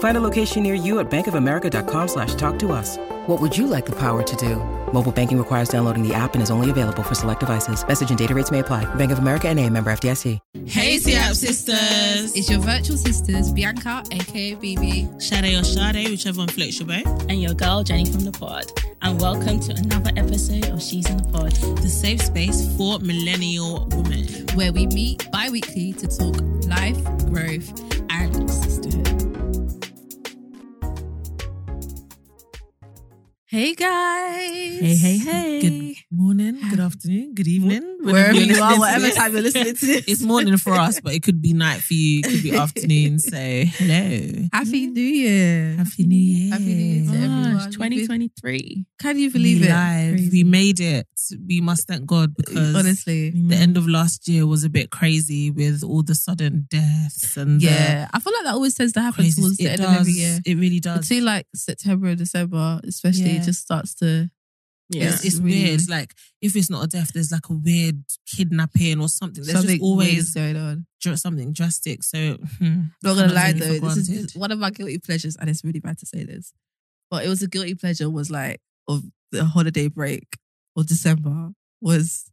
Find 0.00 0.16
a 0.16 0.20
location 0.20 0.62
near 0.62 0.72
you 0.72 0.98
at 0.98 1.10
bankofamerica.com 1.10 2.08
slash 2.08 2.34
talk 2.36 2.58
to 2.60 2.72
us. 2.72 2.96
What 3.26 3.38
would 3.38 3.56
you 3.56 3.66
like 3.66 3.84
the 3.84 3.94
power 3.96 4.22
to 4.22 4.36
do? 4.36 4.56
Mobile 4.94 5.12
banking 5.12 5.36
requires 5.36 5.68
downloading 5.68 6.02
the 6.06 6.14
app 6.14 6.32
and 6.32 6.42
is 6.42 6.50
only 6.50 6.70
available 6.70 7.02
for 7.02 7.14
select 7.14 7.40
devices. 7.40 7.86
Message 7.86 8.08
and 8.08 8.18
data 8.18 8.34
rates 8.34 8.50
may 8.50 8.60
apply. 8.60 8.86
Bank 8.94 9.12
of 9.12 9.18
America 9.18 9.48
and 9.48 9.60
a 9.60 9.68
member 9.68 9.92
FDIC. 9.92 10.38
Hey, 10.66 10.98
CAP 10.98 11.34
sisters. 11.34 12.34
It's 12.34 12.48
your 12.48 12.60
virtual 12.60 12.96
sisters, 12.96 13.52
Bianca, 13.52 14.02
aka 14.10 14.54
BB. 14.54 15.20
Shade 15.20 15.54
or 15.54 15.64
Shade, 15.64 16.08
whichever 16.08 16.38
one 16.38 16.48
floats 16.48 16.80
your 16.80 16.88
boat. 16.88 17.06
And 17.28 17.42
your 17.42 17.52
girl, 17.52 17.84
Jenny 17.84 18.06
from 18.06 18.20
the 18.20 18.32
pod. 18.32 18.72
And 19.02 19.20
welcome 19.20 19.60
to 19.60 19.72
another 19.72 20.12
episode 20.16 20.70
of 20.70 20.82
She's 20.82 21.10
in 21.10 21.18
the 21.18 21.24
Pod. 21.24 21.52
The 21.82 21.90
safe 21.90 22.22
space 22.22 22.74
for 22.78 22.98
millennial 23.00 23.86
women. 23.90 24.24
Where 24.54 24.72
we 24.72 24.86
meet 24.86 25.30
bi 25.30 25.50
weekly 25.50 25.92
to 25.92 26.06
talk 26.08 26.40
life, 26.66 27.04
growth, 27.28 27.68
and 28.10 28.50
sisterhood. 28.50 29.19
Hey 33.52 33.74
guys. 33.74 34.78
Hey, 34.78 34.94
hey, 34.94 35.16
hey. 35.18 35.60
Good 35.60 35.96
morning, 36.12 36.60
good 36.70 36.78
afternoon, 36.78 37.34
good 37.34 37.48
evening. 37.48 37.98
Wherever 38.00 38.32
you 38.38 38.62
are, 38.62 38.78
whatever 38.78 39.10
time 39.10 39.32
you're 39.32 39.42
listening 39.42 39.74
to 39.74 39.86
this. 39.86 40.04
It's 40.06 40.22
morning 40.22 40.56
for 40.56 40.72
us, 40.74 41.00
but 41.00 41.14
it 41.14 41.24
could 41.24 41.42
be 41.42 41.52
night 41.52 41.80
for 41.80 41.94
you. 41.94 42.20
It 42.20 42.30
could 42.30 42.42
be 42.44 42.54
afternoon. 42.56 43.18
So, 43.18 43.36
hello. 43.36 44.46
Happy 44.52 44.86
New 44.86 45.00
Year. 45.00 45.74
Happy 45.78 46.06
New 46.06 46.16
Year. 46.16 46.52
Happy 46.52 46.64
New 46.64 46.74
Year 46.76 47.04
to 47.10 47.16
everyone. 47.16 47.54
Gosh, 47.54 47.66
2023. 47.72 48.86
Can 49.00 49.18
you 49.18 49.30
believe 49.32 49.62
we 49.62 49.66
it? 49.66 49.70
live. 49.70 50.32
We 50.32 50.44
made 50.44 50.78
it. 50.78 51.08
We 51.46 51.60
must 51.60 51.88
thank 51.88 52.06
God 52.06 52.36
because 52.36 52.76
Honestly. 52.76 53.30
the 53.30 53.36
mm-hmm. 53.38 53.52
end 53.52 53.76
of 53.76 53.88
last 53.88 54.28
year 54.28 54.46
was 54.46 54.62
a 54.62 54.70
bit 54.70 54.90
crazy 54.90 55.50
with 55.50 55.82
all 55.82 56.02
the 56.04 56.14
sudden 56.14 56.66
deaths 56.70 57.36
and 57.36 57.60
the 57.60 57.66
Yeah. 57.66 58.08
I 58.12 58.20
feel 58.20 58.32
like 58.32 58.44
that 58.44 58.54
always 58.54 58.74
tends 58.74 58.92
to 58.94 59.00
happen 59.00 59.24
crazy. 59.24 59.42
towards 59.42 59.56
the 59.56 59.64
It 59.66 59.70
end 59.72 59.80
of 59.80 59.86
does. 59.88 60.00
every 60.00 60.12
year. 60.12 60.38
It 60.46 60.54
really 60.56 60.80
does. 60.80 61.00
Between 61.00 61.24
like 61.24 61.46
September 61.54 62.06
and 62.08 62.18
December, 62.18 62.80
especially, 62.84 63.32
Yeah. 63.32 63.39
It 63.40 63.44
just 63.44 63.60
starts 63.62 63.94
to. 63.96 64.30
Yeah. 64.92 65.04
It's, 65.10 65.24
it's 65.24 65.36
really- 65.38 65.62
weird. 65.64 65.74
It's 65.80 65.88
like 65.88 66.14
if 66.42 66.56
it's 66.56 66.68
not 66.70 66.84
a 66.84 66.88
death, 66.88 67.12
there's 67.12 67.30
like 67.30 67.48
a 67.48 67.52
weird 67.54 68.02
kidnapping 68.26 69.00
or 69.00 69.08
something. 69.08 69.44
There's 69.44 69.56
something 69.56 69.76
just 69.76 69.82
always 69.82 70.34
going 70.34 70.56
on. 70.56 70.86
dr- 71.00 71.18
something 71.20 71.52
drastic. 71.52 72.02
So 72.02 72.38
hmm, 72.58 72.82
Not 73.02 73.16
gonna 73.16 73.32
lie 73.32 73.52
though, 73.52 73.78
this 73.78 73.96
is 73.96 74.08
granted. 74.08 74.26
is 74.30 74.34
one 74.36 74.50
of 74.50 74.58
my 74.58 74.70
guilty 74.70 74.98
pleasures, 74.98 75.36
and 75.36 75.48
it's 75.48 75.62
really 75.64 75.78
bad 75.80 75.98
to 75.98 76.06
say 76.06 76.24
this, 76.24 76.52
but 77.10 77.24
it 77.24 77.28
was 77.28 77.40
a 77.42 77.46
guilty 77.48 77.74
pleasure. 77.76 78.10
Was 78.10 78.30
like 78.32 78.60
of 78.88 79.04
the 79.30 79.44
holiday 79.44 79.86
break 79.86 80.26
or 80.74 80.82
December 80.82 81.52
was 81.80 82.28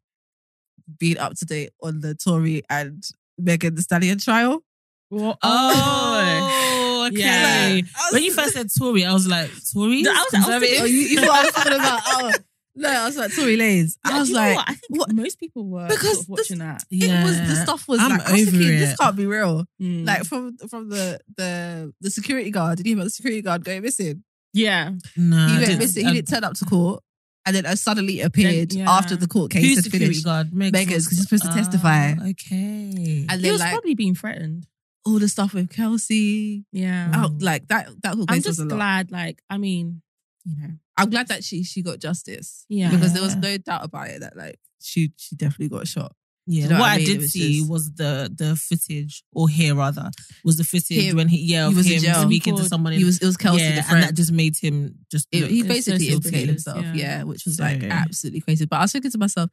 being 0.99 1.19
up 1.19 1.35
to 1.35 1.45
date 1.45 1.69
on 1.83 1.99
the 1.99 2.15
Tory 2.15 2.63
and 2.71 3.03
Megan 3.37 3.75
Thee 3.75 3.81
Stallion 3.83 4.17
trial. 4.17 4.63
Oh, 5.11 5.35
okay. 7.07 7.19
Yeah. 7.19 7.81
When 8.11 8.23
you 8.23 8.33
first 8.33 8.53
said 8.53 8.67
Tory, 8.77 9.05
I 9.05 9.13
was 9.13 9.27
like, 9.27 9.49
Tory? 9.73 10.01
No, 10.03 10.11
I 10.11 10.13
was- 10.13 10.33
I 10.33 10.37
was 10.59 10.59
thinking- 10.61 10.81
Oh, 10.81 10.85
you, 10.85 10.99
you 10.99 11.19
thought 11.21 11.29
I 11.29 11.43
was 11.43 11.51
talking 11.53 11.73
about? 11.73 12.01
Oh, 12.05 12.31
no, 12.75 12.89
I 12.89 13.05
was 13.05 13.17
like 13.17 13.35
Tory 13.35 13.57
Lanez. 13.57 13.97
I 14.03 14.19
was 14.19 14.29
like, 14.31 14.55
what? 14.55 14.69
I 14.69 14.73
think 14.73 14.99
what? 14.99 15.11
most 15.13 15.39
people 15.39 15.65
were 15.67 15.87
Because 15.87 16.13
sort 16.13 16.19
of 16.23 16.29
watching 16.29 16.57
that. 16.59 16.83
It 16.91 17.23
was 17.23 17.37
the 17.49 17.55
stuff 17.55 17.87
was 17.87 17.99
I'm 17.99 18.11
like 18.11 18.27
over 18.27 18.35
thinking, 18.37 18.61
it. 18.61 18.79
this 18.79 18.95
can't 18.97 19.15
be 19.15 19.25
real. 19.25 19.65
Mm. 19.81 20.05
Like 20.05 20.23
from 20.25 20.57
from 20.69 20.89
the 20.89 21.19
the 21.35 21.93
the 22.01 22.09
security 22.11 22.51
guard. 22.51 22.77
Did 22.77 22.85
you 22.85 22.91
hear 22.91 22.97
about 22.99 23.05
the 23.05 23.09
security 23.11 23.41
guard 23.41 23.63
going 23.63 23.81
missing? 23.81 24.23
yeah. 24.53 24.91
No, 25.15 25.37
he 25.47 25.53
went 25.55 25.65
didn't- 25.65 25.79
missing. 25.79 26.05
He 26.05 26.11
I- 26.11 26.13
didn't 26.15 26.27
turn 26.29 26.43
up 26.43 26.53
to 26.55 26.65
court, 26.65 27.03
and 27.47 27.55
then 27.55 27.65
uh, 27.65 27.75
suddenly 27.75 28.21
appeared 28.21 28.73
yeah. 28.73 28.89
after 28.91 29.15
the 29.15 29.27
court 29.27 29.51
case 29.51 29.63
Who's 29.63 29.75
had 29.77 29.83
security 29.85 30.05
finished. 30.07 30.25
guard? 30.25 30.53
Meg's 30.53 30.71
Megan's, 30.73 31.07
'cause 31.07 31.17
she's 31.17 31.23
supposed 31.27 31.43
to 31.45 31.49
Ah, 31.49 31.55
testify. 31.55 32.11
Okay. 32.11 33.25
And 33.27 33.31
He 33.31 33.37
then 33.41 33.51
was 33.53 33.61
like 33.61 33.71
probably 33.71 33.95
being 33.95 34.13
threatened. 34.15 34.67
All 35.07 35.19
the 35.19 35.27
stuff 35.29 35.53
with 35.53 35.69
Kelsey, 35.69 36.65
Yeah. 36.71 37.11
oh, 37.15 37.35
like 37.39 37.67
that 37.69 37.89
that 38.03 38.15
whole 38.15 38.25
I'm 38.29 38.41
just 38.41 38.67
glad, 38.67 39.11
like, 39.11 39.41
I 39.49 39.57
mean, 39.57 40.01
you 40.45 40.55
know, 40.61 40.73
I'm 40.97 41.09
glad 41.09 41.27
that 41.29 41.43
she 41.43 41.63
she 41.63 41.81
got 41.81 41.99
justice. 41.99 42.65
Yeah. 42.69 42.91
because 42.91 43.13
there 43.13 43.23
was 43.23 43.35
no 43.35 43.57
doubt 43.57 43.83
about 43.85 44.09
it 44.09 44.19
that 44.21 44.35
like 44.35 44.59
she 44.81 45.11
she 45.17 45.35
definitely 45.35 45.69
got 45.69 45.87
shot. 45.87 46.13
Yeah, 46.49 46.63
you 46.63 46.69
know 46.69 46.75
what, 46.75 46.81
what 46.81 46.89
I 46.89 46.93
I, 46.93 46.97
mean? 46.99 47.05
Did 47.07 47.17
was 47.19 47.31
see 47.33 47.57
just- 47.59 47.69
was 47.69 47.91
the 47.95 48.31
the 48.33 48.55
footage, 48.55 49.23
or 49.33 49.49
hear 49.49 49.75
rather, 49.75 50.09
was 50.45 50.55
the 50.57 50.63
footage 50.63 50.97
Him. 51.09 51.17
when 51.17 51.27
he 51.27 51.39
yeah 51.43 51.67
He 51.69 51.75
was 51.75 51.85
him 51.85 51.99
speaking 52.25 52.55
to 52.55 52.63
someone. 52.63 52.93
In, 52.93 52.99
He 52.99 53.05
was 53.05 53.17
it 53.19 53.25
was 53.25 53.35
Kelsey 53.35 53.63
yeah, 53.65 53.83
and 53.89 54.03
that 54.03 54.13
just 54.15 54.31
made 54.31 54.55
him 54.55 54.95
just. 55.11 55.27
It- 55.31 55.51
he 55.51 55.63
basically 55.63 56.07
so 56.07 56.13
implicated 56.15 56.47
himself, 56.49 56.83
yeah. 56.85 56.93
yeah. 56.95 57.23
which 57.23 57.43
was 57.45 57.59
like 57.59 57.83
absolutely 57.83 58.39
crazy. 58.41 58.65
But 58.65 58.77
I 58.77 58.81
was 58.83 58.91
thinking 58.93 59.11
to 59.11 59.17
myself, 59.17 59.49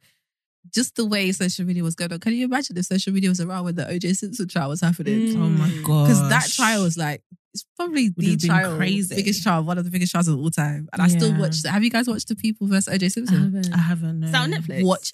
just 0.73 0.95
the 0.95 1.05
way 1.05 1.31
social 1.31 1.65
media 1.65 1.83
was 1.83 1.95
going 1.95 2.11
on. 2.13 2.19
Can 2.19 2.33
you 2.33 2.45
imagine 2.45 2.77
if 2.77 2.85
social 2.85 3.13
media 3.13 3.29
was 3.29 3.41
around 3.41 3.65
when 3.65 3.75
the 3.75 3.83
OJ 3.83 4.15
Simpson 4.15 4.47
trial 4.47 4.69
was 4.69 4.81
happening? 4.81 5.35
Mm. 5.35 5.35
oh 5.37 5.49
my 5.49 5.69
god! 5.83 6.05
Because 6.07 6.29
that 6.29 6.49
trial 6.49 6.83
was 6.83 6.97
like 6.97 7.21
it's 7.53 7.65
probably 7.77 8.09
Would 8.09 8.25
the 8.25 8.31
have 8.31 8.61
trial, 8.63 8.77
crazy. 8.77 9.15
biggest 9.15 9.41
trial, 9.43 9.63
one 9.63 9.77
of 9.77 9.85
the 9.85 9.91
biggest 9.91 10.11
trials 10.11 10.27
of 10.27 10.37
all 10.37 10.49
time. 10.51 10.89
And 10.91 11.01
I 11.01 11.07
still 11.07 11.29
Yeah. 11.31 11.39
watched. 11.39 11.65
Have 11.65 11.83
you 11.85 11.89
guys 11.89 12.07
watched 12.07 12.27
the 12.27 12.35
People 12.35 12.67
versus 12.67 12.93
OJ 12.93 13.05
I 13.05 13.07
Simpson? 13.07 13.37
haven't. 13.43 13.73
I 13.73 13.77
haven't. 13.77 14.23
Is 14.23 14.31
that 14.33 14.41
on. 14.43 14.51
Netflix? 14.51 14.83
Watch. 14.83 15.11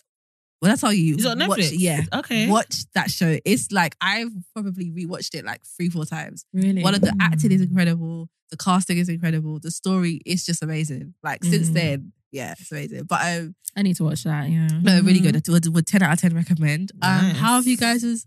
Well, 0.61 0.69
that's 0.69 0.81
tell 0.81 0.93
you, 0.93 1.15
Is 1.17 1.25
it 1.25 1.27
on 1.39 1.47
watch- 1.47 1.59
Netflix? 1.59 1.73
yeah, 1.77 2.03
Okay. 2.13 2.47
watch 2.49 2.85
that 2.93 3.09
show. 3.11 3.37
It's 3.45 3.71
like 3.71 3.95
I've 4.01 4.29
probably 4.55 4.91
rewatched 4.91 5.33
it 5.35 5.43
like 5.45 5.61
three, 5.77 5.89
four 5.89 6.05
times. 6.05 6.45
Really? 6.53 6.81
One 6.83 6.93
of 6.95 7.01
the 7.01 7.15
acting 7.19 7.51
is 7.51 7.61
Mm. 7.61 7.69
incredible. 7.69 8.29
The 8.51 8.57
casting 8.57 8.97
is 8.97 9.07
incredible. 9.09 9.59
The 9.59 9.71
story 9.71 10.21
is 10.25 10.45
just 10.45 10.61
amazing. 10.63 11.13
Like 11.23 11.43
since 11.43 11.69
Mm. 11.69 11.73
then, 11.73 12.13
yeah, 12.31 12.53
it's 12.57 12.71
amazing. 12.71 13.03
But 13.03 13.21
um, 13.23 13.55
I 13.75 13.81
need 13.81 13.95
to 13.97 14.03
watch 14.03 14.23
that, 14.23 14.49
yeah. 14.49 14.67
no, 14.81 15.01
really 15.01 15.19
good. 15.19 15.47
Would, 15.47 15.73
would 15.73 15.87
ten 15.87 16.01
out 16.03 16.13
of 16.13 16.19
ten 16.19 16.35
recommend. 16.35 16.91
Um, 17.01 17.27
Nice. 17.27 17.37
how 17.37 17.55
have 17.55 17.67
you 17.67 17.77
guys' 17.77 18.25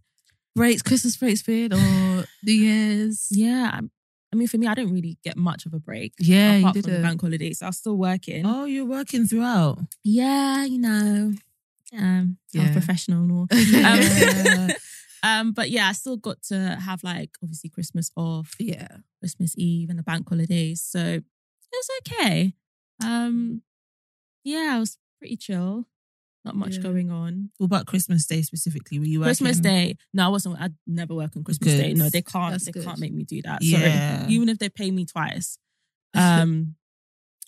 breaks, 0.56 0.82
Christmas 0.82 1.16
breaks 1.16 1.42
been 1.42 1.72
or 1.72 2.24
New 2.42 2.52
Year's? 2.52 3.28
Yeah. 3.30 3.70
I'm- 3.74 3.90
I 4.32 4.36
mean, 4.36 4.48
for 4.48 4.58
me, 4.58 4.66
I 4.66 4.74
don't 4.74 4.92
really 4.92 5.16
get 5.22 5.36
much 5.36 5.64
of 5.64 5.74
a 5.74 5.78
break. 5.78 6.12
Yeah, 6.18 6.54
you 6.54 6.58
apart 6.62 6.74
did 6.74 6.84
from 6.86 6.94
the 6.94 6.98
bank 7.02 7.20
holiday. 7.20 7.52
So 7.52 7.66
I 7.66 7.68
was 7.68 7.78
still 7.78 7.96
working. 7.96 8.44
Oh, 8.44 8.64
you're 8.64 8.84
working 8.84 9.28
throughout. 9.28 9.78
Yeah, 10.02 10.64
you 10.64 10.78
know, 10.80 11.34
um, 11.96 12.36
Yeah. 12.52 12.62
yeah. 12.64 12.72
professional 12.72 13.22
and 13.22 13.30
all. 13.32 13.46
Yeah. 13.52 14.68
Um, 15.22 15.52
but 15.52 15.70
yeah, 15.70 15.88
I 15.88 15.92
still 15.92 16.16
got 16.18 16.42
to 16.48 16.76
have 16.84 17.02
like 17.04 17.30
obviously 17.42 17.70
Christmas 17.70 18.10
off, 18.16 18.56
yeah. 18.58 18.88
Christmas 19.20 19.54
Eve, 19.56 19.88
and 19.88 19.98
the 19.98 20.02
bank 20.02 20.28
holidays. 20.28 20.82
So 20.82 20.98
it 20.98 21.24
was 21.72 21.88
okay. 22.06 22.52
Um, 23.02 23.62
yeah, 24.44 24.74
I 24.76 24.78
was 24.78 24.98
pretty 25.18 25.36
chill. 25.36 25.86
Not 26.44 26.56
much 26.56 26.76
Yeah. 26.76 26.82
going 26.82 27.10
on. 27.10 27.50
What 27.56 27.66
about 27.66 27.86
Christmas 27.86 28.26
Day 28.26 28.42
specifically? 28.42 28.98
Were 28.98 29.06
you 29.06 29.20
working? 29.20 29.28
Christmas 29.30 29.60
Day. 29.60 29.96
No, 30.12 30.26
I 30.26 30.28
wasn't. 30.28 30.60
I'd 30.60 30.74
never 30.86 31.14
work 31.14 31.34
on 31.36 31.42
Christmas 31.44 31.72
Good. 31.72 31.78
Day. 31.80 31.94
No, 31.94 32.10
they 32.10 32.20
can't. 32.20 32.52
That's 32.52 32.66
they 32.66 32.72
good. 32.72 32.84
can't 32.84 32.98
make 32.98 33.14
me 33.14 33.24
do 33.24 33.40
that. 33.42 33.62
Yeah. 33.62 34.18
Sorry. 34.20 34.32
Even 34.34 34.50
if 34.50 34.58
they 34.58 34.68
pay 34.68 34.90
me 34.90 35.06
twice. 35.06 35.58
Um, 36.16 36.76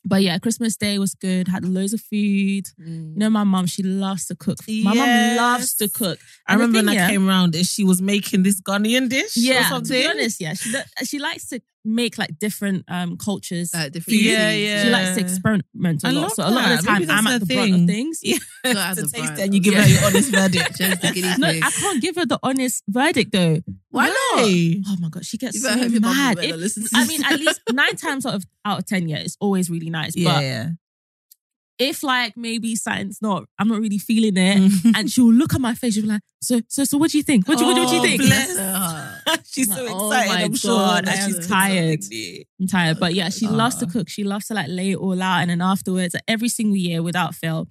but 0.05 0.23
yeah, 0.23 0.39
Christmas 0.39 0.77
Day 0.77 0.99
was 0.99 1.15
good. 1.15 1.47
Had 1.49 1.65
loads 1.65 1.93
of 1.93 2.01
food. 2.01 2.67
You 2.79 3.13
know, 3.17 3.29
my 3.31 3.45
mum, 3.45 3.67
she 3.67 3.83
loves 3.85 4.27
to 4.27 4.35
cook. 4.37 4.57
My 4.69 4.95
mum 4.95 4.97
Yes. 4.97 5.37
loves 5.37 5.75
to 5.75 5.89
cook. 5.89 6.19
I 6.49 6.53
And 6.55 6.61
remember 6.61 6.79
when 6.79 6.89
I 6.89 6.95
yeah- 6.95 7.11
came 7.11 7.27
round 7.27 7.55
and 7.55 7.67
she 7.67 7.85
was 7.85 8.01
making 8.03 8.43
this 8.45 8.61
Ghanaian 8.61 9.09
dish. 9.09 9.37
or 9.37 9.41
Yeah, 9.41 9.69
to 9.69 9.81
be 9.83 10.07
honest, 10.07 10.41
yeah, 10.41 10.55
she 10.55 10.73
she 11.05 11.19
likes 11.19 11.49
to 11.51 11.61
make 11.87 12.19
like 12.19 12.39
different 12.39 12.85
um 12.89 13.17
cultures. 13.17 13.73
Uh, 13.75 13.89
different 13.89 14.21
Yeah, 14.21 14.51
yeah. 14.51 14.83
She 14.85 14.91
likes 14.91 15.15
to 15.15 15.21
experiment 15.21 16.05
a 16.05 16.09
I 16.09 16.11
lot. 16.11 16.33
So 16.33 16.43
a 16.43 16.51
lot 16.51 16.71
of 16.73 16.85
that. 16.85 17.01
the 17.01 17.07
time, 17.07 17.11
I'm 17.11 17.25
her 17.27 17.33
at 17.35 17.41
the 17.41 17.47
brunt 17.55 17.75
of 17.75 17.87
things. 17.87 18.21
Yeah, 18.23 18.39
Not 18.67 18.99
as 18.99 19.13
taste 19.13 19.33
it 19.35 19.39
and 19.41 19.55
you 19.55 19.61
give 19.61 19.75
Yeah. 19.75 19.83
her 19.83 19.89
your 19.89 20.05
honest 20.05 20.31
verdict. 20.31 20.77
Just 20.79 21.01
the 21.01 21.13
guinea 21.13 21.35
No. 21.39 21.49
I 21.49 21.71
can't 21.71 22.03
give 22.03 22.17
her 22.17 22.27
the 22.27 22.39
honest 22.43 22.83
verdict 22.89 23.33
though. 23.33 23.61
Why 23.91 24.07
not? 24.09 24.17
Oh 24.93 24.97
my 25.01 25.09
god, 25.09 25.25
she 25.25 25.39
gets 25.39 25.55
You 25.55 25.61
so 25.63 25.69
better 25.69 25.83
hope 25.85 25.93
your 25.93 26.01
mum 26.03 26.17
mad. 26.17 26.39
If- 26.41 26.77
I 26.95 27.07
mean, 27.07 27.25
at 27.25 27.39
least 27.41 27.61
nine 27.73 27.97
times 27.97 28.27
out 28.27 28.35
of 28.35 28.45
out 28.65 28.79
of 28.81 28.87
ten, 28.87 29.09
yeah, 29.09 29.19
it's 29.19 29.37
always 29.41 29.71
really 29.71 29.89
nice. 29.91 30.17
Yeah, 30.17 30.33
But 30.35 30.43
yeah. 30.43 30.69
if 31.79 32.03
like 32.03 32.37
maybe 32.37 32.75
something's 32.75 33.21
not, 33.23 33.45
I'm 33.59 33.69
not 33.69 33.81
really 33.81 33.99
feeling 33.99 34.37
it, 34.37 34.57
Mm. 34.59 34.93
and 34.97 35.11
she'll 35.11 35.33
look 35.33 35.55
at 35.55 35.61
my 35.61 35.75
face, 35.75 35.95
she'll 35.95 36.03
be 36.03 36.09
like, 36.09 36.23
so, 36.43 36.61
so, 36.69 36.85
so, 36.85 36.99
what 36.99 37.11
do 37.11 37.19
you 37.19 37.23
think? 37.25 37.47
What 37.49 37.59
do, 37.59 37.65
what 37.65 37.75
do 37.75 37.81
you 37.81 37.87
Oh, 37.89 38.03
think? 38.03 38.23
she's 39.45 39.69
Like, 39.69 39.79
so 39.79 39.87
oh 39.89 40.11
excited. 40.11 40.29
my 40.29 40.43
I'm 40.45 40.55
sure 40.55 40.71
God, 40.77 41.05
that 41.07 41.19
and 41.19 41.35
she's 41.35 41.47
tired. 41.49 42.01
I'm 42.61 42.67
tired, 42.67 42.99
but 43.01 43.15
yeah, 43.15 43.29
she 43.29 43.47
loves 43.49 43.77
to 43.77 43.87
cook. 43.87 44.09
She 44.09 44.25
loves 44.25 44.47
to 44.47 44.55
like 44.55 44.67
lay 44.69 44.93
it 44.93 44.97
all 44.97 45.21
out, 45.23 45.41
and 45.41 45.51
then 45.51 45.61
afterwards, 45.61 46.15
every 46.29 46.49
single 46.49 46.77
year 46.77 47.03
without 47.03 47.35
fail, 47.35 47.69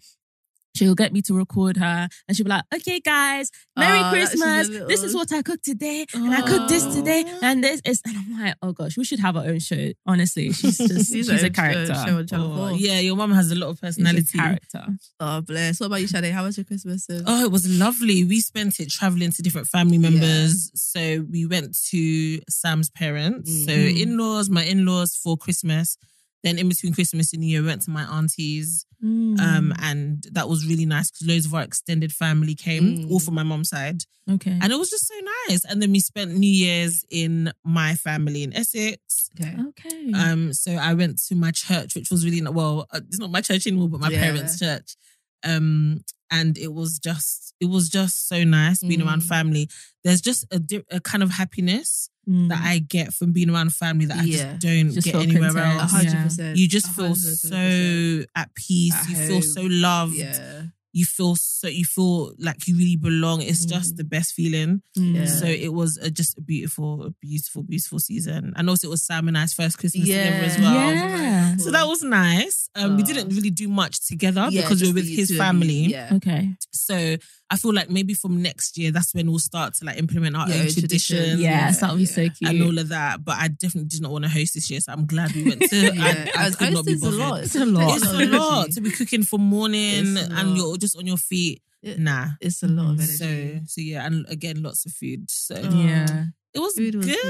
she'll 0.75 0.95
get 0.95 1.13
me 1.13 1.21
to 1.23 1.33
record 1.33 1.77
her, 1.77 2.07
and 2.27 2.35
she'll 2.35 2.43
be 2.45 2.49
like, 2.49 2.63
"Okay, 2.73 2.99
guys, 2.99 3.49
Merry 3.77 3.97
she's 3.97 4.05
a 4.05 4.09
Christmas! 4.11 4.67
little- 4.69 4.87
This 4.87 5.03
is 5.03 5.15
what 5.15 5.31
I 5.31 5.41
cooked 5.41 5.65
today, 5.65 6.05
and 6.13 6.33
I 6.33 6.41
cooked 6.41 6.69
this 6.69 6.83
today, 6.93 7.25
and 7.41 7.63
this 7.63 7.81
is." 7.85 8.01
And 8.05 8.17
I'm 8.17 8.39
like, 8.39 8.55
"Oh 8.61 8.73
gosh, 8.73 8.97
we 8.97 9.03
should 9.03 9.19
have 9.19 9.35
our 9.37 9.45
own 9.45 9.59
show." 9.59 9.91
Honestly, 10.05 10.51
she's 10.53 10.77
just 10.77 11.11
she's, 11.13 11.29
her 11.29 11.45
a 11.45 11.49
character. 11.49 11.93
show- 11.95 12.25
show 12.25 12.35
Oh, 12.35 12.75
yeah, 12.75 12.99
your 12.99 13.15
mom 13.15 13.31
has 13.31 13.51
a 13.51 13.55
lot 13.55 13.69
of 13.69 13.75
She's 13.77 13.95
personality. 13.97 14.37
character. 14.37 14.85
Oh, 15.19 15.41
bless. 15.41 15.79
What 15.79 15.87
about 15.87 16.01
you, 16.01 16.07
Shade? 16.07 16.25
How 16.31 16.43
was 16.43 16.57
your 16.57 16.65
Christmas? 16.65 17.07
Oh, 17.09 17.43
it 17.43 17.51
was 17.51 17.67
lovely. 17.79 18.23
We 18.23 18.39
spent 18.41 18.79
it 18.79 18.89
traveling 18.89 19.31
to 19.31 19.41
different 19.41 19.67
family 19.67 19.97
members. 19.97 20.71
So 20.75 21.25
we 21.29 21.45
went 21.45 21.77
to 21.91 22.39
Sam's 22.49 22.89
parents. 22.89 23.49
So 23.65 23.71
Mhm. 23.71 23.99
in 24.01 24.17
laws, 24.17 24.49
my 24.49 24.63
in 24.63 24.85
laws 24.85 25.15
for 25.15 25.37
Christmas. 25.37 25.97
Then 26.45 26.57
in 26.59 26.69
between 26.69 26.93
Christmas 26.93 27.33
and 27.33 27.41
New 27.41 27.47
Year, 27.49 27.61
we 27.61 27.67
went 27.67 27.81
to 27.81 27.89
my 27.91 28.03
auntie's. 28.03 28.85
Mm. 29.03 29.39
Um, 29.39 29.73
and 29.81 30.23
that 30.31 30.47
was 30.47 30.65
really 30.65 30.85
nice 30.85 31.11
because 31.11 31.27
loads 31.27 31.45
of 31.47 31.53
our 31.53 31.63
extended 31.63 32.11
family 32.13 32.55
came, 32.55 32.83
Mm. 32.85 33.11
all 33.11 33.19
from 33.19 33.33
my 33.35 33.43
mom's 33.43 33.69
side. 33.69 33.99
okay. 34.35 34.57
And 34.61 34.71
it 34.73 34.77
was 34.77 34.89
just 34.89 35.07
so 35.07 35.13
nice. 35.49 35.65
And 35.65 35.81
then 35.81 35.91
we 35.91 35.99
spent 35.99 36.29
New 36.35 36.49
Year's 36.65 37.03
in 37.09 37.51
my 37.63 37.95
family 37.95 38.41
in 38.43 38.51
Essex. 38.55 39.29
Okay. 39.39 39.55
okay. 39.69 40.11
Um, 40.13 40.53
so 40.53 40.71
I 40.89 40.93
went 40.93 41.19
to 41.27 41.35
my 41.35 41.51
church, 41.51 41.93
which 41.95 42.09
was 42.09 42.23
really 42.25 42.41
well. 42.59 42.87
uh, 42.91 43.01
It's 43.07 43.19
not 43.19 43.31
my 43.31 43.41
church 43.41 43.67
anymore, 43.67 43.89
but 43.89 43.99
my 43.99 44.09
Yeah. 44.09 44.21
parents' 44.25 44.57
church. 44.59 44.95
Um, 45.43 46.01
and 46.31 46.57
it 46.57 46.73
was 46.73 46.99
just, 46.99 47.53
it 47.59 47.65
was 47.65 47.89
just 47.89 48.27
so 48.27 48.43
nice 48.43 48.79
being 48.83 49.01
around 49.01 49.21
Mm. 49.21 49.27
family. 49.27 49.69
There's 50.03 50.21
just 50.21 50.45
a, 50.51 50.59
di- 50.59 50.83
a 50.91 50.99
kind 50.99 51.23
of 51.23 51.31
happiness 51.31 52.09
Mm. 52.27 52.49
that 52.49 52.59
I 52.63 52.79
get 52.79 53.13
from 53.13 53.33
being 53.33 53.51
around 53.51 53.71
family 53.75 54.05
that 54.07 54.17
I 54.17 54.23
Yeah. 54.23 54.53
just 54.53 54.59
don't 54.65 54.91
Just 54.91 55.05
get 55.05 55.13
anywhere 55.15 55.51
content. 55.51 55.79
Else. 55.81 55.91
hundred 55.91 56.13
Yeah. 56.13 56.23
percent. 56.23 56.57
You 56.57 56.67
just 56.67 56.87
A 56.87 56.93
feel 56.93 57.05
hundred 57.05 57.21
percent. 57.21 57.53
so 57.53 58.25
at 58.35 58.55
peace. 58.55 58.95
At 58.95 59.09
you 59.09 59.15
feel 59.27 59.41
so 59.43 59.61
loved. 59.61 60.15
Yeah. 60.15 60.63
You 60.99 61.03
feel 61.17 61.35
so. 61.35 61.67
You 61.67 61.83
feel 61.95 62.31
like 62.39 62.59
you 62.67 62.73
really 62.81 62.95
belong. 63.09 63.41
It's 63.41 63.65
just 63.65 63.89
Mm. 63.93 63.97
the 63.97 64.03
best 64.15 64.29
feeling. 64.37 64.71
Mm. 64.97 65.15
Yeah. 65.15 65.25
So 65.39 65.45
it 65.45 65.73
was 65.73 65.97
a, 65.97 66.09
just 66.09 66.37
a 66.37 66.41
beautiful, 66.51 67.03
a 67.03 67.11
beautiful, 67.25 67.63
beautiful 67.63 67.99
season. 67.99 68.53
And 68.55 68.69
also 68.69 68.87
it 68.87 68.91
was 68.95 69.03
Sam 69.03 69.27
and 69.27 69.37
I's 69.37 69.53
first 69.53 69.77
Christmas 69.77 70.07
Yeah. 70.07 70.23
together 70.23 70.45
as 70.51 70.57
well. 70.57 70.73
Yeah. 70.93 71.57
So 71.57 71.69
that 71.71 71.85
was 71.87 72.01
nice. 72.01 72.69
Um, 72.75 72.95
we 72.95 73.03
didn't 73.03 73.29
really 73.35 73.49
do 73.63 73.67
much 73.67 73.95
together 74.07 74.47
Yeah, 74.49 74.61
because 74.61 74.81
we 74.81 74.87
were 74.89 74.93
with 75.01 75.07
his 75.09 75.27
two 75.27 75.33
of 75.35 75.37
you. 75.37 75.45
family. 75.45 75.81
Yeah. 75.95 76.09
Okay. 76.17 76.55
So 76.71 77.17
I 77.49 77.57
feel 77.57 77.73
like 77.73 77.89
maybe 77.91 78.13
from 78.15 78.41
next 78.41 78.75
year, 78.77 78.91
that's 78.91 79.13
when 79.13 79.29
we'll 79.29 79.37
start 79.39 79.75
to 79.75 79.85
like 79.85 79.97
implement 79.97 80.35
our 80.35 80.47
Yeah, 80.49 80.55
own 80.55 80.61
own 80.61 80.67
tradition. 80.73 81.15
traditions. 81.17 81.41
Yes, 81.41 81.79
that 81.81 81.91
would 81.91 81.97
be 81.97 82.03
yeah. 82.05 82.09
so 82.09 82.29
cute. 82.29 82.49
And 82.51 82.63
all 82.63 82.77
of 82.79 82.89
that, 82.89 83.23
but 83.23 83.35
I 83.37 83.49
definitely 83.49 83.89
did 83.89 84.01
not 84.01 84.11
want 84.11 84.23
to 84.25 84.29
host 84.31 84.55
this 84.55 84.69
year, 84.71 84.79
so 84.79 84.91
I'm 84.91 85.05
glad 85.05 85.31
we 85.33 85.43
went 85.43 85.61
to. 85.61 85.75
Yeah. 85.95 86.29
I, 86.35 86.41
I 86.43 86.45
As 86.47 86.55
could 86.55 86.73
not 86.73 86.85
be 86.85 86.93
hostess 86.93 87.13
a 87.13 87.15
lot. 87.17 87.43
It's 87.43 87.55
a 87.55 87.65
lot. 87.65 87.97
It's 87.97 88.05
a 88.07 88.25
lot 88.37 88.71
to 88.71 88.81
be 88.81 88.89
cooking 88.91 89.23
for 89.23 89.37
morning 89.37 90.17
and 90.17 90.49
lot. 90.49 90.57
you're 90.57 90.77
just 90.77 90.97
on 90.97 91.05
your 91.05 91.17
feet. 91.17 91.61
It- 91.83 91.99
Nah. 91.99 92.29
It's 92.41 92.63
a 92.63 92.67
lot 92.67 92.91
of 92.93 92.99
energy. 92.99 93.13
So 93.15 93.59
so 93.67 93.81
yeah, 93.81 94.05
and 94.07 94.25
again, 94.27 94.63
lots 94.63 94.85
of 94.87 94.93
food. 94.93 95.29
So 95.29 95.53
Oh. 95.55 95.69
Yeah. 95.69 96.25
it 96.51 96.59
was, 96.59 96.73
Food 96.73 96.95
was 96.95 97.05
good. 97.05 97.21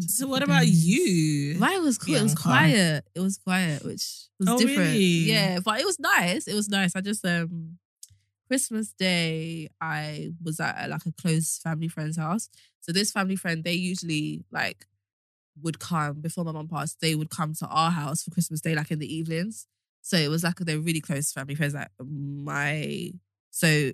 good. 0.00 0.10
So 0.10 0.26
what 0.26 0.42
about 0.42 0.66
you? 0.66 1.54
Mine 1.56 1.84
was 1.84 1.98
cool. 1.98 2.16
It 2.16 2.22
was 2.22 2.34
quiet. 2.34 3.04
It 3.14 3.20
was 3.20 3.38
quiet, 3.38 3.84
which 3.84 4.02
was 4.40 4.48
Oh, 4.48 4.58
different. 4.58 4.78
really? 4.90 5.30
Yeah, 5.30 5.60
but 5.64 5.78
it 5.78 5.86
was 5.86 6.00
nice. 6.00 6.48
It 6.48 6.54
was 6.54 6.68
nice. 6.68 6.96
I 6.96 7.00
just 7.00 7.24
um 7.24 7.78
Christmas 8.48 8.92
Day, 8.92 9.68
I 9.80 10.32
was 10.42 10.60
at 10.60 10.88
like 10.90 11.06
a 11.06 11.12
close 11.12 11.58
family 11.58 11.88
friend's 11.88 12.16
house. 12.16 12.48
So 12.80 12.92
this 12.92 13.10
family 13.12 13.36
friend, 13.36 13.64
they 13.64 13.72
usually 13.74 14.44
like 14.50 14.86
would 15.62 15.78
come 15.78 16.20
before 16.20 16.44
my 16.44 16.52
mum 16.52 16.68
passed. 16.68 17.00
They 17.00 17.14
would 17.14 17.30
come 17.30 17.54
to 17.54 17.66
our 17.66 17.90
house 17.90 18.22
for 18.22 18.30
Christmas 18.30 18.60
Day, 18.60 18.74
like 18.74 18.90
in 18.90 18.98
the 18.98 19.12
evenings. 19.14 19.66
So 20.02 20.16
it 20.16 20.28
was 20.28 20.42
like 20.42 20.56
they're 20.56 20.78
really 20.78 21.00
close 21.00 21.32
family 21.32 21.54
friends. 21.54 21.74
Like 21.74 21.88
my, 22.00 23.12
so 23.50 23.92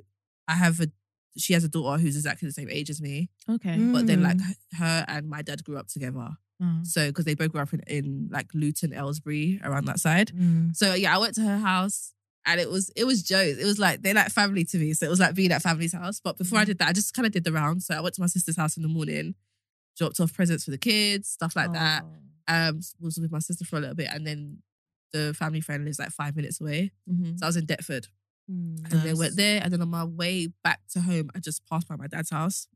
I 0.49 0.55
have 0.55 0.81
a, 0.81 0.89
she 1.37 1.53
has 1.53 1.62
a 1.65 1.69
daughter 1.69 2.00
who's 2.00 2.17
exactly 2.17 2.49
the 2.49 2.53
same 2.53 2.71
age 2.71 2.91
as 2.91 3.00
me. 3.00 3.29
Okay. 3.49 3.77
But 3.93 4.06
then 4.06 4.21
Mm. 4.21 4.25
like 4.25 4.39
her 4.79 5.05
and 5.06 5.29
my 5.29 5.43
dad 5.43 5.62
grew 5.65 5.77
up 5.79 5.89
together. 5.89 6.31
Mm. 6.61 6.85
So 6.87 7.09
because 7.09 7.25
they 7.27 7.35
both 7.35 7.53
grew 7.53 7.61
up 7.61 7.73
in, 7.73 7.81
in 7.87 8.29
like 8.33 8.49
Luton, 8.55 8.93
Aylesbury, 8.93 9.61
around 9.62 9.85
that 9.85 10.00
side. 10.00 10.33
Mm. 10.35 10.75
So 10.75 10.95
yeah, 10.95 11.15
I 11.15 11.19
went 11.19 11.35
to 11.35 11.43
her 11.43 11.59
house 11.59 12.15
and 12.46 12.61
it 12.61 12.70
was 12.70 12.90
it 12.96 13.05
was 13.05 13.23
jokes. 13.23 13.58
It 13.58 13.64
was 13.64 13.79
like 13.79 14.02
they're 14.02 14.14
like 14.14 14.31
family 14.31 14.64
to 14.64 14.79
me. 14.79 14.93
So 14.94 15.06
it 15.06 15.11
was 15.11 15.20
like 15.20 15.35
being 15.35 15.52
at 15.52 15.62
family's 15.62 15.93
house. 15.93 16.20
But 16.23 16.38
before 16.38 16.58
I 16.58 16.64
did 16.64 16.79
that, 16.79 16.88
I 16.88 16.93
just 16.93 17.14
kind 17.14 17.26
of 17.26 17.32
did 17.32 17.44
the 17.44 17.52
round. 17.52 17.82
So 17.82 17.94
I 17.94 18.00
went 18.00 18.14
to 18.14 18.20
my 18.20 18.26
sister's 18.26 18.56
house 18.56 18.76
in 18.76 18.82
the 18.82 18.88
morning, 18.88 19.35
dropped 19.96 20.20
off 20.20 20.32
presents 20.32 20.64
for 20.64 20.70
the 20.70 20.79
kids, 20.79 21.29
stuff 21.29 21.55
like 21.56 21.73
that. 21.73 22.05
Um, 22.49 22.81
was 23.00 23.19
with 23.19 23.31
my 23.31 23.40
sister 23.40 23.64
for 23.64 23.76
a 23.76 23.81
little 23.81 23.94
bit, 23.94 24.08
and 24.11 24.26
then 24.26 24.62
the 25.12 25.35
family 25.35 25.61
friend 25.61 25.85
lives 25.85 25.99
like 25.99 26.11
five 26.11 26.35
minutes 26.37 26.61
away. 26.61 26.93
Mhm. 27.11 27.38
So 27.38 27.44
I 27.46 27.49
was 27.49 27.56
in 27.56 27.67
Deptford, 27.67 28.08
Mm. 28.50 28.79
and 28.85 28.93
then 29.03 29.05
Nice. 29.09 29.19
went 29.19 29.37
there, 29.37 29.61
and 29.62 29.73
then 29.73 29.83
on 29.83 29.89
my 29.91 30.05
way 30.05 30.49
back 30.65 30.81
to 30.93 31.00
home, 31.00 31.31
I 31.35 31.39
just 31.39 31.67
passed 31.69 31.87
by 31.87 31.97
my 31.97 32.06
dad's 32.06 32.31
house 32.31 32.67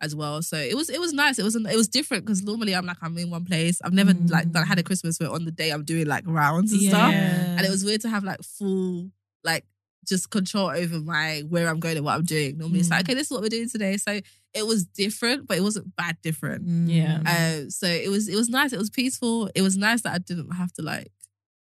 as 0.00 0.14
well. 0.14 0.42
So 0.42 0.56
it 0.58 0.76
was 0.76 0.90
it 0.90 1.00
was 1.00 1.12
nice. 1.14 1.38
It 1.38 1.44
was 1.44 1.56
it 1.56 1.76
was 1.76 1.88
different 1.88 2.24
because 2.26 2.42
normally 2.42 2.74
I'm 2.74 2.84
like 2.84 2.98
I'm 3.00 3.16
in 3.16 3.30
one 3.30 3.44
place. 3.44 3.80
I've 3.82 3.94
never 3.94 4.12
Mm. 4.12 4.30
like 4.30 4.50
done, 4.52 4.66
had 4.66 4.78
a 4.78 4.82
Christmas 4.82 5.18
where 5.18 5.30
on 5.30 5.44
the 5.46 5.50
day 5.50 5.70
I'm 5.70 5.84
doing 5.84 6.06
like 6.06 6.24
rounds 6.26 6.72
and 6.72 6.82
stuff, 6.82 7.12
and 7.14 7.60
it 7.64 7.70
was 7.70 7.84
weird 7.84 8.02
to 8.02 8.08
have 8.10 8.22
like 8.24 8.42
full 8.42 9.10
like 9.44 9.64
just 10.06 10.28
control 10.28 10.68
over 10.68 11.00
my 11.00 11.40
where 11.48 11.68
I'm 11.68 11.80
going 11.80 11.96
and 11.96 12.04
what 12.04 12.16
I'm 12.16 12.24
doing. 12.26 12.58
Normally 12.58 12.80
it's 12.80 12.90
like 12.90 13.00
Mm. 13.00 13.08
okay, 13.08 13.14
this 13.14 13.28
is 13.28 13.30
what 13.30 13.40
we're 13.40 13.48
doing 13.48 13.70
today. 13.70 13.96
So 13.96 14.20
it 14.52 14.66
was 14.66 14.84
different, 14.84 15.48
but 15.48 15.56
it 15.56 15.62
wasn't 15.62 15.96
bad 15.96 16.18
different. 16.22 16.66
Mm. 16.68 16.86
Yeah. 16.94 17.16
Um, 17.62 17.70
so 17.70 17.86
it 17.86 18.10
was 18.10 18.28
it 18.28 18.36
was 18.36 18.50
nice. 18.50 18.74
It 18.74 18.78
was 18.78 18.90
peaceful. 18.90 19.50
It 19.54 19.62
was 19.62 19.78
nice 19.78 20.02
that 20.02 20.12
I 20.12 20.18
didn't 20.18 20.50
have 20.52 20.72
to 20.74 20.82
like. 20.82 21.10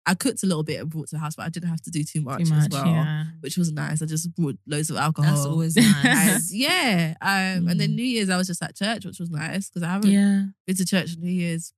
I 0.05 0.15
cooked 0.15 0.41
a 0.43 0.47
little 0.47 0.63
bit 0.63 0.79
and 0.79 0.89
brought 0.89 1.07
to 1.09 1.15
the 1.15 1.19
house, 1.19 1.35
but 1.35 1.45
I 1.45 1.49
didn't 1.49 1.69
have 1.69 1.81
to 1.81 1.91
do 1.91 2.03
too 2.03 2.21
much, 2.21 2.43
Too 2.45 2.49
much. 2.49 2.59
as 2.61 2.69
well, 2.71 2.85
Yeah. 2.87 3.25
which 3.41 3.57
was 3.57 3.71
nice. 3.71 4.01
I 4.01 4.05
just 4.05 4.33
brought 4.33 4.57
loads 4.65 4.89
of 4.89 4.97
alcohol. 4.97 5.31
That's 5.35 5.45
always 5.45 5.77
And 5.77 5.85
nice. 6.03 6.51
yeah, 6.53 7.13
um, 7.21 7.67
and 7.67 7.79
then 7.79 7.89
Mm. 7.91 7.95
New 7.95 8.03
Year's 8.03 8.29
I 8.29 8.37
was 8.37 8.47
just 8.47 8.63
at 8.63 8.75
church, 8.75 9.05
which 9.05 9.19
was 9.19 9.29
nice 9.29 9.69
because 9.69 9.83
I 9.83 9.89
haven't 9.91 10.09
Yeah. 10.11 10.45
been 10.65 10.75
to 10.77 10.85
church 10.85 11.15
New 11.17 11.29
Year's. 11.31 11.73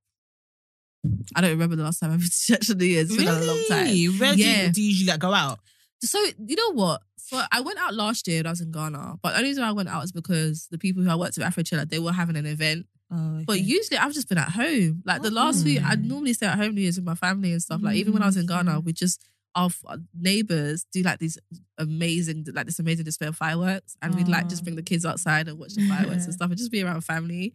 I 1.35 1.41
don't 1.41 1.49
remember 1.51 1.75
the 1.75 1.83
last 1.83 1.99
time 1.99 2.11
I've 2.11 2.19
been 2.19 2.29
to 2.47 2.57
church 2.57 2.69
New 2.75 2.85
Year's. 2.85 3.09
It's 3.09 3.17
been 3.17 3.27
a 3.27 3.41
long 3.41 3.63
time. 3.67 3.85
Really? 3.87 4.05
Where 4.07 4.35
do, 4.35 4.41
Yeah. 4.41 4.65
you, 4.67 4.71
do 4.71 4.81
you 4.81 4.87
usually 4.89 5.11
like 5.11 5.19
go 5.19 5.33
out? 5.33 5.59
So 6.03 6.19
you 6.45 6.55
know 6.55 6.73
what? 6.73 7.01
For 7.27 7.43
I 7.51 7.61
went 7.61 7.79
out 7.79 7.93
last 7.93 8.27
year 8.27 8.39
when 8.39 8.47
I 8.47 8.49
was 8.51 8.61
in 8.61 8.71
Ghana, 8.71 9.15
but 9.21 9.31
the 9.31 9.37
only 9.37 9.49
reason 9.49 9.63
I 9.63 9.71
went 9.71 9.89
out 9.89 10.03
is 10.03 10.11
because 10.11 10.67
the 10.71 10.77
people 10.77 11.01
who 11.03 11.09
I 11.09 11.15
worked 11.15 11.37
with 11.37 11.45
Afrochella, 11.47 11.89
they 11.89 11.99
were 11.99 12.11
having 12.11 12.35
an 12.35 12.45
event. 12.45 12.87
Oh, 13.13 13.43
But 13.45 13.59
usually 13.61 13.97
I've 13.97 14.13
just 14.13 14.29
been 14.29 14.37
at 14.37 14.49
home. 14.49 15.03
Like 15.05 15.21
the 15.21 15.31
last 15.31 15.63
few, 15.63 15.79
I 15.81 15.93
Okay. 15.93 16.01
normally 16.01 16.33
stay 16.33 16.45
at 16.45 16.57
home 16.57 16.75
New 16.75 16.81
Year's 16.81 16.95
with 16.95 17.05
my 17.05 17.15
family 17.15 17.51
and 17.51 17.61
stuff. 17.61 17.81
Like 17.83 17.97
even 17.97 18.13
when 18.13 18.23
I 18.23 18.27
was 18.27 18.37
in 18.37 18.45
Ghana, 18.45 18.79
we 18.79 18.93
just 18.93 19.27
our, 19.53 19.69
our 19.85 19.97
neighbors 20.17 20.85
do 20.93 21.01
like 21.03 21.19
these 21.19 21.37
amazing, 21.77 22.45
like 22.53 22.65
this 22.67 22.79
amazing 22.79 23.03
display 23.05 23.27
of 23.27 23.35
fireworks, 23.35 23.97
and 24.01 24.15
we'd 24.15 24.27
like 24.29 24.47
just 24.47 24.61
Oh. 24.61 24.65
bring 24.65 24.75
the 24.77 24.83
kids 24.83 25.05
outside 25.05 25.47
and 25.49 25.59
watch 25.59 25.73
the 25.73 25.81
fireworks 25.89 26.23
and 26.25 26.33
stuff, 26.33 26.49
and 26.49 26.57
just 26.57 26.71
be 26.71 26.81
around 26.83 27.01
family. 27.01 27.53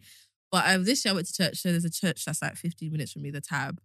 But 0.51 0.69
um, 0.69 0.83
this 0.85 1.03
year 1.03 1.11
I 1.13 1.15
went 1.15 1.27
to 1.27 1.33
church. 1.33 1.57
So 1.57 1.71
there's 1.71 1.85
a 1.85 1.89
church 1.89 2.23
that's 2.25 2.41
like 2.41 2.55
15 2.55 2.91
minutes 2.91 3.13
from 3.13 3.23
me, 3.23 3.31
the 3.31 3.41
Tab. 3.41 3.79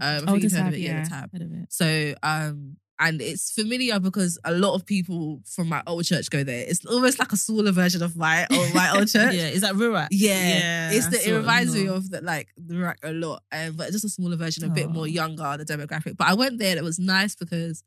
I 0.00 0.18
think 0.18 0.28
Oh, 0.28 0.34
you've 0.34 0.52
heard 0.52 0.66
of 0.68 0.74
it, 0.74 0.80
yeah, 0.80 0.90
yeah. 0.96 1.02
the 1.04 1.08
Tab. 1.08 1.32
Heard 1.32 1.42
of 1.42 1.52
it. 1.52 1.72
So, 1.72 2.14
um, 2.22 2.76
and 3.02 3.20
it's 3.20 3.50
familiar 3.50 3.98
because 3.98 4.38
a 4.44 4.52
lot 4.52 4.74
of 4.74 4.86
people 4.86 5.40
from 5.44 5.68
my 5.68 5.82
old 5.86 6.04
church 6.04 6.30
go 6.30 6.44
there. 6.44 6.64
It's 6.66 6.84
almost 6.86 7.18
like 7.18 7.32
a 7.32 7.36
smaller 7.36 7.72
version 7.72 8.02
of 8.02 8.16
my 8.16 8.46
old, 8.50 8.74
my 8.74 8.90
old 8.96 9.08
church. 9.14 9.34
Yeah, 9.34 9.48
is 9.48 9.62
that 9.62 9.74
Ruach? 9.74 10.08
Yeah, 10.10 10.90
it's 10.92 11.08
the, 11.08 11.28
it 11.28 11.36
reminds 11.36 11.74
me 11.74 11.88
of 11.88 12.10
that 12.10 12.24
like 12.24 12.48
the 12.56 12.78
rack 12.78 12.98
a 13.02 13.12
lot, 13.12 13.42
um, 13.52 13.74
but 13.76 13.90
just 13.92 14.04
a 14.04 14.08
smaller 14.08 14.36
version, 14.36 14.64
a 14.64 14.68
bit 14.68 14.88
more 14.90 15.04
Aw. 15.04 15.06
younger, 15.06 15.56
the 15.56 15.64
demographic. 15.64 16.16
But 16.16 16.28
I 16.28 16.34
went 16.34 16.58
there, 16.58 16.70
and 16.70 16.78
it 16.78 16.84
was 16.84 16.98
nice 16.98 17.34
because 17.34 17.82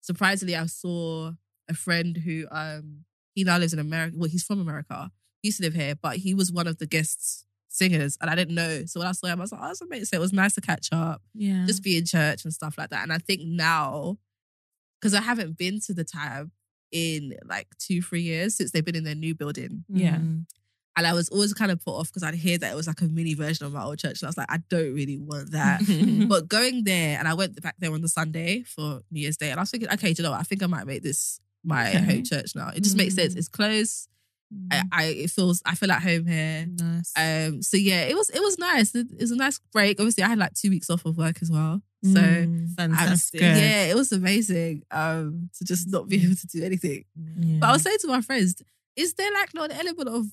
surprisingly, 0.00 0.56
I 0.56 0.66
saw 0.66 1.32
a 1.68 1.74
friend 1.74 2.16
who 2.16 2.46
um 2.50 3.04
he 3.34 3.44
now 3.44 3.58
lives 3.58 3.72
in 3.72 3.78
America. 3.78 4.16
Well, 4.16 4.30
he's 4.30 4.44
from 4.44 4.60
America. 4.60 5.10
He 5.42 5.48
used 5.48 5.58
to 5.58 5.64
live 5.64 5.74
here, 5.74 5.94
but 6.00 6.16
he 6.16 6.34
was 6.34 6.52
one 6.52 6.66
of 6.66 6.78
the 6.78 6.86
guests 6.86 7.44
singers, 7.68 8.18
and 8.20 8.28
I 8.28 8.34
didn't 8.34 8.54
know. 8.54 8.84
So 8.86 9.00
when 9.00 9.08
I 9.08 9.12
saw 9.12 9.28
him, 9.28 9.40
I 9.40 9.42
was 9.42 9.52
like, 9.52 9.60
"Oh, 9.62 9.66
that's 9.68 9.80
amazing!" 9.80 10.06
So 10.06 10.16
it 10.16 10.20
was 10.20 10.32
nice 10.32 10.54
to 10.54 10.60
catch 10.60 10.88
up 10.92 11.22
Yeah. 11.34 11.64
just 11.66 11.82
be 11.82 11.96
in 11.96 12.04
church 12.04 12.44
and 12.44 12.52
stuff 12.52 12.76
like 12.76 12.90
that. 12.90 13.02
And 13.02 13.12
I 13.12 13.18
think 13.18 13.42
now, 13.42 14.18
because 15.00 15.14
I 15.14 15.20
haven't 15.22 15.56
been 15.56 15.80
to 15.82 15.94
the 15.94 16.04
tab 16.04 16.50
in 16.92 17.36
like 17.44 17.68
two, 17.78 18.02
three 18.02 18.22
years 18.22 18.56
since 18.56 18.72
they've 18.72 18.84
been 18.84 18.96
in 18.96 19.04
their 19.04 19.14
new 19.14 19.34
building. 19.34 19.84
Yeah. 19.88 20.16
Mm. 20.16 20.46
And 20.96 21.06
I 21.06 21.12
was 21.14 21.28
always 21.28 21.54
kind 21.54 21.70
of 21.70 21.82
put 21.82 21.92
off 21.92 22.08
because 22.08 22.24
I'd 22.24 22.34
hear 22.34 22.58
that 22.58 22.72
it 22.72 22.74
was 22.74 22.86
like 22.88 23.00
a 23.00 23.04
mini 23.04 23.34
version 23.34 23.64
of 23.64 23.72
my 23.72 23.84
old 23.84 23.98
church. 23.98 24.20
And 24.20 24.26
I 24.26 24.28
was 24.28 24.36
like, 24.36 24.50
I 24.50 24.58
don't 24.68 24.92
really 24.92 25.18
want 25.18 25.52
that. 25.52 25.80
but 26.28 26.48
going 26.48 26.84
there, 26.84 27.18
and 27.18 27.28
I 27.28 27.34
went 27.34 27.60
back 27.62 27.76
there 27.78 27.92
on 27.92 28.02
the 28.02 28.08
Sunday 28.08 28.64
for 28.64 29.00
New 29.10 29.20
Year's 29.20 29.36
Day, 29.36 29.50
and 29.50 29.58
I 29.58 29.62
was 29.62 29.70
thinking, 29.70 29.88
okay, 29.90 30.12
do 30.12 30.20
you 30.20 30.24
know 30.24 30.32
what? 30.32 30.40
I 30.40 30.42
think 30.42 30.62
I 30.62 30.66
might 30.66 30.86
make 30.86 31.02
this 31.02 31.40
my 31.64 31.88
Okay. 31.90 31.98
home 32.00 32.24
church 32.24 32.54
now. 32.56 32.70
It 32.74 32.82
just 32.82 32.96
makes 32.96 33.14
sense. 33.14 33.34
Mm. 33.34 33.38
It's 33.38 33.48
close. 33.48 34.08
I, 34.72 34.82
I 34.90 35.04
it 35.04 35.30
feels 35.30 35.62
I 35.64 35.76
feel 35.76 35.92
at 35.92 36.02
home 36.02 36.26
here. 36.26 36.66
Nice. 36.68 37.12
Um, 37.16 37.62
so 37.62 37.76
yeah, 37.76 38.02
it 38.02 38.16
was 38.16 38.28
it 38.30 38.40
was 38.40 38.58
nice. 38.58 38.92
It, 38.94 39.06
it 39.12 39.20
was 39.20 39.30
a 39.30 39.36
nice 39.36 39.60
break. 39.72 40.00
Obviously, 40.00 40.24
I 40.24 40.28
had 40.28 40.38
like 40.38 40.54
two 40.54 40.70
weeks 40.70 40.90
off 40.90 41.04
of 41.06 41.16
work 41.16 41.38
as 41.40 41.50
well. 41.52 41.82
So 42.02 42.10
Mm. 42.20 42.74
Fantastic. 42.76 43.40
good. 43.40 43.56
yeah, 43.56 43.84
it 43.84 43.94
was 43.94 44.10
amazing 44.12 44.82
um, 44.90 45.50
to 45.58 45.64
just 45.64 45.88
not 45.90 46.08
be 46.08 46.16
able 46.24 46.34
to 46.36 46.46
do 46.46 46.64
anything. 46.64 47.04
Yeah. 47.38 47.58
But 47.60 47.68
I 47.68 47.72
was 47.72 47.82
saying 47.82 47.98
to 48.00 48.08
my 48.08 48.20
friends, 48.22 48.62
is 48.96 49.14
there 49.14 49.32
like 49.34 49.52
not 49.54 49.70
an 49.70 49.76
element 49.78 50.08
of 50.08 50.26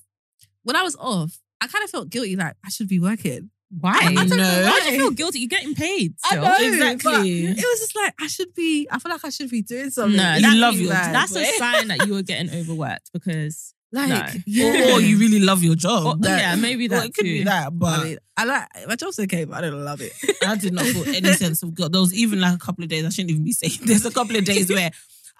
when 0.62 0.76
I 0.76 0.82
was 0.82 0.96
off, 0.96 1.38
I 1.60 1.66
kind 1.66 1.84
of 1.84 1.90
felt 1.90 2.08
guilty, 2.10 2.36
like 2.36 2.54
I 2.64 2.70
should 2.70 2.88
be 2.88 2.98
working. 3.00 3.50
Why? 3.80 3.98
I 4.00 4.14
don't 4.24 4.38
know. 4.38 4.62
Why 4.64 4.80
do 4.82 4.92
you 4.92 4.98
feel 4.98 5.10
guilty? 5.10 5.40
You're 5.40 5.48
getting 5.48 5.74
paid. 5.74 6.14
I 6.24 6.28
still. 6.36 6.42
know, 6.42 6.56
exactly. 6.58 7.12
but 7.48 7.58
It 7.58 7.64
was 7.66 7.80
just 7.80 7.96
like 7.96 8.14
I 8.18 8.26
should 8.26 8.54
be. 8.54 8.88
I 8.90 8.98
feel 8.98 9.12
like 9.12 9.24
I 9.24 9.28
should 9.28 9.50
be 9.50 9.60
doing 9.60 9.90
something. 9.90 10.16
No, 10.16 10.36
You 10.36 10.54
love 10.56 10.74
your 10.76 10.90
like, 10.90 11.12
That's 11.12 11.36
a 11.36 11.44
sign 11.58 11.88
that 11.88 12.06
you 12.06 12.14
were 12.14 12.22
getting 12.22 12.50
overworked 12.60 13.10
because 13.12 13.74
like 13.92 14.34
No. 14.34 14.40
yeah. 14.46 14.90
Or, 14.90 14.92
or 14.96 15.00
you 15.00 15.18
really 15.18 15.40
love 15.40 15.62
your 15.62 15.74
job. 15.74 16.04
Or- 16.06 16.16
That- 16.16 16.40
yeah, 16.40 16.54
maybe 16.56 16.88
well, 16.88 17.00
that 17.00 17.08
it 17.08 17.14
could 17.14 17.24
be 17.24 17.44
that, 17.44 17.76
but 17.78 18.00
I 18.00 18.04
mean, 18.04 18.18
I 18.36 18.44
like 18.44 18.68
my 18.88 18.96
job's 18.96 19.18
okay, 19.20 19.44
but 19.44 19.56
I 19.64 19.70
don't 19.70 19.84
love 19.84 20.00
it. 20.00 20.12
I 20.46 20.56
did 20.56 20.72
not 20.74 20.84
feel 20.86 21.08
any 21.08 21.32
sense 21.32 21.62
of 21.62 21.74
guilt. 21.74 21.92
There 21.92 22.00
was 22.00 22.14
even 22.14 22.40
like 22.40 22.54
a 22.54 22.58
couple 22.58 22.84
of 22.84 22.90
days, 22.90 23.04
I 23.04 23.08
shouldn't 23.10 23.30
even 23.30 23.44
be 23.44 23.52
saying 23.52 23.78
there's 23.84 24.04
a 24.06 24.10
couple 24.10 24.36
of 24.36 24.44
days 24.44 24.68
where 24.72 24.90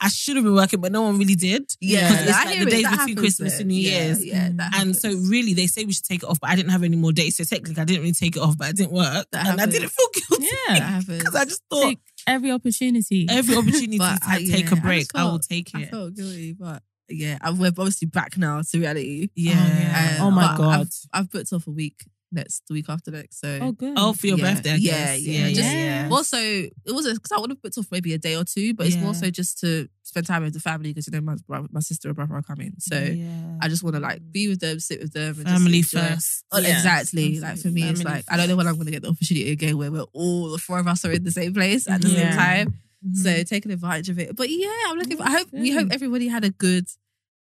I 0.01 0.09
should 0.09 0.37
have 0.37 0.45
been 0.45 0.55
working, 0.55 0.81
but 0.81 0.93
no 0.93 1.03
one 1.03 1.19
really 1.19 1.35
did. 1.35 1.65
Yeah, 1.81 2.09
Because 2.09 2.29
it's 2.29 2.37
I 2.37 2.45
like 2.45 2.55
hear 2.55 2.65
the 2.65 2.71
it. 2.71 2.75
days 2.83 2.89
between 2.99 3.17
Christmas 3.17 3.53
then. 3.55 3.61
and 3.63 3.69
New 3.71 3.75
Yeah, 3.81 4.05
Year's. 4.05 4.25
Yeah, 4.25 4.49
that 4.55 4.73
And 4.77 4.95
so 4.97 5.09
really 5.13 5.55
they 5.55 5.67
say 5.67 5.85
we 5.85 5.93
should 5.93 6.05
take 6.05 6.23
it 6.23 6.29
off, 6.29 6.39
but 6.41 6.51
I 6.51 6.55
didn't 6.57 6.71
have 6.71 6.85
any 6.85 6.97
more 6.97 7.11
days. 7.13 7.37
So 7.37 7.43
technically 7.43 7.83
I 7.83 7.85
didn't 7.85 8.03
really 8.03 8.13
take 8.13 8.37
it 8.37 8.41
off, 8.41 8.57
but 8.57 8.69
I 8.69 8.73
didn't 8.73 8.93
work. 8.93 9.27
That 9.33 9.47
and 9.49 9.61
I 9.61 9.67
didn't 9.67 9.89
feel 9.91 10.07
guilty. 10.29 10.45
Yeah. 10.69 10.75
that 10.79 10.83
happens. 10.83 11.19
Because 11.19 11.35
I 11.35 11.45
just 11.47 11.63
thought 11.69 11.83
take 11.83 11.99
every 12.29 12.53
opportunity. 12.53 13.27
every 13.29 13.57
opportunity 13.57 13.99
to 13.99 14.05
uh, 14.05 14.17
I- 14.25 14.39
take 14.39 14.67
yeah, 14.71 14.73
a 14.73 14.77
I 14.77 14.81
break, 14.81 15.01
just 15.01 15.17
I, 15.17 15.25
will 15.25 15.31
felt- 15.33 15.43
take 15.49 15.71
I 15.75 15.81
it. 15.83 15.91
felt 15.91 16.15
guilty, 16.15 16.53
but 16.53 16.81
yeah, 17.09 17.39
I'm, 17.41 17.59
we're 17.59 17.69
obviously 17.69 18.07
back 18.07 18.37
now 18.37 18.61
to 18.63 18.79
reality. 18.79 19.29
Yeah. 19.35 19.53
yeah. 19.55 20.17
Um, 20.21 20.27
Oh 20.27 20.31
my 20.31 20.55
God. 20.57 20.81
I've, 20.81 20.89
I've 21.13 21.31
booked 21.31 21.53
off 21.53 21.67
a 21.67 21.71
week 21.71 22.05
next, 22.31 22.65
the 22.69 22.75
week 22.75 22.85
after 22.91 23.11
next. 23.11 23.41
So 23.41 23.59
oh, 23.63 23.73
good. 23.73 23.95
Oh, 23.97 24.13
for 24.13 24.27
your 24.27 24.39
Yeah. 24.39 24.53
birthday, 24.55 24.73
I 24.73 24.75
Yeah, 24.75 24.93
guess. 25.17 25.21
yeah, 25.23 25.33
yeah, 25.39 25.49
just- 25.49 25.75
yeah. 25.75 26.09
Also, 26.13 26.37
it 26.39 26.73
wasn't 26.89 27.17
because 27.17 27.33
I 27.33 27.41
would 27.41 27.51
have 27.51 27.63
booked 27.63 27.79
off 27.79 27.87
maybe 27.91 28.13
a 28.13 28.19
day 28.19 28.37
or 28.37 28.45
two, 28.45 28.75
but 28.75 28.87
it's 28.87 28.97
more 28.97 29.15
so 29.15 29.31
just 29.31 29.59
to 29.61 29.89
spend 30.03 30.27
time 30.27 30.43
with 30.43 30.53
the 30.55 30.61
family 30.61 30.91
because 30.91 31.07
you 31.07 31.13
know 31.13 31.21
my 31.23 31.37
brother, 31.47 31.69
my 31.71 31.81
sister 31.81 32.09
and 32.09 32.17
brother 32.17 32.35
are 32.35 32.43
coming. 32.43 32.73
So 32.79 32.99
Yeah. 32.99 33.59
I 33.63 33.69
just 33.69 33.83
want 33.83 33.97
to 33.97 34.01
like 34.01 34.21
be 34.31 34.49
with 34.49 34.61
them, 34.61 34.79
sit 34.81 35.01
with 35.01 35.13
them, 35.15 35.37
and 35.39 35.49
family 35.49 35.81
just 35.81 35.93
first. 35.95 36.45
Oh, 36.53 36.59
Yeah. 36.59 36.77
exactly. 36.77 37.41
Like 37.41 37.59
for 37.59 37.69
me, 37.69 37.83
it's 37.89 38.03
Family 38.03 38.17
like 38.19 38.25
I 38.31 38.37
don't 38.37 38.49
know 38.49 38.57
when 38.57 38.67
I'm 38.67 38.75
going 38.75 38.87
to 38.87 38.93
get 38.93 39.03
the 39.03 39.09
opportunity 39.09 39.51
again 39.51 39.79
where 39.79 39.91
we're 39.91 40.03
all 40.13 40.51
the 40.51 40.59
four 40.59 40.79
of 40.79 40.87
us 40.87 41.05
are 41.07 41.13
in 41.13 41.25
the 41.25 41.31
same 41.31 41.55
place 41.55 41.89
at 41.89 42.03
the 42.03 42.09
Yeah. 42.09 42.31
same 42.31 42.39
time. 42.39 42.75
Mhm. 43.07 43.17
So 43.17 43.43
taking 43.45 43.71
advantage 43.73 44.09
of 44.09 44.19
it. 44.19 44.35
But 44.37 44.51
yeah, 44.51 44.73
I'm 44.89 44.99
looking. 44.99 45.17
For, 45.17 45.23
I 45.25 45.31
hope 45.31 45.49
we 45.53 45.71
hope 45.71 45.89
everybody 45.93 46.29
had 46.29 46.45
a 46.45 46.51
good. 46.51 46.87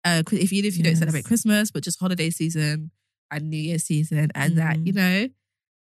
Uh, 0.03 0.23
if 0.31 0.51
even 0.51 0.67
if 0.67 0.77
you 0.77 0.83
don't 0.83 0.95
celebrate 0.95 1.25
Christmas, 1.25 1.69
but 1.71 1.83
just 1.83 1.99
holiday 1.99 2.29
season 2.31 2.91
and 3.29 3.49
New 3.49 3.57
Year 3.57 3.77
season, 3.79 4.29
and 4.35 4.57
that 4.57 4.77
Mm. 4.77 4.87
you 4.87 4.93
know 4.93 5.29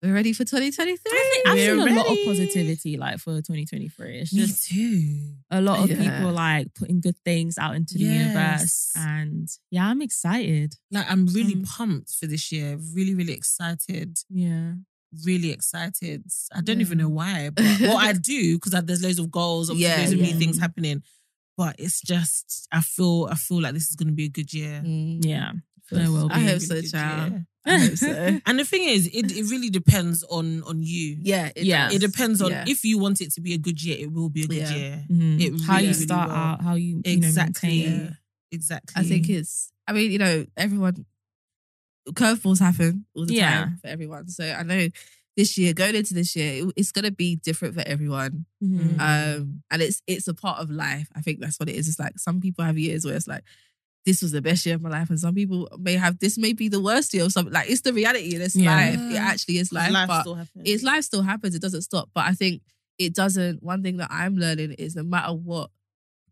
we're 0.04 0.14
ready 0.14 0.32
for 0.34 0.44
2023. 0.46 1.42
I've 1.48 1.56
We're 1.56 1.76
seen 1.78 1.88
a 1.88 1.96
lot 1.96 2.08
of 2.12 2.18
positivity 2.26 2.98
like 2.98 3.18
for 3.20 3.42
2023. 3.42 4.20
It's 4.20 4.32
Me 4.34 4.42
just 4.46 4.68
too. 4.70 5.36
a 5.50 5.60
lot 5.60 5.84
of 5.84 5.90
Yeah. 5.90 5.98
people 6.20 6.32
like 6.34 6.74
putting 6.76 7.00
good 7.02 7.18
things 7.26 7.58
out 7.58 7.76
into 7.76 7.96
the 7.96 8.04
universe. 8.06 8.92
And 8.96 9.50
yeah, 9.72 9.88
I'm 9.88 10.02
excited. 10.04 10.76
Like 10.92 11.10
I'm 11.10 11.26
really 11.28 11.54
Um, 11.56 11.64
pumped 11.64 12.12
for 12.12 12.28
this 12.28 12.52
year. 12.52 12.78
Really, 12.94 13.16
really 13.16 13.34
excited. 13.34 14.20
Yeah. 14.30 14.74
Really 15.26 15.52
excited. 15.52 16.24
I 16.54 16.62
don't 16.62 16.80
Yeah. 16.80 16.86
even 16.86 16.98
know 16.98 17.10
why, 17.10 17.50
but 17.50 17.64
what 17.82 18.04
I 18.04 18.14
do 18.34 18.56
because 18.60 18.74
there's 18.86 19.02
loads 19.04 19.20
of 19.20 19.32
goals, 19.32 19.70
obviously 19.70 19.90
Yeah, 19.92 20.00
loads 20.02 20.12
of 20.14 20.20
new 20.20 20.34
things 20.40 20.60
happening. 20.60 21.02
But 21.56 21.76
it's 21.80 22.02
just 22.02 22.68
I 22.72 22.82
feel 22.82 23.28
I 23.32 23.36
feel 23.36 23.62
like 23.62 23.74
this 23.74 23.90
is 23.90 23.96
going 23.96 24.10
to 24.10 24.14
be 24.14 24.26
a 24.26 24.30
good 24.30 24.54
year. 24.54 24.82
Mm. 24.86 25.26
Yeah. 25.26 25.52
There 25.90 26.12
will 26.12 26.28
be. 26.28 26.34
I 26.36 26.40
hope 26.42 26.60
so, 26.62 26.76
good 26.76 26.92
child. 26.92 27.32
year. 27.32 27.46
I 27.66 27.78
hope 27.80 27.96
so. 27.96 28.40
And 28.46 28.60
the 28.60 28.66
thing 28.66 28.84
is, 28.84 29.08
it, 29.08 29.32
it 29.36 29.50
really 29.50 29.70
depends 29.70 30.24
on 30.30 30.62
on 30.64 30.84
you. 30.84 31.18
Yeah, 31.22 31.50
it 31.56 31.64
Yeah. 31.64 31.86
does. 31.88 31.96
It 31.96 32.00
depends 32.00 32.42
on 32.42 32.52
Yeah. 32.52 32.66
if 32.68 32.84
you 32.84 32.98
want 33.00 33.22
it 33.22 33.32
to 33.34 33.42
be 33.42 33.54
a 33.54 33.58
good 33.58 33.82
year, 33.82 33.98
it 33.98 34.12
will 34.12 34.30
be 34.30 34.44
a 34.44 34.48
good 34.48 34.58
Yeah. 34.58 34.76
year. 34.76 35.06
Mhm. 35.10 35.42
It 35.42 35.62
how 35.62 35.74
you 35.74 35.88
really, 35.88 35.88
really 35.88 35.94
start 35.94 36.30
out, 36.30 36.62
how 36.62 36.76
you, 36.76 37.02
you 37.06 37.18
know, 37.20 37.28
Exactly. 37.28 37.70
maintain. 37.70 38.00
Yeah. 38.02 38.10
Exactly. 38.52 38.94
I 39.02 39.04
think 39.08 39.30
it's. 39.30 39.72
I 39.88 39.94
mean, 39.94 40.12
you 40.12 40.20
know, 40.20 40.46
everyone 40.58 41.06
curveballs 42.14 42.60
happen 42.60 43.06
all 43.14 43.26
the 43.26 43.36
Yeah. 43.36 43.64
time 43.66 43.78
for 43.82 43.88
everyone. 43.88 44.28
So 44.30 44.44
I 44.50 44.64
know 44.64 44.88
this 45.36 45.58
year, 45.58 45.74
going 45.74 45.94
into 45.96 46.14
this 46.16 46.36
year, 46.36 46.66
it- 46.66 46.74
it's 46.76 46.92
going 46.92 47.06
to 47.06 47.12
be 47.12 47.36
different 47.36 47.76
for 47.76 47.82
everyone. 47.88 48.46
Mhm. 48.64 49.00
Um, 49.00 49.64
and 49.70 49.82
it's 49.82 50.02
it's 50.08 50.28
a 50.28 50.34
part 50.34 50.60
of 50.60 50.70
life. 50.72 51.10
I 51.16 51.22
think 51.22 51.40
that's 51.40 51.60
what 51.60 51.70
it 51.70 51.76
is. 51.76 51.88
It's 51.88 52.00
like 52.00 52.18
some 52.20 52.40
people 52.42 52.66
have 52.66 52.78
years 52.78 53.06
where 53.06 53.16
it's 53.16 53.28
like. 53.28 53.44
This 54.06 54.22
was 54.22 54.32
the 54.32 54.42
best 54.42 54.66
year 54.66 54.76
of 54.76 54.82
my 54.82 54.90
life, 54.90 55.10
and 55.10 55.20
some 55.20 55.36
people 55.36 55.68
may 55.78 55.96
have 55.96 56.18
this 56.20 56.38
may 56.38 56.54
be 56.54 56.70
the 56.70 56.80
worst 56.80 57.14
year 57.14 57.26
of 57.26 57.34
something. 57.34 57.52
Like 57.54 57.70
it's 57.70 57.82
the 57.82 57.92
reality 57.92 58.36
in 58.36 58.40
this 58.40 58.56
Yeah. 58.56 58.74
life. 58.74 59.00
It 59.12 59.18
actually 59.18 59.58
is 59.58 59.74
life, 59.74 59.92
life 59.92 60.08
but 60.08 60.22
still 60.22 60.36
happens. 60.36 60.64
it's 60.66 60.82
life 60.82 61.04
still 61.04 61.24
happens. 61.24 61.56
It 61.56 61.62
doesn't 61.62 61.82
stop. 61.82 62.10
But 62.16 62.24
I 62.24 62.34
think 62.34 62.62
it 62.98 63.14
doesn't. 63.14 63.62
One 63.62 63.84
thing 63.84 63.98
that 63.98 64.08
I'm 64.10 64.38
learning 64.38 64.72
is 64.80 64.96
no 64.96 65.04
matter 65.04 65.34
what 65.34 65.72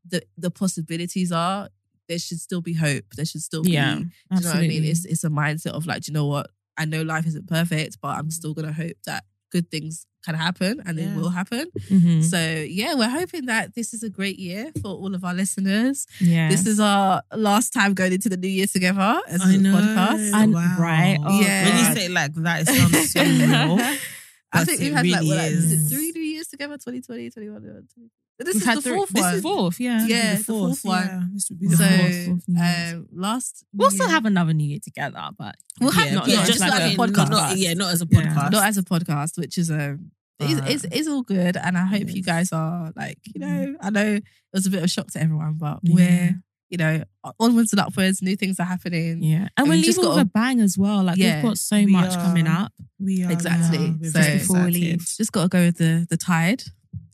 the 0.09 0.23
the 0.37 0.49
possibilities 0.51 1.33
are, 1.33 1.67
there 2.07 2.19
should 2.19 2.39
still 2.39 2.61
be 2.61 2.73
hope. 2.73 3.05
There 3.15 3.25
should 3.25 3.41
still 3.41 3.63
be. 3.63 3.71
Yeah. 3.71 3.95
Do 3.95 4.01
you 4.35 4.41
know 4.41 4.49
what 4.49 4.57
I 4.57 4.67
mean? 4.67 4.83
It's 4.83 5.05
it's 5.05 5.23
a 5.23 5.29
mindset 5.29 5.71
of 5.71 5.85
like, 5.85 6.03
do 6.03 6.11
you 6.11 6.13
know 6.13 6.25
what? 6.27 6.49
I 6.77 6.85
know 6.85 7.01
life 7.03 7.25
isn't 7.25 7.47
perfect, 7.47 7.97
but 8.01 8.17
I'm 8.17 8.29
still 8.31 8.53
gonna 8.53 8.73
hope 8.73 8.97
that 9.05 9.23
good 9.51 9.71
things 9.71 10.05
can 10.25 10.35
happen 10.35 10.81
and 10.85 10.97
Yeah. 10.97 11.09
they 11.11 11.15
will 11.15 11.29
happen. 11.29 11.67
Mhm. 11.89 12.23
So 12.23 12.39
yeah, 12.67 12.95
we're 12.95 13.09
hoping 13.09 13.45
that 13.45 13.75
this 13.75 13.93
is 13.93 14.01
a 14.03 14.09
great 14.09 14.39
year 14.39 14.71
for 14.81 14.89
all 14.89 15.13
of 15.15 15.23
our 15.23 15.33
listeners. 15.35 16.07
yeah. 16.19 16.49
This 16.49 16.65
is 16.65 16.79
our 16.79 17.21
last 17.35 17.71
time 17.71 17.93
going 17.93 18.11
into 18.13 18.27
the 18.29 18.35
new 18.37 18.47
year 18.49 18.65
together 18.67 19.21
as 19.27 19.41
I 19.41 19.53
a 19.53 19.57
know. 19.57 19.75
podcast. 19.75 20.33
And- 20.33 20.53
wow. 20.53 20.75
right. 20.79 21.19
Oh, 21.23 21.39
Yeah. 21.41 21.65
When 21.69 21.77
you 21.77 21.95
say 21.95 22.05
it 22.07 22.11
like 22.11 22.33
that, 22.35 22.61
it 22.61 22.67
sounds 22.67 23.11
so 23.11 23.21
real. 23.23 23.79
I 24.51 24.63
think 24.65 24.81
it 24.81 24.85
we've 24.85 24.93
had 24.93 25.05
like, 25.07 25.21
really 25.21 25.27
what, 25.29 25.37
like 25.37 25.51
is 25.51 25.89
three 25.93 26.11
new 26.11 26.21
years 26.21 26.47
together 26.47 26.73
2020, 26.77 27.29
21. 27.29 27.61
22. 27.61 28.09
This 28.37 28.55
We've 28.55 28.67
is 28.67 28.75
the 28.75 28.81
three- 28.81 28.95
fourth 28.95 29.09
this 29.09 29.21
one. 29.23 29.33
is 29.35 29.41
fourth, 29.41 29.79
yeah. 29.79 30.07
Yeah, 30.07 30.31
The 30.33 30.37
the 30.39 30.43
fourth 30.43 30.83
one. 30.83 31.07
yeah. 31.07 31.23
This 31.33 31.49
would 31.49 31.59
be 31.59 31.67
the 31.67 31.77
So, 31.77 31.85
fourth. 31.85 32.25
fourth 32.45 32.93
um, 32.93 33.07
last 33.13 33.63
We'll 33.73 33.91
still 33.91 34.09
have 34.09 34.25
another 34.25 34.53
New 34.53 34.67
Year 34.67 34.79
together, 34.83 35.29
but 35.39 35.55
We'll 35.79 35.91
have 35.91 36.11
not, 36.13 36.27
yeah, 36.27 36.35
not 36.37 36.45
just 36.47 36.59
like 36.59 36.71
like 36.71 36.81
a 36.81 36.95
a 36.95 36.97
podcast. 37.07 37.29
not- 37.29 37.57
yeah, 37.57 37.73
not 37.75 37.93
as 37.93 38.01
a 38.01 38.07
Yeah. 38.09 38.19
podcast. 38.21 38.51
not 38.51 38.65
as 38.65 38.77
a 38.77 38.83
podcast, 38.83 39.37
which 39.37 39.57
is 39.57 39.71
um, 39.71 40.11
it's, 40.39 40.83
it's, 40.83 40.95
it's 40.95 41.07
all 41.07 41.21
good, 41.23 41.55
and 41.55 41.77
I 41.77 41.85
hope 41.85 42.13
you 42.13 42.21
guys 42.21 42.51
are 42.51 42.91
like, 42.97 43.19
you 43.33 43.39
know, 43.39 43.75
I 43.79 43.89
know 43.89 44.15
it 44.15 44.23
was 44.53 44.65
a 44.65 44.69
bit 44.69 44.79
of 44.79 44.83
a 44.83 44.87
shock 44.89 45.07
to 45.11 45.21
everyone, 45.21 45.53
but 45.53 45.79
Yeah. 45.83 45.95
we're, 45.95 46.41
you 46.69 46.77
know, 46.77 47.03
onwards 47.39 47.71
and 47.71 47.79
upwards. 47.79 48.21
New 48.21 48.35
things 48.35 48.59
are 48.59 48.65
happening. 48.65 49.23
yeah. 49.23 49.37
And 49.37 49.49
And 49.55 49.69
we're 49.69 49.75
leaving 49.75 49.95
with 49.95 50.05
gotta- 50.07 50.21
a 50.21 50.25
bang 50.25 50.59
as 50.59 50.77
well. 50.77 51.03
Like 51.03 51.17
Yeah, 51.17 51.35
we've 51.35 51.43
got 51.51 51.57
so 51.57 51.87
much 51.87 52.15
are. 52.15 52.21
coming 52.25 52.47
up. 52.47 52.73
we 52.99 53.23
are 53.23 53.31
Exactly. 53.31 53.91
we 54.01 54.07
are. 54.09 54.11
So- 54.11 54.33
Before 54.39 54.65
we 54.65 54.71
leave. 54.71 55.05
Just 55.05 55.31
got 55.31 55.43
to 55.43 55.47
go 55.47 55.61
with 55.67 55.77
the 55.77 56.05
the 56.09 56.17
tide 56.17 56.63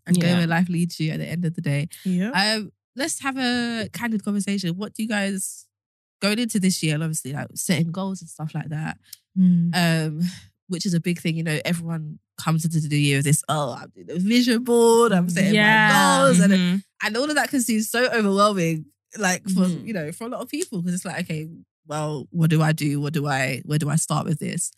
and 0.05 0.19
go 0.19 0.27
where 0.27 0.47
life 0.47 0.69
leads 0.69 0.99
you 0.99 1.11
at 1.11 1.19
the 1.19 1.25
end 1.27 1.45
of 1.45 1.53
the 1.55 1.61
day. 1.61 1.87
Yeah. 2.05 2.31
Um, 2.31 2.71
let's 2.95 3.19
have 3.21 3.37
a 3.37 3.89
candid 3.93 4.23
conversation. 4.23 4.75
What 4.77 4.93
do 4.93 5.03
you 5.03 5.09
guys 5.09 5.67
going 6.21 6.39
into 6.39 6.59
this 6.59 6.81
year? 6.83 6.95
Obviously, 6.95 7.33
like 7.33 7.47
setting 7.55 7.91
goals 7.91 8.21
and 8.21 8.29
stuff 8.29 8.53
like 8.53 8.69
that. 8.69 8.97
Mm. 9.39 9.71
um, 9.73 10.21
which 10.67 10.85
is 10.85 10.93
a 10.93 10.99
big 10.99 11.19
thing. 11.19 11.35
You 11.37 11.43
know, 11.43 11.59
everyone 11.65 12.19
comes 12.37 12.65
into 12.65 12.79
the 12.81 12.87
new 12.89 12.97
year 12.97 13.17
with 13.19 13.25
this, 13.25 13.43
oh, 13.49 13.77
I'm 13.79 13.89
doing 13.95 14.09
a 14.09 14.19
vision 14.19 14.63
board, 14.63 15.11
I'm 15.13 15.29
setting 15.29 15.53
Yeah. 15.53 15.87
my 15.87 16.25
goals, 16.27 16.39
and, 16.39 16.53
Mhm. 16.53 16.83
and 17.03 17.17
all 17.17 17.29
of 17.29 17.35
that 17.35 17.49
can 17.49 17.61
seem 17.61 17.81
so 17.81 18.09
overwhelming, 18.11 18.85
like 19.17 19.43
for 19.49 19.65
Mhm. 19.65 19.85
you 19.85 19.93
know, 19.93 20.11
for 20.11 20.25
a 20.25 20.27
lot 20.29 20.41
of 20.41 20.49
people, 20.49 20.81
because 20.81 20.95
it's 20.95 21.05
like, 21.05 21.25
okay, 21.25 21.47
well, 21.87 22.27
what 22.31 22.49
do 22.49 22.61
I 22.61 22.71
do? 22.71 22.99
What 22.99 23.13
do 23.13 23.25
I, 23.27 23.61
where 23.65 23.79
do 23.79 23.89
I 23.89 23.95
start 23.97 24.25
with 24.25 24.39
this? 24.39 24.71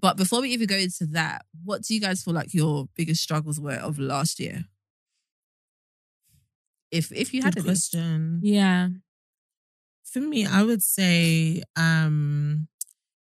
But 0.00 0.16
before 0.16 0.40
we 0.42 0.50
even 0.50 0.66
go 0.66 0.76
into 0.76 1.06
that, 1.12 1.44
what 1.64 1.82
do 1.82 1.94
you 1.94 2.00
guys 2.00 2.22
feel 2.22 2.34
like 2.34 2.54
your 2.54 2.88
biggest 2.96 3.22
struggles 3.22 3.58
were 3.60 3.74
of 3.74 3.98
last 3.98 4.38
year? 4.38 4.64
If 6.90 7.12
if 7.12 7.34
you 7.34 7.42
had 7.42 7.54
Good 7.54 7.60
any. 7.64 7.68
question. 7.70 8.40
Yeah. 8.42 8.88
For 10.04 10.20
me, 10.20 10.46
I 10.46 10.62
would 10.62 10.82
say 10.82 11.62
um 11.76 12.68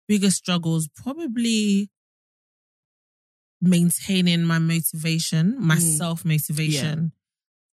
biggest 0.07 0.37
struggles 0.37 0.89
probably 0.95 1.91
maintaining 3.61 4.45
my 4.45 4.59
motivation, 4.59 5.57
my 5.59 5.77
Mm. 5.77 5.97
self 5.99 6.25
motivation, 6.25 7.13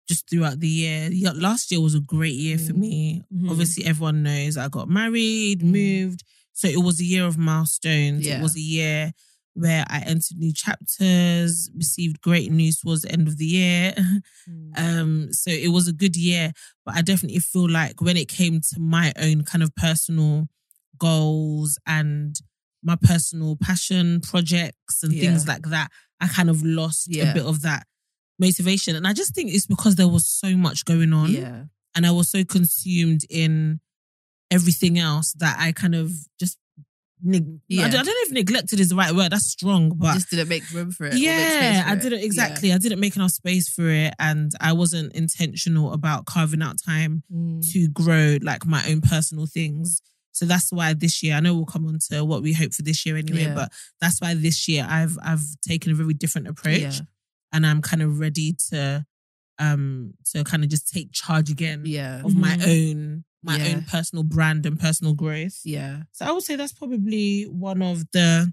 just 0.09 0.29
throughout 0.31 0.61
the 0.61 0.69
year. 0.69 1.11
Yeah, 1.13 1.33
last 1.33 1.71
year 1.71 1.81
was 1.81 1.95
a 1.95 2.01
great 2.01 2.35
year 2.35 2.59
for 2.59 2.73
Mm. 2.73 2.79
me. 2.79 3.23
Mhm. 3.33 3.51
Obviously, 3.51 3.85
everyone 3.85 4.23
knows 4.23 4.57
I 4.57 4.69
got 4.69 4.89
married, 4.89 5.61
Mm. 5.61 5.71
moved. 5.71 6.25
So 6.55 6.67
it 6.69 6.83
was 6.83 7.01
a 7.01 7.05
year 7.05 7.25
of 7.27 7.37
milestones. 7.37 8.27
Yeah. 8.27 8.39
It 8.39 8.43
was 8.43 8.57
a 8.57 8.61
year 8.61 9.13
where 9.57 9.85
I 9.89 10.01
entered 10.01 10.37
new 10.37 10.53
chapters, 10.53 11.71
received 11.77 12.21
great 12.21 12.51
news 12.51 12.81
towards 12.81 13.03
the 13.03 13.13
end 13.13 13.29
of 13.29 13.37
the 13.37 13.47
year. 13.47 13.95
Mm. 14.47 14.79
Um, 14.79 15.33
so 15.33 15.51
it 15.51 15.69
was 15.69 15.89
a 15.89 15.93
good 15.95 16.17
year, 16.17 16.53
but 16.85 16.97
I 16.97 17.01
definitely 17.01 17.39
feel 17.39 17.67
like 17.67 18.03
when 18.03 18.19
it 18.19 18.29
came 18.29 18.61
to 18.61 18.79
my 18.79 19.11
own 19.19 19.43
kind 19.45 19.63
of 19.63 19.75
personal 19.75 20.49
goals 20.99 21.79
and 21.87 22.37
my 22.83 22.97
personal 23.01 23.57
passion 23.57 24.21
projects 24.21 25.03
and 25.03 25.13
things 25.13 25.49
like 25.49 25.63
that, 25.71 25.91
I 26.21 26.27
kind 26.29 26.51
of 26.51 26.63
lost 26.63 27.07
Yeah. 27.09 27.31
a 27.31 27.35
bit 27.35 27.47
of 27.47 27.63
that 27.63 27.87
motivation. 28.39 28.97
And 28.97 29.07
I 29.07 29.15
just 29.15 29.35
think 29.35 29.51
it's 29.51 29.67
because 29.67 29.97
there 29.97 30.09
was 30.09 30.27
so 30.27 30.57
much 30.57 30.85
going 30.85 31.15
on 31.15 31.31
yeah, 31.33 31.65
and 31.95 32.05
I 32.07 32.11
was 32.11 32.29
so 32.31 32.45
consumed 32.45 33.23
in 33.31 33.81
everything 34.55 34.99
else 34.99 35.33
that 35.35 35.57
I 35.59 35.73
kind 35.73 35.95
of 35.95 36.11
just 36.39 36.57
neg- 37.23 37.61
Yeah. 37.69 37.87
I, 37.87 37.89
don't, 37.91 38.07
know 38.07 38.13
if 38.27 38.33
neglected 38.33 38.81
is 38.81 38.89
the 38.91 38.97
right 38.97 39.15
word. 39.15 39.33
That's 39.33 39.47
strong, 39.47 39.91
but 39.97 40.15
just 40.15 40.31
didn't 40.31 40.49
make 40.49 40.69
room 40.71 40.91
for 40.91 41.05
it. 41.07 41.15
or 41.15 41.15
make 41.15 41.23
space 41.23 41.25
yeah, 41.25 41.83
for 41.85 41.91
I 41.91 41.95
didn't 41.97 42.23
exactly. 42.23 42.73
I 42.73 42.79
didn't 42.79 43.01
make 43.01 43.17
enough 43.17 43.31
space 43.33 43.69
for 43.69 43.89
it, 43.89 44.13
and 44.19 44.53
I 44.61 44.73
wasn't 44.73 45.13
intentional 45.15 45.93
about 45.93 46.27
carving 46.27 46.63
out 46.63 46.77
time 46.85 47.23
Mm. 47.33 47.61
to 47.73 47.89
grow 47.89 48.39
like 48.43 48.67
my 48.67 48.83
own 48.91 49.01
personal 49.01 49.47
things. 49.47 50.01
So 50.33 50.47
that's 50.47 50.73
why 50.73 50.95
this 50.95 51.23
year, 51.23 51.37
I 51.37 51.41
know 51.41 51.55
we'll 51.55 51.65
come 51.75 51.87
on 51.87 51.99
to 52.11 52.25
what 52.25 52.43
we 52.43 52.53
hope 52.53 52.73
for 52.75 52.83
this 52.83 53.07
year 53.07 53.17
anyway, 53.17 53.45
Yeah. 53.45 53.55
but 53.55 53.73
that's 54.01 54.21
why 54.21 54.35
this 54.35 54.67
year 54.69 54.85
I've 54.89 55.17
I've 55.23 55.45
taken 55.67 55.93
a 55.93 55.95
very 55.95 56.15
different 56.15 56.49
approach 56.49 56.81
Yeah. 56.81 57.01
and 57.53 57.65
I'm 57.67 57.81
kind 57.81 58.03
of 58.03 58.19
ready 58.19 58.57
to 58.71 59.07
um 59.61 60.15
to 60.33 60.43
kind 60.43 60.65
of 60.65 60.69
just 60.71 60.89
take 60.93 61.13
charge 61.13 61.49
again 61.51 61.83
Yeah. 61.87 62.23
of 62.25 62.35
my 62.35 62.57
Mhm. 62.57 62.67
own 62.75 63.25
my 63.45 63.57
Yeah. 63.59 63.77
own 63.77 63.83
personal 63.85 64.25
brand 64.25 64.67
and 64.67 64.79
personal 64.79 65.15
growth. 65.15 65.61
Yeah. 65.65 66.03
So 66.13 66.25
I 66.27 66.33
would 66.33 66.43
say 66.43 66.57
that's 66.57 66.73
probably 66.73 67.45
one 67.45 67.83
of 67.83 68.11
the 68.13 68.53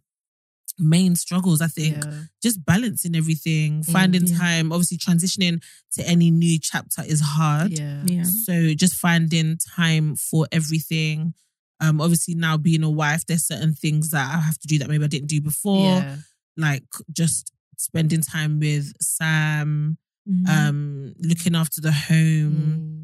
main 0.79 1.15
struggles, 1.15 1.62
I 1.62 1.67
think. 1.67 2.03
Yeah. 2.03 2.24
Just 2.41 2.63
balancing 2.65 3.15
everything, 3.15 3.83
finding 3.83 4.25
yeah. 4.25 4.38
time. 4.38 4.71
Obviously, 4.71 4.98
transitioning 4.98 5.62
to 5.93 6.07
any 6.07 6.31
new 6.31 6.57
chapter 6.60 7.03
is 7.03 7.21
hard. 7.21 7.71
Yeah. 7.77 8.03
Yeah. 8.05 8.24
So 8.24 8.74
just 8.74 8.95
finding 8.95 9.57
time 9.57 10.15
for 10.15 10.48
everything. 10.51 11.33
Um, 11.79 12.00
obviously 12.00 12.36
now 12.36 12.57
being 12.57 12.83
a 12.83 12.89
wife, 12.89 13.25
there's 13.25 13.45
certain 13.48 13.74
things 13.74 14.12
that 14.12 14.33
I 14.36 14.39
have 14.39 14.57
to 14.60 14.67
do 14.67 14.77
that 14.79 14.89
maybe 14.89 15.03
I 15.03 15.07
didn't 15.07 15.29
do 15.29 15.41
before. 15.41 15.88
Yeah. 15.98 16.17
Like 16.57 16.83
just 17.12 17.51
spending 17.77 18.21
time 18.21 18.60
with 18.60 18.93
Sam, 19.01 19.98
Mhm. 20.29 20.48
um, 20.48 21.13
looking 21.19 21.55
after 21.55 21.81
the 21.81 21.91
home, 21.91 22.53
Mm. 22.55 23.00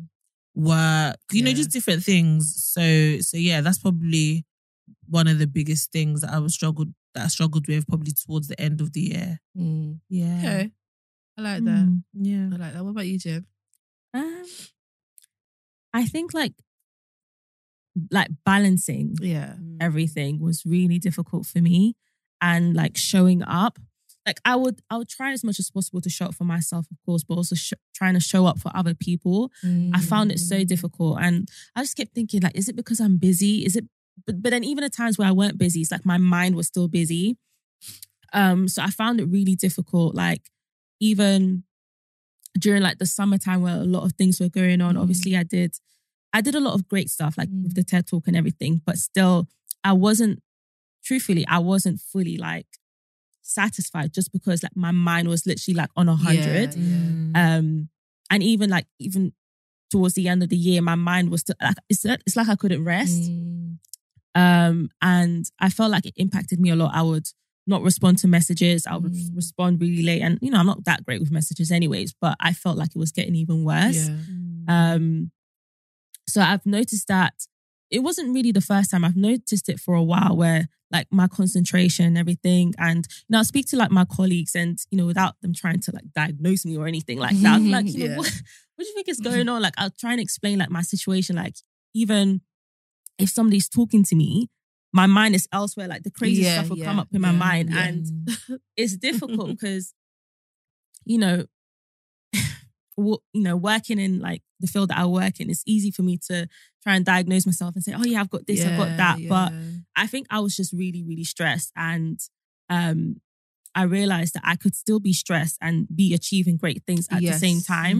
Work, 0.58 1.18
you 1.32 1.44
know, 1.44 1.54
just 1.54 1.72
different 1.72 2.04
things. 2.04 2.64
So 2.66 3.20
so 3.22 3.38
yeah, 3.38 3.62
that's 3.62 3.78
probably 3.78 4.46
one 5.08 5.28
of 5.28 5.40
the 5.40 5.48
biggest 5.48 5.92
things 5.92 6.22
that 6.22 6.34
I 6.34 6.40
was 6.40 6.54
struggled 6.54 6.90
that 7.14 7.26
I 7.26 7.28
struggled 7.28 7.68
with 7.68 7.88
probably 7.88 8.14
towards 8.14 8.48
the 8.48 8.60
end 8.60 8.82
of 8.82 8.94
the 8.94 9.02
year. 9.02 9.40
Mm. 9.58 10.00
Yeah. 10.10 10.38
Okay. 10.40 10.72
I 11.38 11.42
like 11.42 11.64
that. 11.66 11.86
Mm. 11.86 12.04
Yeah. 12.14 12.50
I 12.54 12.58
like 12.58 12.74
that. 12.74 12.84
What 12.84 12.92
about 12.92 13.08
you, 13.08 13.20
Jim? 13.20 13.46
Um, 14.14 14.46
I 15.94 16.06
think 16.06 16.34
like 16.34 16.54
like 18.12 18.30
balancing 18.46 19.16
Yeah. 19.22 19.56
everything 19.80 20.40
was 20.40 20.66
really 20.66 21.00
difficult 21.00 21.46
for 21.46 21.60
me 21.62 21.96
and 22.42 22.76
like 22.76 22.96
showing 22.98 23.42
up 23.44 23.80
like 24.28 24.40
i 24.46 24.56
would 24.56 24.78
i 24.92 24.98
would 24.98 25.10
try 25.18 25.32
as 25.32 25.44
much 25.44 25.58
as 25.60 25.70
possible 25.72 26.02
to 26.02 26.10
show 26.10 26.26
up 26.26 26.36
for 26.36 26.44
myself 26.44 26.86
of 26.92 26.98
course 27.06 27.24
but 27.24 27.36
also 27.36 27.56
sh- 27.56 27.74
trying 27.96 28.14
to 28.14 28.20
show 28.20 28.46
up 28.46 28.60
for 28.60 28.70
other 28.76 28.94
people 29.08 29.50
i 29.94 30.00
found 30.00 30.32
it 30.32 30.40
so 30.40 30.58
difficult 30.74 31.18
and 31.26 31.48
i 31.76 31.82
just 31.82 31.96
kept 31.98 32.14
thinking 32.14 32.42
like 32.42 32.56
is 32.62 32.68
it 32.70 32.76
because 32.76 33.00
i'm 33.00 33.18
busy 33.18 33.66
is 33.66 33.76
it 33.76 33.86
but, 34.26 34.36
but 34.44 34.50
then 34.52 34.64
even 34.64 34.84
at 34.84 34.94
times 34.94 35.18
where 35.18 35.28
i 35.28 35.32
weren't 35.32 35.58
busy 35.58 35.80
it's 35.82 35.92
like 35.92 36.06
my 36.06 36.18
mind 36.18 36.56
was 36.56 36.68
still 36.68 36.88
busy 36.88 37.38
um 38.34 38.68
so 38.68 38.82
i 38.84 38.90
found 38.90 39.20
it 39.20 39.26
really 39.26 39.56
difficult 39.56 40.14
like 40.16 40.44
even 41.00 41.64
during 42.60 42.82
like 42.82 42.98
the 42.98 43.06
summertime 43.06 43.62
where 43.62 43.76
a 43.76 43.84
lot 43.96 44.04
of 44.04 44.14
things 44.14 44.40
were 44.40 44.50
going 44.50 44.82
on 44.82 44.96
Mm. 44.96 45.02
obviously 45.02 45.38
i 45.38 45.44
did 45.44 45.72
i 46.34 46.42
did 46.42 46.56
a 46.56 46.60
lot 46.60 46.74
of 46.74 46.88
great 46.88 47.10
stuff 47.10 47.38
like 47.38 47.50
Mm. 47.50 47.64
with 47.64 47.76
the 47.76 47.84
ted 47.84 48.08
talk 48.08 48.28
and 48.28 48.36
everything 48.36 48.82
but 48.86 48.98
still 48.98 49.48
i 49.84 49.94
wasn't 49.94 50.42
truthfully 51.04 51.46
i 51.48 51.60
wasn't 51.60 52.00
fully 52.02 52.38
like 52.38 52.68
satisfied 53.48 54.14
just 54.14 54.32
because 54.32 54.62
like 54.64 54.76
my 54.76 54.92
mind 54.92 55.28
was 55.28 55.46
literally 55.46 55.76
like 55.76 55.90
on 55.96 56.08
a 56.10 56.16
hundred 56.16 56.70
Mm. 56.72 57.32
um 57.36 57.90
and 58.30 58.44
even 58.44 58.70
like 58.70 58.88
even 59.00 59.34
towards 59.92 60.16
the 60.16 60.28
end 60.28 60.44
of 60.44 60.50
the 60.50 60.58
year 60.58 60.82
my 60.82 60.96
mind 60.96 61.30
was 61.30 61.42
still 61.42 61.56
like 61.62 61.78
it's, 61.90 62.04
it's 62.06 62.36
like 62.36 62.50
i 62.50 62.56
couldn't 62.56 62.84
rest 62.84 63.22
Mm. 63.32 63.78
um 64.36 64.90
and 65.02 65.46
i 65.60 65.70
felt 65.70 65.92
like 65.92 66.06
it 66.06 66.14
impacted 66.18 66.60
me 66.60 66.70
a 66.72 66.76
lot 66.76 66.92
i 66.94 67.02
would 67.02 67.28
not 67.66 67.82
respond 67.84 68.18
to 68.20 68.28
messages 68.28 68.86
i 68.86 68.96
would 68.98 69.14
Mm. 69.14 69.36
respond 69.36 69.80
really 69.82 70.04
late 70.04 70.22
and 70.22 70.40
you 70.42 70.52
know 70.52 70.60
i'm 70.60 70.66
not 70.66 70.84
that 70.86 71.06
great 71.06 71.20
with 71.22 71.32
messages 71.32 71.72
anyways 71.72 72.14
but 72.20 72.36
i 72.40 72.52
felt 72.54 72.78
like 72.78 72.90
it 72.96 73.00
was 73.00 73.12
getting 73.12 73.36
even 73.36 73.64
worse 73.64 74.10
Yeah. 74.10 74.94
um 74.94 75.32
so 76.28 76.42
i've 76.42 76.66
noticed 76.66 77.08
that 77.08 77.34
it 77.90 78.00
wasn't 78.00 78.34
really 78.34 78.52
the 78.52 78.62
first 78.62 78.92
time. 78.92 79.06
I've 79.06 79.16
noticed 79.16 79.70
it 79.70 79.80
for 79.80 79.96
a 79.96 80.04
while 80.04 80.36
where 80.36 80.68
like 80.92 81.08
my 81.12 81.28
concentration 81.28 82.06
and 82.06 82.18
everything 82.18 82.74
and 82.78 83.08
you 83.10 83.34
know 83.34 83.40
i 83.40 83.44
speak 83.44 83.66
to 83.66 83.76
like 83.76 83.92
my 83.92 84.06
colleagues 84.06 84.56
and 84.56 84.80
you 84.90 84.98
know 84.98 85.06
without 85.06 85.36
them 85.42 85.54
trying 85.54 85.80
to 85.80 85.92
like 85.94 86.06
diagnose 86.16 86.66
me 86.66 86.78
or 86.78 86.88
anything 86.88 87.18
like 87.18 87.38
that 87.42 87.56
I'm 87.56 87.70
like 87.70 87.86
you 87.94 88.08
know 88.08 88.18
what, 88.18 88.42
what 88.76 88.86
do 88.86 88.88
you 88.88 88.94
think 88.94 89.10
is 89.10 89.20
mm-hmm. 89.20 89.32
going 89.32 89.50
on? 89.50 89.62
Like 89.62 89.74
i'll 89.78 89.90
try 89.92 90.12
and 90.12 90.22
explain 90.22 90.60
like 90.60 90.70
my 90.70 90.82
situation 90.82 91.36
like 91.36 91.56
even 91.94 92.42
if 93.20 93.30
somebody's 93.30 93.68
talking 93.68 94.04
to 94.04 94.16
me 94.16 94.50
my 94.94 95.06
mind 95.06 95.36
is 95.36 95.48
elsewhere 95.52 95.88
like 95.88 96.04
the 96.04 96.12
crazy 96.12 96.44
Yeah, 96.44 96.60
stuff 96.60 96.70
will 96.70 96.78
yeah, 96.78 96.86
come 96.86 97.00
up 97.00 97.10
in 97.12 97.22
my 97.22 97.32
mind 97.32 97.70
yeah. 97.72 97.84
and 97.84 98.06
mm. 98.06 98.60
it's 98.78 98.96
difficult 98.96 99.48
because 99.60 99.94
you 101.06 101.18
know 101.18 101.46
you 102.98 103.20
know 103.36 103.56
working 103.56 104.00
in 104.00 104.20
like 104.20 104.42
the 104.60 104.68
field 104.68 104.90
that 104.90 104.98
I 104.98 105.06
work 105.06 105.40
in 105.40 105.50
it's 105.50 105.64
easy 105.68 105.92
for 105.92 106.02
me 106.02 106.18
to 106.30 106.48
try 106.88 106.96
and 106.96 107.06
diagnose 107.06 107.46
myself 107.46 107.76
and 107.76 107.84
say 107.84 107.94
oh 107.96 108.04
yeah 108.06 108.20
I've 108.22 108.30
got 108.36 108.48
this 108.48 108.66
I've 108.66 108.78
got 108.78 108.90
Yeah, 108.98 108.98
that 108.98 109.18
but. 109.30 109.54
I 110.00 110.06
think 110.06 110.28
I 110.30 110.40
was 110.46 110.56
just 110.56 110.72
really 110.74 111.04
really 111.04 111.24
stressed 111.24 111.72
and 111.76 112.20
um 112.70 113.00
I 113.74 113.84
realized 113.84 114.34
that 114.36 114.44
I 114.44 114.56
could 114.56 114.76
still 114.76 115.00
be 115.00 115.14
stressed 115.14 115.58
and 115.62 115.88
be 116.02 116.14
achieving 116.14 116.58
great 116.58 116.84
things 116.88 117.08
at 117.12 117.22
the 117.26 117.34
same 117.34 117.58
Yes. 117.58 117.68
time 117.68 117.98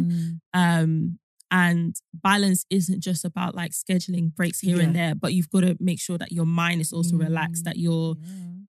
um 0.54 1.20
and 1.50 1.96
balance 2.14 2.66
isn't 2.70 3.00
just 3.02 3.24
about 3.24 3.56
like 3.56 3.72
scheduling 3.72 4.34
breaks 4.36 4.60
here 4.60 4.82
and 4.82 4.94
there 4.96 5.16
but 5.16 5.34
you've 5.34 5.50
got 5.50 5.62
to 5.62 5.78
make 5.80 6.00
sure 6.00 6.18
that 6.18 6.32
your 6.32 6.46
mind 6.46 6.82
is 6.82 6.92
also 6.92 7.16
relaxed 7.16 7.62
Mm. 7.64 7.66
that 7.66 7.78
you're 7.78 8.16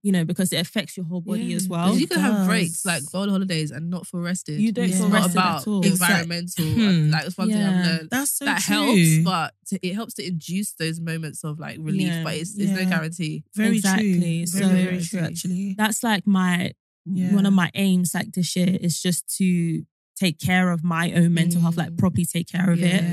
you 0.01 0.11
know 0.13 0.23
because 0.23 0.53
it 0.53 0.57
affects 0.61 0.95
your 0.95 1.05
whole 1.05 1.19
body 1.19 1.41
Yeah. 1.43 1.57
as 1.57 1.67
well. 1.67 1.97
you 1.97 2.07
can 2.07 2.19
have 2.21 2.47
breaks 2.47 2.85
like 2.85 3.03
go 3.11 3.19
on 3.19 3.29
holidays 3.29 3.71
and 3.71 3.89
not 3.89 4.07
feel 4.07 4.21
rested. 4.21 4.61
You 4.61 4.71
don't 4.71 4.85
it's 4.85 4.97
feel 4.99 5.09
not 5.09 5.15
rested 5.23 5.33
about 5.33 5.61
at 5.61 5.67
all. 5.67 5.81
environmental. 5.85 6.65
Hmm. 6.65 7.09
Like 7.11 7.25
it's 7.25 7.37
one 7.37 7.49
thing 7.51 7.61
I've 7.61 7.85
learned. 7.85 8.09
That's 8.09 8.31
so 8.31 8.45
that 8.45 8.61
true. 8.61 8.75
helps, 8.75 9.23
but 9.25 9.53
to, 9.67 9.87
it 9.87 9.93
helps 9.95 10.13
to 10.15 10.25
induce 10.25 10.71
those 10.73 11.01
moments 11.01 11.43
of 11.43 11.59
like 11.59 11.77
relief. 11.81 12.07
Yeah. 12.07 12.23
But 12.23 12.35
it's, 12.35 12.57
it's 12.57 12.71
no 12.71 12.85
guarantee. 12.85 13.43
very 13.55 13.75
Exactly. 13.77 14.19
true. 14.39 14.45
So- 14.45 14.59
Very, 14.69 14.83
very 14.85 15.01
true 15.03 15.19
actually. 15.19 15.75
that's 15.77 16.01
like 16.03 16.25
my 16.25 16.71
Yeah. 17.05 17.33
one 17.35 17.45
of 17.45 17.53
my 17.53 17.69
aims 17.75 18.13
like 18.13 18.31
this 18.31 18.55
year 18.55 18.77
is 18.79 19.01
just 19.01 19.27
to 19.37 19.83
take 20.19 20.37
care 20.39 20.67
of 20.71 20.83
my 20.83 21.05
own 21.19 21.33
mental 21.33 21.61
health 21.61 21.77
like 21.77 21.89
Mm. 21.91 21.97
properly 21.97 22.25
take 22.25 22.47
care 22.55 22.69
of 22.75 22.81
it 22.83 23.03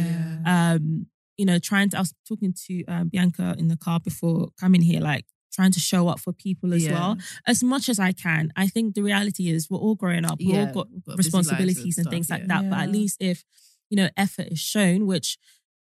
um 0.44 1.06
you 1.38 1.44
know 1.48 1.58
trying 1.58 1.88
to 1.90 1.96
i 1.98 2.00
was 2.00 2.14
talking 2.28 2.52
to 2.66 2.84
um, 2.86 3.08
bianca 3.08 3.54
in 3.58 3.68
the 3.68 3.76
car 3.76 4.00
before 4.00 4.48
coming 4.58 4.82
here 4.82 5.00
like 5.00 5.24
trying 5.52 5.72
to 5.72 5.80
show 5.80 6.08
up 6.08 6.18
for 6.20 6.32
people 6.32 6.74
as 6.74 6.82
Yeah. 6.84 6.92
well 6.92 7.16
as 7.46 7.62
much 7.62 7.88
as 7.88 7.98
i 7.98 8.12
can 8.12 8.52
i 8.56 8.66
think 8.66 8.94
the 8.94 9.02
reality 9.02 9.44
is 9.54 9.70
we're 9.70 9.78
all 9.86 9.94
growing 10.02 10.24
up 10.24 10.38
we 10.38 10.46
Yeah, 10.52 10.60
all 10.60 10.66
got 10.78 10.88
got 11.06 11.16
responsibilities 11.18 11.96
and, 11.98 12.04
stuff, 12.04 12.12
things 12.12 12.28
like 12.30 12.42
yeah. 12.42 12.52
that 12.60 12.70
but 12.70 12.78
at 12.80 12.90
least 12.90 13.16
if 13.20 13.44
you 13.90 13.96
know 13.96 14.08
effort 14.16 14.48
is 14.50 14.58
shown 14.74 15.06
which 15.06 15.38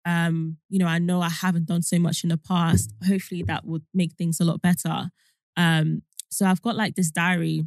um 0.06 0.58
you 0.70 0.80
know 0.80 0.88
i 0.88 1.00
know 1.00 1.22
i 1.22 1.30
haven't 1.30 1.66
done 1.74 1.82
so 1.82 1.98
much 1.98 2.24
in 2.24 2.30
the 2.30 2.38
past 2.38 2.94
hopefully 3.08 3.42
that 3.52 3.66
would 3.66 3.84
make 3.94 4.14
things 4.14 4.40
a 4.40 4.44
lot 4.44 4.62
better 4.62 5.10
um 5.58 6.02
so 6.30 6.46
i've 6.46 6.62
got 6.62 6.76
like 6.76 6.96
this 6.96 7.10
diary 7.12 7.64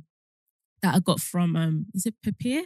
that 0.83 0.95
i 0.95 0.99
got 1.01 1.19
from 1.21 1.57
um 1.57 1.87
is 1.95 2.05
it 2.07 2.15
papier 2.23 2.63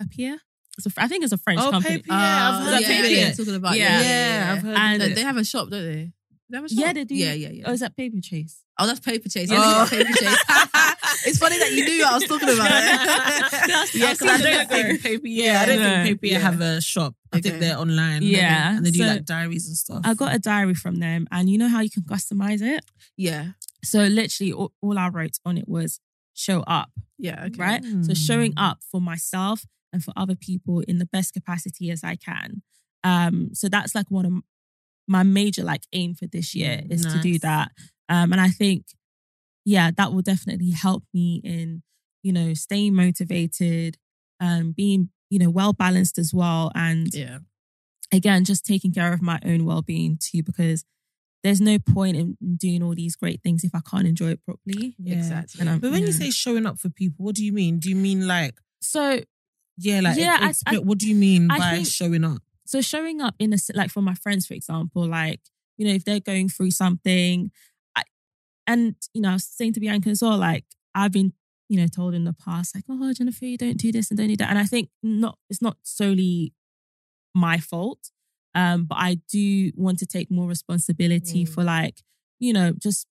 papier 0.00 0.36
it's 0.76 0.86
a, 0.86 0.90
I 0.96 1.06
think 1.06 1.22
it's 1.22 1.32
a 1.32 1.38
French 1.38 1.60
Oh, 1.62 1.70
company. 1.70 1.98
Papier, 1.98 2.14
I've 2.16 2.60
Oh, 2.60 2.64
heard 2.72 2.80
yeah, 2.80 3.04
of 3.04 3.10
yeah, 3.12 3.32
Talking 3.32 3.54
about 3.54 3.76
Yeah. 3.76 4.00
yeah, 4.00 4.00
yeah, 4.00 4.08
Yeah, 4.46 4.52
I've 4.54 4.62
heard 4.62 4.76
And- 4.76 4.94
of 5.02 5.06
They, 5.06 5.12
it. 5.12 5.14
they 5.14 5.22
have 5.22 5.36
a 5.36 5.44
shop, 5.44 5.70
don't 5.70 5.82
they? 5.84 6.12
They 6.50 6.56
have 6.56 6.64
a 6.64 6.68
shop. 6.68 6.78
Yeah, 6.80 6.92
they 6.92 7.04
do. 7.04 7.14
Yeah, 7.14 7.32
yeah, 7.32 7.48
yeah. 7.50 7.64
Oh, 7.68 7.72
is 7.72 7.80
that 7.80 7.96
Paperchase? 7.96 8.56
Oh, 8.78 8.86
that's 8.88 8.98
Paperchase. 9.00 9.48
Oh. 9.52 9.54
Oh, 9.56 9.86
Paperchase. 9.88 10.36
it's 11.26 11.38
funny 11.38 11.58
that 11.60 11.70
you 11.72 11.84
knew 11.84 12.00
what 12.02 12.10
I 12.12 12.14
was 12.16 12.24
talking 12.24 12.48
about. 12.48 12.70
Yeah, 13.94 14.08
I've 14.08 14.18
because 14.18 14.22
I 14.22 14.36
don't 14.38 14.68
think 14.68 15.02
paper. 15.02 15.26
Yeah, 15.28 15.60
I 15.62 15.66
don't 15.66 15.78
Yeah. 15.80 16.02
think 16.04 16.20
paper 16.20 16.32
Yeah. 16.32 16.38
have 16.40 16.60
a 16.60 16.80
shop. 16.80 17.14
I 17.32 17.40
think 17.40 17.60
they're 17.60 17.78
online. 17.78 18.22
Yeah, 18.22 18.76
and 18.76 18.84
they 18.84 18.90
do 18.90 18.98
so- 18.98 19.06
like 19.06 19.24
diaries 19.24 19.68
and 19.68 19.76
stuff. 19.76 20.00
I 20.04 20.14
got 20.14 20.34
a 20.34 20.38
diary 20.40 20.74
from 20.74 20.96
them, 20.96 21.28
and 21.30 21.48
you 21.48 21.56
know 21.56 21.68
how 21.68 21.80
you 21.80 21.90
can 21.90 22.02
customize 22.02 22.62
it. 22.62 22.84
yeah, 23.16 23.52
So 23.84 24.00
literally, 24.04 24.52
all, 24.52 24.72
all 24.82 24.98
I 24.98 25.08
wrote 25.08 25.38
on 25.44 25.56
it 25.56 25.68
was 25.68 26.00
"show 26.34 26.60
up," 26.62 26.90
yeah. 27.18 27.44
Okay. 27.44 27.56
right? 27.62 27.82
So 27.84 28.12
Mm. 28.12 28.16
showing 28.26 28.52
up 28.56 28.78
for 28.90 29.00
myself 29.00 29.64
and 29.94 30.04
for 30.04 30.12
other 30.16 30.34
people 30.34 30.80
in 30.80 30.98
the 30.98 31.06
best 31.06 31.32
capacity 31.32 31.90
as 31.90 32.04
I 32.04 32.16
can. 32.16 32.62
Um, 33.04 33.50
so 33.54 33.68
that's 33.68 33.94
like 33.94 34.10
one 34.10 34.26
of 34.26 34.32
my 35.06 35.22
major 35.22 35.62
like 35.62 35.84
aim 35.92 36.14
for 36.14 36.26
this 36.26 36.54
year 36.54 36.82
is 36.90 37.02
to 37.12 37.18
do 37.20 37.38
that. 37.38 37.70
Um, 38.08 38.32
and 38.32 38.40
I 38.40 38.48
think, 38.48 38.86
yeah, 39.64 39.90
that 39.96 40.12
will 40.12 40.22
definitely 40.22 40.70
help 40.70 41.04
me 41.14 41.40
in, 41.44 41.82
you 42.22 42.32
know, 42.32 42.54
staying 42.54 42.94
motivated, 42.94 43.96
um, 44.40 44.72
being, 44.72 45.10
you 45.30 45.38
know, 45.38 45.50
well 45.50 45.72
balanced 45.72 46.18
as 46.18 46.34
well. 46.34 46.72
And 46.74 47.14
Yeah. 47.14 47.38
again, 48.12 48.44
just 48.44 48.64
taking 48.64 48.92
care 48.92 49.12
of 49.12 49.22
my 49.22 49.38
own 49.44 49.64
well 49.64 49.82
being 49.82 50.18
too, 50.18 50.42
because 50.42 50.84
there's 51.42 51.60
no 51.60 51.78
point 51.78 52.16
in 52.16 52.36
doing 52.56 52.82
all 52.82 52.94
these 52.94 53.16
great 53.16 53.42
things 53.42 53.64
if 53.64 53.74
I 53.74 53.80
can't 53.80 54.06
enjoy 54.06 54.30
it 54.30 54.44
properly. 54.44 54.96
Yeah. 54.98 55.14
Exactly. 55.14 55.66
But 55.78 55.90
when 55.92 56.02
you 56.02 56.12
say 56.12 56.30
showing 56.30 56.66
up 56.66 56.78
for 56.80 56.88
people, 56.88 57.26
what 57.26 57.34
do 57.34 57.44
you 57.44 57.52
mean? 57.52 57.78
Do 57.78 57.90
you 57.90 57.96
mean 57.96 58.26
like 58.26 58.54
So, 58.80 59.20
yeah, 59.78 60.00
like 60.00 60.16
Yeah, 60.18 60.38
I- 60.40 60.48
ex- 60.48 60.62
I- 60.66 60.78
what 60.78 60.98
do 60.98 61.08
you 61.08 61.14
mean 61.14 61.50
I 61.50 61.58
by 61.58 61.70
think- 61.76 61.88
showing 61.88 62.24
up? 62.24 62.42
so 62.66 62.80
showing 62.80 63.20
up 63.20 63.34
in 63.38 63.52
a 63.52 63.56
like 63.74 63.90
for 63.90 64.00
my 64.02 64.14
friends, 64.14 64.46
for 64.46 64.54
example, 64.54 65.06
like 65.06 65.40
you 65.76 65.86
know 65.86 65.92
if 65.94 66.04
they're 66.04 66.20
going 66.20 66.48
through 66.48 66.70
something, 66.70 67.50
I 67.96 68.02
and 68.66 68.94
you 69.12 69.20
know, 69.22 69.30
I 69.30 69.34
was 69.34 69.44
saying 69.44 69.72
to 69.74 69.80
Bianca 69.80 70.08
as 70.10 70.22
well, 70.22 70.38
like 70.38 70.64
I've 70.94 71.12
been, 71.12 71.32
you 71.68 71.76
know, 71.80 71.86
told 71.88 72.14
in 72.14 72.24
the 72.24 72.32
past, 72.32 72.74
like, 72.74 72.84
oh, 72.88 73.12
Jennifer, 73.12 73.44
you 73.46 73.58
don't 73.58 73.76
do 73.78 73.90
this 73.90 74.10
and 74.10 74.18
don't 74.18 74.28
do 74.28 74.36
that. 74.36 74.48
And 74.50 74.58
I 74.58 74.64
think 74.64 74.90
not, 75.02 75.38
it's 75.50 75.60
not 75.60 75.76
solely 75.82 76.52
my 77.34 77.58
fault. 77.58 78.10
Um, 78.54 78.84
but 78.84 78.98
I 78.98 79.16
do 79.28 79.72
want 79.74 79.98
to 79.98 80.06
take 80.06 80.30
more 80.30 80.46
responsibility 80.46 81.44
Mm. 81.44 81.48
for 81.48 81.64
like, 81.64 82.02
you 82.38 82.52
know, 82.52 82.72
just 82.78 83.08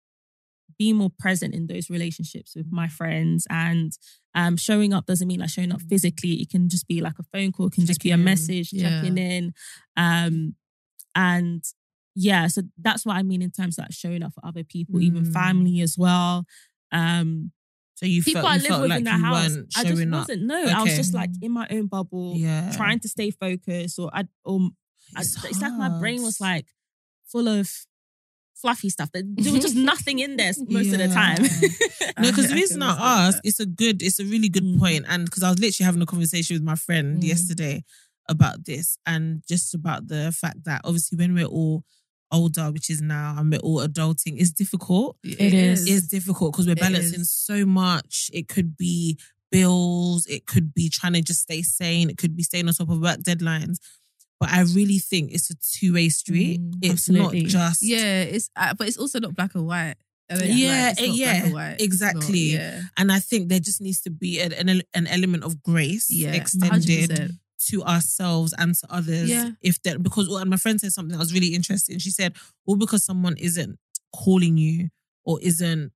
being 0.77 0.95
more 0.95 1.11
present 1.19 1.53
in 1.53 1.67
those 1.67 1.89
relationships 1.89 2.55
with 2.55 2.67
my 2.71 2.87
friends 2.87 3.45
and 3.49 3.93
um 4.35 4.57
showing 4.57 4.93
up 4.93 5.05
doesn't 5.05 5.27
mean 5.27 5.39
like 5.39 5.49
showing 5.49 5.71
up 5.71 5.81
physically. 5.81 6.33
It 6.41 6.49
can 6.49 6.69
just 6.69 6.87
be 6.87 7.01
like 7.01 7.19
a 7.19 7.23
phone 7.23 7.51
call, 7.51 7.67
it 7.67 7.73
can 7.73 7.85
just 7.85 8.01
be 8.01 8.09
a 8.09 8.13
Checking 8.13 8.25
message, 8.25 8.73
Yeah. 8.73 8.89
checking 8.89 9.17
in. 9.17 9.53
Um 9.97 10.55
and 11.15 11.63
yeah, 12.15 12.47
so 12.47 12.61
that's 12.79 13.05
what 13.05 13.15
I 13.15 13.23
mean 13.23 13.41
in 13.41 13.51
terms 13.51 13.77
of 13.77 13.83
like 13.85 13.93
showing 13.93 14.23
up 14.23 14.33
for 14.33 14.45
other 14.45 14.63
people, 14.63 15.01
even 15.01 15.25
Mm. 15.25 15.33
family 15.33 15.81
as 15.81 15.97
well. 15.97 16.45
Um 16.91 17.51
So 17.95 18.05
you 18.07 18.23
people 18.23 18.41
felt, 18.41 18.51
I 18.53 18.55
you 18.55 18.61
live 18.61 18.69
felt 18.69 18.81
with 18.81 18.89
like 18.89 18.97
in 18.99 19.03
the 19.05 19.11
house. 19.11 19.57
I 19.77 19.83
just 19.83 20.07
wasn't. 20.09 20.41
No, 20.43 20.65
I 20.65 20.81
was 20.83 20.95
just 20.95 21.13
like 21.13 21.29
in 21.41 21.51
my 21.51 21.67
own 21.69 21.87
bubble, 21.87 22.35
Yeah. 22.37 22.71
trying 22.75 22.99
to 23.01 23.07
stay 23.09 23.29
focused, 23.31 23.99
or 23.99 24.09
I 24.13 24.23
or 24.43 24.69
I, 25.15 25.21
it's 25.21 25.61
like 25.61 25.73
my 25.77 25.89
brain 25.99 26.21
was 26.23 26.41
like 26.41 26.65
full 27.27 27.47
of 27.47 27.69
fluffy 28.63 28.89
stuff. 28.89 29.09
There 29.13 29.23
there 29.43 29.53
was 29.53 29.61
just 29.67 29.75
nothing 29.91 30.17
in 30.25 30.31
there 30.39 30.53
most 30.77 30.91
of 30.95 30.99
the 31.03 31.09
time. 31.21 31.41
No, 32.21 32.29
because 32.29 32.47
the 32.49 32.55
reason 32.61 32.79
can 32.81 32.89
I 32.89 32.91
understand 32.91 33.27
asked, 33.35 33.41
it's 33.49 33.59
a 33.59 33.65
good, 33.81 33.97
it's 34.07 34.19
a 34.19 34.25
really 34.33 34.49
good 34.55 34.63
Mm. 34.69 34.79
point, 34.83 35.03
and 35.11 35.25
because 35.25 35.43
I 35.43 35.49
was 35.49 35.59
literally 35.59 35.85
having 35.89 36.01
a 36.01 36.05
conversation 36.13 36.53
with 36.55 36.63
my 36.71 36.75
friend 36.75 37.07
Mm. 37.21 37.27
yesterday 37.33 37.83
about 38.29 38.57
this, 38.69 38.97
and 39.05 39.41
just 39.47 39.73
about 39.79 40.07
the 40.07 40.31
fact 40.41 40.59
that 40.67 40.81
obviously 40.83 41.17
when 41.17 41.33
we're 41.37 41.53
all 41.59 41.83
older, 42.31 42.71
which 42.71 42.89
is 42.89 43.01
now, 43.01 43.35
and 43.37 43.51
we're 43.51 43.59
all 43.67 43.79
adulting, 43.87 44.33
it's 44.41 44.51
difficult. 44.63 45.17
It 45.23 45.53
is. 45.53 45.87
It's 45.93 46.07
difficult 46.07 46.53
because 46.53 46.67
we're 46.67 46.75
balancing 46.87 47.23
so 47.25 47.65
much. 47.65 48.29
It 48.33 48.47
could 48.47 48.71
be 48.77 49.17
bills, 49.51 50.25
it 50.27 50.45
could 50.51 50.73
be 50.73 50.89
trying 50.89 51.13
to 51.13 51.21
just 51.21 51.41
stay 51.47 51.61
sane, 51.61 52.09
it 52.09 52.17
could 52.17 52.35
be 52.35 52.43
staying 52.43 52.67
on 52.67 52.73
top 52.73 52.89
of 52.89 52.99
work 53.01 53.19
deadlines. 53.19 53.77
But 54.43 54.51
I 54.51 54.61
really 54.61 54.97
think 54.99 55.31
it's 55.31 55.49
a 55.49 55.55
two 55.55 55.93
way 55.93 56.09
street. 56.09 56.59
Mm, 56.61 56.73
it's 56.81 56.93
absolutely. 56.93 57.43
not 57.43 57.49
just 57.49 57.81
Yeah, 57.81 58.21
it's 58.23 58.49
uh, 58.55 58.73
but 58.73 58.87
it's 58.87 58.97
also 58.97 59.19
not 59.19 59.35
black 59.35 59.55
and 59.55 59.65
white. 59.65 59.95
I 60.29 60.43
Yeah, 60.43 60.93
like, 60.99 61.09
yeah, 61.17 61.49
white. 61.51 61.71
It's 61.79 61.79
not- 61.79 61.81
exactly. 61.81 62.39
yeah, 62.53 62.81
And 62.97 63.11
I 63.11 63.19
think 63.19 63.49
there 63.49 63.59
just 63.59 63.79
needs 63.81 64.01
to 64.01 64.09
be 64.09 64.41
an, 64.41 64.51
an, 64.53 64.81
an 64.93 65.07
element 65.07 65.43
of 65.43 65.61
grace 65.63 66.07
yeah, 66.09 66.31
extended 66.33 67.09
100%. 67.09 67.31
to 67.69 67.83
ourselves 67.83 68.53
and 68.57 68.75
to 68.75 68.87
others. 68.89 69.29
Yeah. 69.29 69.51
If 69.61 69.81
that 69.83 70.03
because 70.03 70.27
and 70.27 70.49
my 70.49 70.57
friend 70.57 70.79
said 70.79 70.91
something 70.91 71.13
that 71.13 71.19
was 71.19 71.33
really 71.33 71.53
interesting. 71.55 71.99
She 71.99 72.11
said, 72.11 72.35
"Well, 72.65 72.77
because 72.77 73.05
someone 73.05 73.37
isn't 73.37 73.77
calling 74.13 74.57
you 74.57 74.89
or 75.23 75.39
isn't 75.41 75.91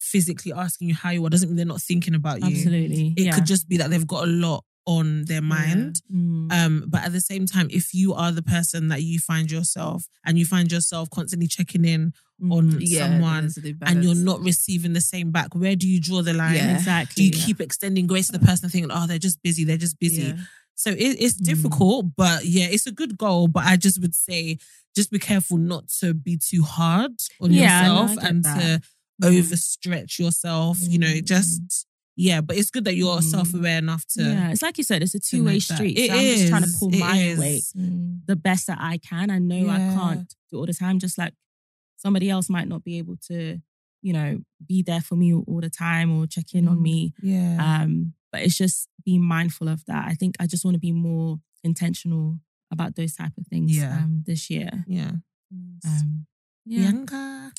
physically 0.00 0.52
asking 0.52 0.88
you 0.88 0.94
how 0.94 1.10
you 1.10 1.24
are 1.24 1.30
doesn't 1.30 1.48
mean 1.48 1.56
they're 1.56 1.64
not 1.66 1.80
thinking 1.80 2.14
about 2.14 2.40
you. 2.40 2.46
Absolutely. 2.56 3.14
It 3.16 3.24
yeah. 3.24 3.34
could 3.34 3.46
just 3.46 3.68
be 3.68 3.76
that 3.78 3.90
they've 3.90 4.06
got 4.06 4.24
a 4.24 4.26
lot 4.30 4.64
on 4.86 5.24
their 5.26 5.42
mind. 5.42 6.02
Mm. 6.12 6.52
Um, 6.52 6.84
but 6.88 7.02
at 7.04 7.12
the 7.12 7.20
same 7.20 7.46
time, 7.46 7.68
if 7.70 7.94
you 7.94 8.14
are 8.14 8.32
the 8.32 8.42
person 8.42 8.88
that 8.88 9.02
you 9.02 9.18
find 9.20 9.50
yourself 9.50 10.06
and 10.26 10.38
you 10.38 10.44
find 10.44 10.72
yourself 10.72 11.08
constantly 11.10 11.46
checking 11.46 11.84
in 11.84 12.12
on 12.50 12.72
Mm. 12.72 12.78
Yeah, 12.80 13.06
someone 13.06 13.42
there's 13.42 13.56
a 13.58 13.60
new 13.62 13.76
and 13.86 14.02
you're 14.02 14.14
not 14.16 14.40
receiving 14.40 14.92
the 14.94 15.00
same 15.00 15.30
back, 15.30 15.54
where 15.54 15.76
do 15.76 15.88
you 15.88 16.00
draw 16.00 16.22
the 16.22 16.32
line? 16.34 16.54
Yeah. 16.56 16.74
exactly. 16.74 17.30
Do 17.30 17.38
you 17.38 17.44
keep 17.44 17.60
extending 17.60 18.08
grace 18.08 18.26
to 18.26 18.32
the 18.38 18.44
person 18.44 18.68
thinking, 18.68 18.90
oh, 18.92 19.06
they're 19.06 19.18
just 19.20 19.40
busy, 19.42 19.62
they're 19.64 19.76
just 19.76 19.98
busy? 20.00 20.22
Yeah. 20.22 20.36
So 20.74 20.90
it, 20.90 20.96
it's 21.20 21.40
Mm. 21.40 21.44
difficult, 21.44 22.06
but 22.16 22.44
yeah, 22.44 22.66
it's 22.68 22.86
a 22.88 22.92
good 22.92 23.16
goal. 23.16 23.46
But 23.46 23.64
I 23.64 23.76
just 23.76 24.00
would 24.00 24.14
say, 24.16 24.58
just 24.96 25.12
be 25.12 25.20
careful 25.20 25.58
not 25.58 25.88
to 26.00 26.12
be 26.14 26.36
too 26.36 26.62
hard 26.64 27.12
on 27.40 27.52
Yeah, 27.52 27.82
no, 27.86 28.02
yourself 28.02 28.18
get 28.20 28.30
and 28.30 28.44
that. 28.44 28.60
to 28.60 28.82
Mm. 29.22 29.38
overstretch 29.40 30.18
yourself. 30.18 30.78
You 30.80 30.98
know, 30.98 31.06
Mm. 31.06 31.24
just 31.24 31.86
yeah. 32.16 32.40
But 32.40 32.56
it's 32.56 32.70
good 32.70 32.84
that 32.84 32.94
you're 32.94 33.18
Mm. 33.18 33.22
self 33.22 33.54
aware 33.54 33.78
enough 33.78 34.04
to. 34.14 34.22
yeah, 34.22 34.50
it's 34.50 34.62
like 34.62 34.78
you 34.78 34.84
said, 34.84 35.02
it's 35.02 35.14
a 35.14 35.20
two 35.20 35.44
way 35.44 35.58
street. 35.58 35.96
It 35.98 36.10
so 36.10 36.16
I'm 36.16 36.20
just 36.24 36.48
trying 36.48 36.62
to 36.64 36.72
pull 36.78 36.92
it 36.94 36.98
my 36.98 37.16
is. 37.18 37.38
weight 37.38 37.64
Mm. 37.76 38.20
the 38.26 38.36
best 38.36 38.66
that 38.68 38.78
I 38.80 38.98
can. 38.98 39.30
I 39.30 39.38
know 39.38 39.68
I 39.68 39.78
can't 39.78 40.28
do 40.50 40.56
it 40.56 40.60
all 40.60 40.66
the 40.66 40.74
time. 40.74 40.98
Just 40.98 41.18
like 41.18 41.34
somebody 41.96 42.28
else 42.30 42.48
might 42.50 42.68
not 42.68 42.82
be 42.84 42.98
able 42.98 43.16
to, 43.28 43.60
you 44.02 44.12
know, 44.12 44.40
be 44.66 44.82
there 44.82 45.00
for 45.00 45.16
me 45.16 45.32
all 45.34 45.60
the 45.60 45.70
time 45.70 46.10
or 46.16 46.26
check 46.26 46.54
in 46.54 46.66
on 46.68 46.78
Mm. 46.78 46.82
me. 46.82 47.14
Yeah. 47.22 47.82
Um, 47.82 48.14
but 48.32 48.42
it's 48.42 48.56
just 48.56 48.88
being 49.04 49.22
mindful 49.22 49.68
of 49.68 49.84
that. 49.86 50.06
I 50.08 50.14
think 50.14 50.36
I 50.40 50.46
just 50.46 50.64
want 50.64 50.74
to 50.74 50.80
be 50.80 50.92
more 50.92 51.40
intentional 51.64 52.40
about 52.70 52.96
those 52.96 53.14
type 53.14 53.32
of 53.38 53.46
things 53.46 53.76
Yeah. 53.76 53.98
um, 53.98 54.22
this 54.26 54.48
year. 54.50 54.84
yeah. 54.88 55.12
Um, 55.84 56.26
yeah. 56.64 56.90
Bianca. 56.90 57.52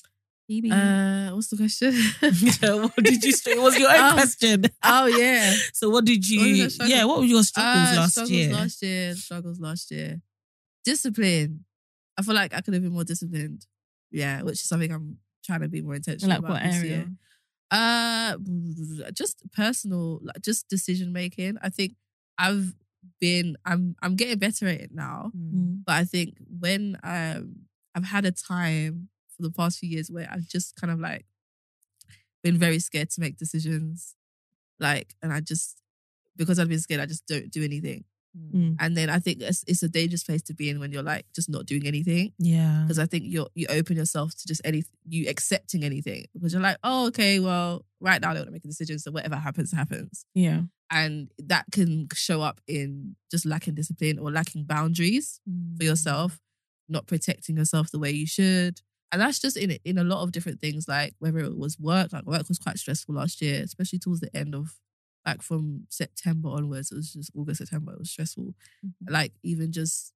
BB. 0.61 0.71
Uh, 0.71 1.35
what's 1.35 1.47
the 1.49 1.57
question? 1.57 1.93
what 2.81 2.95
did 3.03 3.23
you 3.23 3.31
say? 3.31 3.51
It 3.51 3.61
was 3.61 3.77
your 3.79 3.89
own 3.89 3.95
Oh. 3.99 4.13
question. 4.13 4.65
oh 4.83 5.05
yeah, 5.07 5.53
So 5.73 5.89
what 5.89 6.05
did 6.05 6.27
you? 6.27 6.69
struggle? 6.69 6.95
yeah, 6.95 7.03
what 7.05 7.19
were 7.19 7.25
your 7.25 7.43
struggles 7.43 7.89
Uh, 7.91 7.95
last 8.01 8.11
struggles 8.11 8.31
year? 8.31 8.53
last 8.53 8.81
year. 8.83 9.15
Struggles 9.15 9.59
last 9.59 9.91
year. 9.91 10.21
Discipline. 10.85 11.65
I 12.17 12.21
feel 12.21 12.35
like 12.35 12.53
I 12.53 12.61
could 12.61 12.73
have 12.73 12.83
been 12.83 12.93
more 12.93 13.03
disciplined. 13.03 13.65
Yeah, 14.11 14.41
which 14.43 14.55
is 14.61 14.67
something 14.67 14.91
I'm 14.91 15.17
trying 15.45 15.61
to 15.61 15.67
be 15.67 15.81
more 15.81 15.95
intentional 15.95 16.29
like 16.29 16.39
about 16.39 16.51
what 16.51 16.63
this 16.63 16.75
area? 16.77 16.91
year. 16.97 17.07
Uh, 17.71 18.37
just 19.13 19.41
personal, 19.51 20.19
like 20.23 20.41
just 20.41 20.67
decision 20.69 21.11
making. 21.11 21.57
I 21.61 21.69
think 21.69 21.93
I've 22.37 22.73
been. 23.19 23.57
I'm. 23.65 23.95
I'm 24.03 24.15
getting 24.15 24.37
better 24.37 24.67
at 24.67 24.81
it 24.81 24.91
now. 24.93 25.31
Mm. 25.35 25.83
But 25.85 25.93
I 25.93 26.03
think 26.03 26.37
when 26.59 26.97
um 27.03 27.61
I've 27.95 28.03
had 28.05 28.25
a 28.25 28.31
time 28.31 29.09
for 29.35 29.43
the 29.43 29.51
past 29.51 29.79
few 29.79 29.89
years 29.89 30.09
where 30.11 30.27
I've 30.31 30.47
just 30.47 30.75
kind 30.75 30.91
of 30.91 30.99
like 30.99 31.25
been 32.43 32.57
very 32.57 32.79
scared 32.79 33.09
to 33.11 33.21
make 33.21 33.37
decisions. 33.37 34.15
Like, 34.79 35.15
and 35.21 35.31
I 35.31 35.39
just 35.39 35.81
because 36.35 36.59
I've 36.59 36.69
been 36.69 36.79
scared, 36.79 37.01
I 37.01 37.05
just 37.05 37.25
don't 37.27 37.51
do 37.51 37.63
anything. 37.63 38.05
Mm. 38.35 38.77
And 38.79 38.97
then 38.97 39.11
I 39.11 39.19
think 39.19 39.41
it's, 39.41 39.63
it's 39.67 39.83
a 39.83 39.87
dangerous 39.89 40.23
place 40.23 40.41
to 40.43 40.55
be 40.55 40.67
in 40.67 40.79
when 40.79 40.91
you're 40.91 41.03
like 41.03 41.25
just 41.35 41.49
not 41.51 41.67
doing 41.67 41.85
anything. 41.85 42.33
Yeah. 42.39 42.81
Because 42.83 42.97
I 42.97 43.05
think 43.05 43.25
you 43.25 43.47
you 43.53 43.67
open 43.69 43.95
yourself 43.95 44.31
to 44.35 44.47
just 44.47 44.61
any 44.65 44.83
you 45.07 45.29
accepting 45.29 45.83
anything 45.83 46.25
because 46.33 46.51
you're 46.53 46.61
like, 46.61 46.77
oh 46.83 47.07
okay, 47.07 47.39
well 47.39 47.85
right 48.01 48.19
now 48.19 48.31
I 48.31 48.33
don't 48.33 48.41
want 48.41 48.47
to 48.47 48.53
make 48.53 48.65
a 48.65 48.67
decision, 48.67 48.97
so 48.97 49.11
whatever 49.11 49.35
happens 49.35 49.71
happens 49.71 50.25
Yeah. 50.33 50.61
and 50.89 51.29
that 51.37 51.65
can 51.71 52.07
show 52.15 52.41
up 52.41 52.59
in 52.67 53.15
just 53.29 53.45
lacking 53.45 53.75
discipline 53.75 54.17
or 54.19 54.31
lacking 54.31 54.63
boundaries 54.65 55.39
Mm. 55.47 55.77
for 55.77 55.83
yourself, 55.83 56.39
not 56.89 57.05
protecting 57.05 57.55
yourself 57.57 57.91
the 57.91 57.99
way 57.99 58.09
you 58.11 58.25
should. 58.25 58.81
And 59.13 59.21
that's 59.21 59.39
just 59.39 59.57
in 59.57 59.77
in 59.85 59.99
a 59.99 60.03
lot 60.03 60.23
of 60.23 60.31
different 60.31 60.59
things, 60.59 60.87
like 60.89 61.13
whether 61.19 61.37
it 61.39 61.55
was 61.57 61.79
work, 61.79 62.11
like 62.13 62.25
work 62.25 62.49
was 62.49 62.57
quite 62.59 62.79
stressful 62.79 63.13
last 63.15 63.41
year, 63.43 63.61
especially 63.63 63.99
towards 63.99 64.21
the 64.21 64.35
end 64.35 64.55
of 64.55 64.75
like 65.25 65.43
from 65.43 65.85
September 65.89 66.49
onwards. 66.49 66.91
It 66.91 66.95
was 66.95 67.13
just 67.13 67.31
August, 67.37 67.59
September, 67.59 67.93
it 67.93 67.99
was 67.99 68.09
stressful. 68.09 68.55
Like 69.07 69.33
even 69.43 69.71
just 69.71 70.13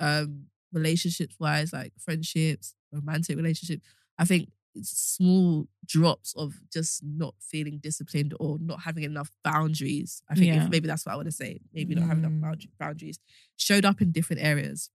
um 0.00 0.46
relationships 0.72 1.36
wise, 1.38 1.72
like 1.74 1.92
friendships, 1.98 2.74
romantic 2.92 3.36
relationships. 3.36 3.84
I 4.18 4.24
think 4.24 4.50
small 4.82 5.66
drops 5.84 6.32
of 6.36 6.54
just 6.72 7.02
not 7.04 7.34
feeling 7.40 7.78
disciplined 7.78 8.34
or 8.40 8.58
not 8.60 8.80
having 8.82 9.02
enough 9.04 9.30
boundaries. 9.44 10.22
I 10.30 10.34
think 10.34 10.46
Yeah. 10.46 10.64
if, 10.64 10.70
maybe 10.70 10.86
that's 10.88 11.04
what 11.04 11.12
I 11.12 11.16
want 11.16 11.26
to 11.26 11.32
say. 11.32 11.60
Maybe 11.74 11.94
not 11.94 12.06
having 12.08 12.24
enough 12.24 12.56
boundaries 12.78 13.18
showed 13.56 13.84
up 13.84 14.00
in 14.00 14.12
different 14.12 14.42
areas, 14.42 14.90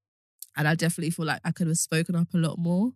and 0.57 0.67
I 0.67 0.75
definitely 0.75 1.11
feel 1.11 1.25
like 1.27 1.41
I 1.45 1.51
could 1.51 1.67
have 1.67 1.77
spoken 1.77 2.15
up 2.15 2.33
a 2.33 2.37
lot 2.37 2.57
more. 2.57 2.93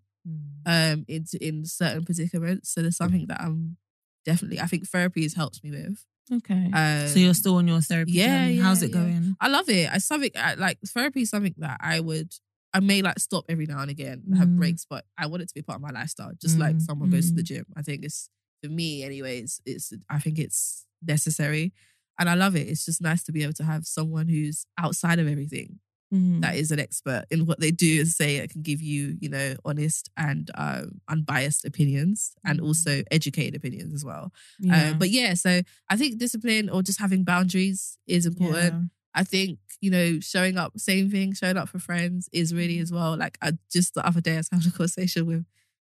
Um 0.65 1.05
in 1.08 1.25
in 1.41 1.65
certain 1.65 2.05
predicaments. 2.05 2.69
So 2.73 2.82
there's 2.82 2.97
something 2.97 3.25
that 3.27 3.41
I'm 3.41 3.77
definitely. 4.25 4.60
I 4.60 4.65
think 4.65 4.88
therapy 4.88 5.23
has 5.23 5.34
helped 5.34 5.63
me 5.63 5.71
with. 5.71 6.05
Okay. 6.32 6.69
Um, 6.73 7.08
So 7.08 7.19
you're 7.19 7.34
still 7.34 7.55
on 7.55 7.67
your 7.67 7.82
therapy 7.82 8.12
yeah, 8.12 8.38
journey. 8.38 8.55
yeah, 8.58 8.63
How's 8.63 8.84
it 8.84 8.91
yeah. 8.91 9.01
going? 9.01 9.36
I 9.41 9.47
love 9.47 9.67
it. 9.69 9.89
I 9.91 9.97
something 9.97 10.32
I, 10.36 10.53
like 10.55 10.79
therapy 10.86 11.21
is 11.21 11.29
something 11.29 11.55
that 11.58 11.77
I 11.82 11.99
would 11.99 12.34
I 12.71 12.82
may 12.82 13.01
like 13.01 13.17
stop 13.17 13.45
every 13.49 13.65
now 13.65 13.79
and 13.79 13.89
again 13.89 14.21
and 14.27 14.38
have 14.38 14.49
Mm. 14.49 14.58
breaks, 14.58 14.86
but 14.88 15.03
I 15.17 15.25
want 15.25 15.41
it 15.41 15.47
to 15.49 15.55
be 15.55 15.63
part 15.63 15.77
of 15.77 15.82
my 15.82 15.89
lifestyle. 15.89 16.32
Just 16.39 16.60
like 16.60 16.75
Mm, 16.75 16.82
someone 16.82 17.10
goes 17.10 17.29
to 17.29 17.36
the 17.36 17.41
mm. 17.41 17.45
gym. 17.45 17.65
I 17.75 17.82
think 17.82 18.03
it's 18.05 18.29
for 18.63 18.69
me 18.69 19.01
anyways, 19.03 19.62
it's 19.65 19.91
I 20.10 20.19
think 20.19 20.38
it's 20.38 20.86
necessary. 21.01 21.73
And 22.19 22.29
I 22.29 22.34
love 22.36 22.55
it. 22.55 22.67
It's 22.67 22.86
just 22.86 23.01
nice 23.01 23.23
to 23.23 23.32
be 23.32 23.41
able 23.43 23.53
to 23.53 23.63
have 23.63 23.88
someone 23.88 24.27
who's 24.27 24.65
outside 24.77 25.17
of 25.19 25.27
everything 25.27 25.79
Mhm. 26.13 26.41
that 26.41 26.56
is 26.56 26.72
an 26.72 26.80
expert 26.80 27.26
in 27.30 27.45
what 27.45 27.60
they 27.60 27.69
do 27.72 28.00
and 28.00 28.08
say 28.10 28.38
it 28.38 28.50
can 28.50 28.62
give 28.63 28.82
you, 28.82 29.15
you 29.22 29.30
know, 29.30 29.56
honest 29.63 30.10
and 30.17 30.50
um, 30.56 31.02
unbiased 31.08 31.65
opinions 31.65 32.34
and 32.43 32.60
Mm. 32.60 32.63
also 32.65 33.04
educated 33.12 33.56
opinions 33.56 33.93
as 33.93 34.04
well. 34.04 34.34
Yeah. 34.60 34.89
Uh, 34.89 34.93
but 34.93 35.10
yeah, 35.12 35.36
so 35.36 35.62
I 35.88 35.95
think 35.98 36.17
discipline 36.17 36.67
or 36.69 36.82
just 36.82 37.00
having 37.00 37.24
boundaries 37.24 37.98
is 38.08 38.26
important. 38.26 38.89
I 39.13 39.24
think, 39.24 39.60
you 39.82 39.91
know, 39.91 40.19
showing 40.19 40.58
up, 40.58 40.80
same 40.80 41.10
thing, 41.12 41.34
showing 41.34 41.58
up 41.58 41.69
for 41.69 41.80
friends 41.80 42.28
is 42.32 42.54
really 42.54 42.80
as 42.80 42.91
well. 42.91 43.15
Like 43.17 43.38
I 43.41 43.54
just 43.72 43.93
the 43.93 44.06
other 44.06 44.22
day 44.22 44.34
I 44.36 44.38
was 44.38 44.50
having 44.52 44.67
a 44.67 44.72
conversation 44.78 45.26
with 45.28 45.45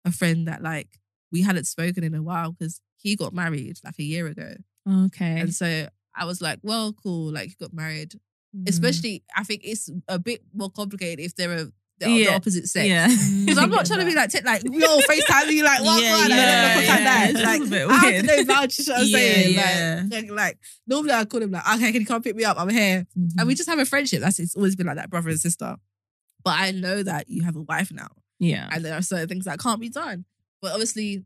a 0.04 0.10
friend 0.12 0.48
that 0.48 0.62
like 0.62 0.98
we 1.30 1.42
hadn't 1.42 1.66
spoken 1.66 2.02
in 2.04 2.14
a 2.14 2.22
while 2.22 2.52
because 2.52 2.80
he 2.96 3.14
got 3.16 3.32
married 3.32 3.78
like 3.84 3.98
a 3.98 4.02
year 4.04 4.26
ago. 4.26 4.54
okay. 4.88 5.38
And 5.40 5.54
so 5.54 5.88
I 6.14 6.24
was 6.24 6.40
like, 6.40 6.58
well, 6.62 6.92
cool, 6.92 7.30
like 7.32 7.50
you 7.50 7.56
got 7.60 7.72
married. 7.72 8.14
Mm. 8.56 8.68
Especially 8.68 9.22
I 9.36 9.44
think 9.44 9.60
it's 9.64 9.90
a 10.08 10.18
bit 10.18 10.42
more 10.54 10.70
complicated 10.70 11.24
if 11.24 11.34
there 11.36 11.50
are 11.52 11.64
the, 11.64 11.72
the 11.98 12.10
Yeah. 12.10 12.34
opposite 12.36 12.66
sex. 12.68 12.86
Yeah. 12.86 13.08
Because 13.44 13.58
I'm 13.58 13.70
not 13.76 13.84
trying 13.86 14.00
to 14.00 14.06
be 14.06 14.14
like, 14.14 14.30
take, 14.30 14.44
like, 14.44 14.62
we 14.64 14.84
all 14.84 15.00
FaceTime 15.02 15.50
you, 15.52 15.64
like, 15.64 15.82
what, 15.82 16.02
Yeah, 16.02 16.16
what, 16.16 16.28
yeah, 16.30 16.74
like, 16.76 16.86
yeah. 16.86 17.04
that. 17.04 17.30
It's 17.30 17.40
Like, 17.42 17.60
I 17.60 18.10
weird. 18.10 18.24
know 18.26 18.38
about 18.38 18.78
you, 18.78 18.84
know 18.86 18.94
what 18.94 19.00
I'm 19.02 19.06
Yeah, 19.08 19.18
saying? 19.18 19.54
yeah. 19.54 20.02
Like, 20.10 20.22
like, 20.22 20.30
like, 20.30 20.58
normally 20.86 21.12
I 21.12 21.24
call 21.24 21.42
him, 21.42 21.50
like, 21.50 21.68
okay, 21.74 21.92
can 21.92 22.00
you 22.00 22.06
come 22.06 22.22
pick 22.22 22.36
me 22.36 22.44
up? 22.44 22.58
I'm 22.60 22.68
here. 22.68 23.06
Mm-hmm. 23.18 23.38
And 23.38 23.48
we 23.48 23.54
just 23.54 23.68
have 23.68 23.78
a 23.78 23.84
friendship. 23.84 24.20
That's 24.20 24.38
It's 24.38 24.54
always 24.54 24.76
been 24.76 24.86
like 24.86 24.96
that, 24.96 25.10
brother 25.10 25.28
and 25.30 25.40
sister. 25.40 25.76
But 26.44 26.54
I 26.58 26.70
know 26.70 27.02
that 27.02 27.28
you 27.28 27.42
have 27.42 27.56
a 27.56 27.62
wife 27.62 27.90
now. 27.92 28.08
yeah. 28.38 28.68
And 28.70 28.84
there 28.84 28.94
are 28.94 29.02
certain 29.02 29.28
things 29.28 29.44
that 29.46 29.58
can't 29.58 29.80
be 29.80 29.88
done. 29.90 30.24
But 30.60 30.72
obviously, 30.72 31.24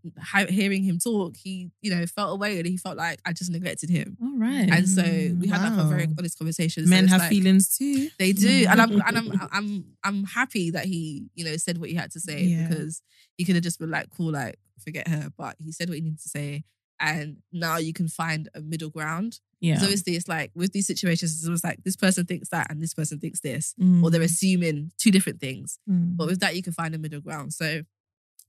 hearing 0.48 0.82
him 0.84 0.98
talk, 0.98 1.36
he, 1.36 1.70
you 1.80 1.90
know, 1.94 2.04
felt 2.06 2.34
away 2.34 2.58
and 2.58 2.66
he 2.66 2.76
felt 2.76 2.98
like 2.98 3.18
I 3.24 3.32
just 3.32 3.50
neglected 3.50 3.88
him. 3.88 4.16
All 4.22 4.36
right. 4.38 4.68
And 4.70 4.86
so 4.88 5.02
we 5.02 5.48
had 5.48 5.62
like 5.62 5.78
a 5.78 5.88
very 5.88 6.06
honest 6.18 6.36
conversation. 6.38 6.84
So 6.84 6.90
Men 6.90 7.08
have 7.08 7.20
like- 7.20 7.30
feelings 7.30 7.76
too. 7.76 8.10
They 8.18 8.32
do, 8.32 8.66
and 8.68 8.80
I'm 8.80 8.92
and 9.00 9.18
I'm 9.18 9.48
I'm 9.52 9.84
I'm 10.04 10.24
happy 10.24 10.70
that 10.72 10.84
he 10.84 11.28
you 11.34 11.44
know 11.46 11.56
said 11.56 11.78
what 11.78 11.88
he 11.88 11.94
had 11.94 12.10
to 12.12 12.20
say 12.20 12.42
Yeah. 12.42 12.68
because 12.68 13.00
he 13.38 13.44
could 13.44 13.54
have 13.54 13.64
just 13.64 13.78
been 13.78 13.90
like 13.90 14.10
cool, 14.10 14.32
like 14.32 14.58
forget 14.84 15.08
her, 15.08 15.30
but 15.38 15.56
he 15.58 15.72
said 15.72 15.88
what 15.88 15.94
he 15.96 16.02
needed 16.02 16.20
to 16.20 16.28
say, 16.28 16.64
and 17.00 17.38
now 17.52 17.78
you 17.78 17.92
can 17.94 18.08
find 18.08 18.48
a 18.54 18.60
middle 18.60 18.90
ground. 18.90 19.40
yeah. 19.60 19.76
So 19.78 19.84
obviously, 19.84 20.14
it's 20.16 20.28
like 20.28 20.50
with 20.54 20.72
these 20.72 20.86
situations, 20.86 21.32
it's 21.32 21.46
always 21.46 21.64
like 21.64 21.82
this 21.84 21.96
person 21.96 22.26
thinks 22.26 22.50
that 22.50 22.70
and 22.70 22.82
this 22.82 22.92
person 22.92 23.18
thinks 23.18 23.40
this, 23.40 23.74
Mm. 23.80 24.02
or 24.02 24.10
they're 24.10 24.20
assuming 24.20 24.90
two 24.98 25.10
different 25.10 25.40
things. 25.40 25.78
Mm. 25.88 26.18
But 26.18 26.26
with 26.26 26.40
that, 26.40 26.54
you 26.54 26.62
can 26.62 26.74
find 26.74 26.94
a 26.94 26.98
middle 26.98 27.20
ground. 27.22 27.54
So 27.54 27.82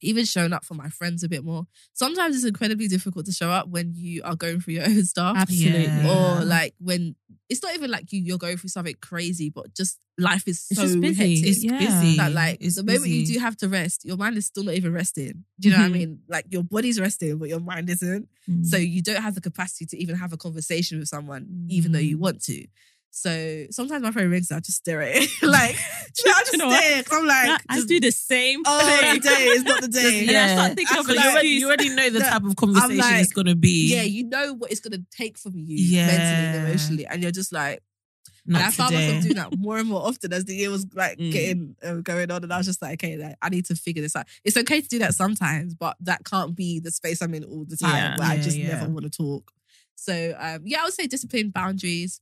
even 0.04 0.26
showing 0.26 0.54
up 0.54 0.64
for 0.66 0.74
my 0.76 0.90
friends 0.90 1.24
a 1.24 1.30
bit 1.30 1.44
more. 1.44 1.66
Sometimes 1.94 2.36
it's 2.36 2.46
incredibly 2.46 2.88
difficult 2.88 3.26
to 3.26 3.32
show 3.32 3.50
up 3.50 3.68
when 3.70 3.94
you 3.96 4.22
are 4.24 4.36
going 4.36 4.60
through 4.62 4.76
your 4.76 4.84
own 4.90 5.04
stuff. 5.06 5.36
Absolutely. 5.38 5.86
Yeah. 5.86 6.10
Or 6.10 6.44
like 6.44 6.74
when 6.80 7.16
it's 7.50 7.62
not 7.64 7.76
even 7.76 7.92
like 7.92 8.12
you 8.12 8.22
you're 8.22 8.38
going 8.38 8.58
through 8.58 8.70
something 8.70 8.96
crazy, 9.02 9.50
but 9.50 9.74
just 9.76 10.00
life 10.18 10.48
is 10.48 10.68
It's 10.70 10.80
so 10.80 10.84
just 10.88 11.02
busy. 11.02 11.16
hectic. 11.16 11.50
It's 11.50 11.64
Yeah. 11.64 11.78
busy. 11.80 12.18
that 12.18 12.32
like 12.32 12.58
it's 12.62 12.76
the 12.76 12.84
moment 12.84 13.08
you 13.08 13.26
do 13.26 13.40
have 13.40 13.58
to 13.58 13.68
rest, 13.70 14.06
your 14.06 14.18
mind 14.18 14.38
is 14.38 14.46
still 14.46 14.64
not 14.64 14.76
even 14.76 14.94
resting. 14.94 15.46
Do 15.60 15.70
you 15.70 15.74
know 15.76 15.82
what 15.82 15.86
I 15.86 15.90
Mhm. 15.90 15.94
mean? 15.94 16.20
Like 16.28 16.46
your 16.50 16.64
body's 16.64 17.00
resting, 17.00 17.38
but 17.38 17.50
your 17.50 17.60
mind 17.60 17.90
isn't. 17.90 18.28
Mm. 18.50 18.66
So 18.66 18.78
you 18.78 19.02
don't 19.02 19.22
have 19.22 19.36
the 19.36 19.42
capacity 19.42 19.86
to 19.88 19.98
even 19.98 20.16
have 20.18 20.34
a 20.34 20.38
conversation 20.38 21.00
with 21.00 21.08
someone, 21.08 21.66
even 21.70 21.92
though 21.94 22.00
you 22.00 22.18
Mm. 22.18 22.22
want 22.22 22.44
to. 22.44 22.66
So 23.16 23.66
sometimes 23.70 24.02
my 24.02 24.10
phone 24.10 24.32
rings 24.32 24.50
and 24.50 24.58
I 24.58 24.60
just 24.60 24.80
stare 24.80 25.00
at 25.04 25.12
it. 25.16 25.30
like, 25.44 25.76
you 26.18 26.26
know, 26.26 26.32
I 26.36 26.40
Do 26.40 26.40
just 26.40 26.52
you 26.54 26.58
know 26.58 26.68
what? 26.68 26.84
stare 26.84 27.04
'cause 27.04 27.18
I'm 27.20 27.28
like, 27.28 27.48
I, 27.48 27.58
I 27.70 27.76
just- 27.76 27.88
do 27.88 28.00
the 28.00 28.12
same 28.12 28.64
oh, 28.66 28.98
thing. 29.02 29.22
the 29.22 29.30
day 29.30 29.44
is 29.50 29.64
not 29.64 29.82
the 29.82 29.88
day. 30.02 30.28
And 30.28 30.36
I 30.38 30.48
start 30.48 30.76
thinking 30.76 30.98
I 30.98 31.00
of 31.00 31.06
feel 31.06 31.18
an 31.18 31.24
you, 31.24 31.30
already, 31.30 31.48
you 31.50 31.68
already 31.68 31.90
know 31.90 32.10
the 32.10 32.20
No, 32.20 32.26
type 32.26 32.44
of 32.44 32.56
conversation 32.56 32.98
like, 32.98 33.22
it's 33.24 33.32
gonna 33.32 33.56
be. 33.56 33.94
Yeah, 33.94 34.02
you 34.02 34.24
know 34.24 34.54
what 34.56 34.72
it's 34.72 34.80
gonna 34.80 35.04
take 35.12 35.38
from 35.38 35.54
you 35.56 35.78
Yeah. 35.78 36.08
mentally 36.08 36.46
and 36.48 36.56
emotionally, 36.56 37.06
and 37.06 37.22
you're 37.22 37.32
just 37.32 37.54
like, 37.54 37.84
Not 38.48 38.62
and 38.62 38.68
I 38.68 38.72
found 38.72 38.90
today. 38.94 39.06
myself 39.06 39.22
doing 39.24 39.36
that 39.36 39.58
more 39.60 39.78
and 39.78 39.88
more 39.88 40.02
often 40.08 40.34
as 40.34 40.46
the 40.46 40.56
year 40.56 40.72
was 40.72 40.88
like 40.96 41.20
Mm. 41.20 41.32
getting 41.32 41.76
uh, 41.84 41.94
going 41.98 42.32
on, 42.32 42.44
and 42.44 42.52
I 42.52 42.58
was 42.58 42.66
just 42.66 42.82
like, 42.82 42.94
okay, 43.04 43.16
like, 43.16 43.36
I 43.44 43.50
need 43.50 43.66
to 43.66 43.76
figure 43.76 44.02
this 44.02 44.16
out. 44.16 44.26
It's 44.44 44.58
okay 44.58 44.82
to 44.82 44.88
do 44.88 44.98
that 45.00 45.14
sometimes, 45.14 45.76
but 45.76 45.98
that 46.02 46.26
can't 46.26 46.56
be 46.56 46.80
the 46.80 46.90
space 46.90 47.22
I'm 47.22 47.36
in 47.36 47.44
all 47.44 47.64
the 47.64 47.78
time 47.78 47.94
Yeah. 47.94 48.18
where 48.18 48.28
I 48.28 48.38
just 48.38 48.58
yeah. 48.58 48.70
never 48.70 48.90
want 48.90 49.04
to 49.04 49.12
talk. 49.12 49.52
So 49.94 50.36
um, 50.40 50.62
yeah, 50.66 50.82
I 50.82 50.86
would 50.86 50.94
say 50.96 51.06
discipline, 51.06 51.52
boundaries, 51.52 52.20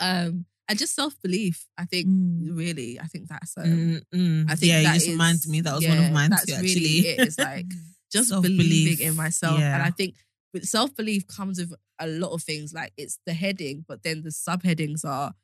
um, 0.00 0.46
and 0.68 0.78
just 0.78 0.94
self 0.94 1.20
belief. 1.22 1.66
I 1.78 1.84
think 1.84 2.06
Mm. 2.08 2.56
really, 2.56 2.98
I 3.00 3.04
think 3.06 3.28
that's 3.28 3.56
um, 3.58 4.00
Mm. 4.14 4.50
I 4.50 4.54
think 4.56 4.70
yeah, 4.72 4.82
that 4.82 4.88
you 4.88 4.94
just 4.94 5.06
is- 5.06 5.12
reminded 5.12 5.48
me. 5.50 5.60
That 5.60 5.74
was 5.74 5.86
one 5.86 5.98
of 5.98 6.12
mine 6.12 6.30
that's 6.30 6.46
too, 6.46 6.52
really 6.54 6.66
actually. 6.68 6.98
it. 7.08 7.18
It's 7.20 7.38
like 7.38 7.66
just 8.12 8.28
Self-belief, 8.30 8.58
believing 8.58 9.06
in 9.06 9.14
myself. 9.16 9.58
yeah. 9.60 9.74
And 9.74 9.82
I 9.82 9.90
think 9.90 10.14
self 10.62 10.94
belief 10.96 11.26
comes 11.26 11.58
with 11.58 11.74
a 11.98 12.06
lot 12.06 12.32
of 12.32 12.42
things. 12.42 12.72
Like 12.72 12.92
it's 12.96 13.18
the 13.26 13.34
heading, 13.34 13.84
but 13.86 14.02
then 14.02 14.22
the 14.22 14.30
subheadings 14.30 15.04
are 15.04 15.34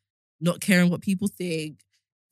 not 0.40 0.60
caring 0.60 0.88
what 0.90 1.00
people 1.02 1.28
think. 1.28 1.80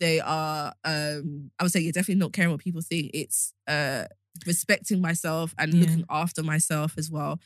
They 0.01 0.21
are, 0.21 0.73
um, 0.85 1.51
I 1.59 1.65
would 1.65 1.73
say, 1.73 1.81
you're 1.81 1.93
definitely 1.93 2.21
not 2.21 2.33
caring 2.33 2.53
what 2.53 2.61
people 2.61 2.81
think. 2.83 3.11
It's 3.13 3.53
uh, 3.67 4.05
respecting 4.47 5.01
myself 5.01 5.55
and 5.59 5.75
Yeah. 5.75 5.81
looking 5.81 6.05
after 6.09 6.43
myself 6.45 6.95
as 6.97 7.11
well. 7.11 7.41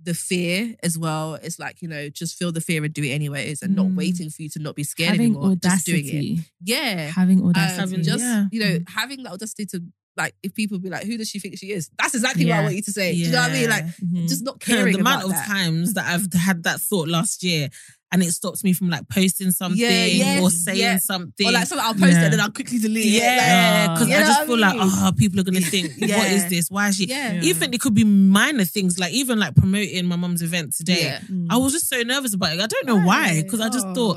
The 0.00 0.14
fear 0.14 0.76
as 0.82 0.96
well. 0.96 1.34
It's 1.34 1.58
like, 1.58 1.82
you 1.82 1.88
know, 1.88 2.08
just 2.08 2.36
feel 2.38 2.52
the 2.52 2.60
fear 2.60 2.84
and 2.84 2.94
do 2.94 3.02
it 3.02 3.10
anyways 3.10 3.62
and 3.62 3.74
not 3.74 3.86
Mm. 3.86 3.96
waiting 3.96 4.30
for 4.30 4.42
you 4.42 4.48
to 4.50 4.58
not 4.60 4.76
be 4.76 4.84
scared 4.84 5.10
Having 5.10 5.34
anymore. 5.36 5.56
Just 5.56 5.86
doing 5.86 6.06
it. 6.06 6.44
Yeah. 6.62 7.10
Having 7.10 7.40
Um, 7.40 7.48
audacity. 7.48 7.80
Having- 7.80 8.02
just 8.04 8.24
yeah. 8.24 8.46
you 8.52 8.60
know, 8.60 8.78
Mm. 8.78 8.88
having 8.90 9.22
that 9.24 9.32
audacity 9.32 9.66
to 9.66 9.82
like, 10.16 10.34
if 10.42 10.52
people 10.52 10.80
be 10.80 10.88
like, 10.90 11.04
"Who 11.06 11.16
does 11.16 11.28
she 11.30 11.38
think 11.38 11.56
she 11.58 11.70
is?" 11.70 11.90
That's 11.96 12.12
exactly 12.12 12.44
what 12.44 12.54
I 12.56 12.62
want 12.62 12.74
you 12.74 12.82
to 12.82 12.90
say. 12.92 13.12
Do 13.12 13.18
you 13.20 13.30
know 13.30 13.38
what 13.40 13.50
I 13.52 13.54
mean? 13.60 13.70
Like, 13.70 13.84
Mhm. 13.98 14.28
just 14.28 14.42
not 14.42 14.58
caring 14.58 14.94
the 14.94 14.98
amount 15.00 15.22
of 15.22 15.30
that. 15.30 15.46
times 15.46 15.94
that 15.94 16.06
I've 16.12 16.32
had 16.32 16.64
that 16.64 16.80
thought 16.80 17.06
last 17.06 17.44
year, 17.44 17.68
and 18.10 18.22
it 18.22 18.32
stops 18.32 18.64
me 18.64 18.72
from 18.72 18.88
like 18.88 19.06
posting 19.08 19.50
something 19.50 19.78
yes, 19.78 20.42
or 20.42 20.50
saying 20.50 20.78
yeah. 20.78 20.96
something. 20.98 21.46
Or 21.46 21.52
like, 21.52 21.66
something 21.66 21.86
I'll 21.86 21.92
post 21.94 22.12
Yeah. 22.12 22.20
it 22.20 22.24
and 22.24 22.32
then 22.32 22.40
I'll 22.40 22.50
quickly 22.50 22.78
delete 22.78 23.04
it. 23.06 23.08
yeah, 23.22 23.86
Like, 23.88 23.94
because 23.98 24.08
you 24.08 24.16
I 24.16 24.20
just 24.20 24.42
feel 24.46 24.64
I 24.64 24.72
like, 24.72 24.76
oh, 24.80 25.12
people 25.16 25.40
are 25.40 25.42
gonna 25.42 25.60
think, 25.60 25.92
what 26.00 26.08
Yeah. 26.08 26.24
is 26.24 26.48
this? 26.48 26.70
Why 26.70 26.88
is 26.88 26.96
she? 26.96 27.06
yeah, 27.06 27.32
Yeah. 27.34 27.42
Even 27.42 27.74
it 27.74 27.80
could 27.80 27.94
be 27.94 28.04
minor 28.04 28.64
things, 28.64 28.98
like 28.98 29.12
even 29.12 29.38
like 29.38 29.54
promoting 29.56 30.06
my 30.06 30.16
mom's 30.16 30.42
event 30.42 30.74
today. 30.74 31.02
yeah. 31.04 31.20
Mm. 31.20 31.46
I 31.50 31.56
was 31.58 31.72
just 31.72 31.88
so 31.88 32.02
nervous 32.02 32.32
about 32.34 32.54
it. 32.54 32.60
I 32.60 32.66
don't 32.66 32.86
know 32.86 33.00
why, 33.00 33.42
because 33.42 33.60
I 33.60 33.68
just 33.68 33.86
thought, 33.94 34.16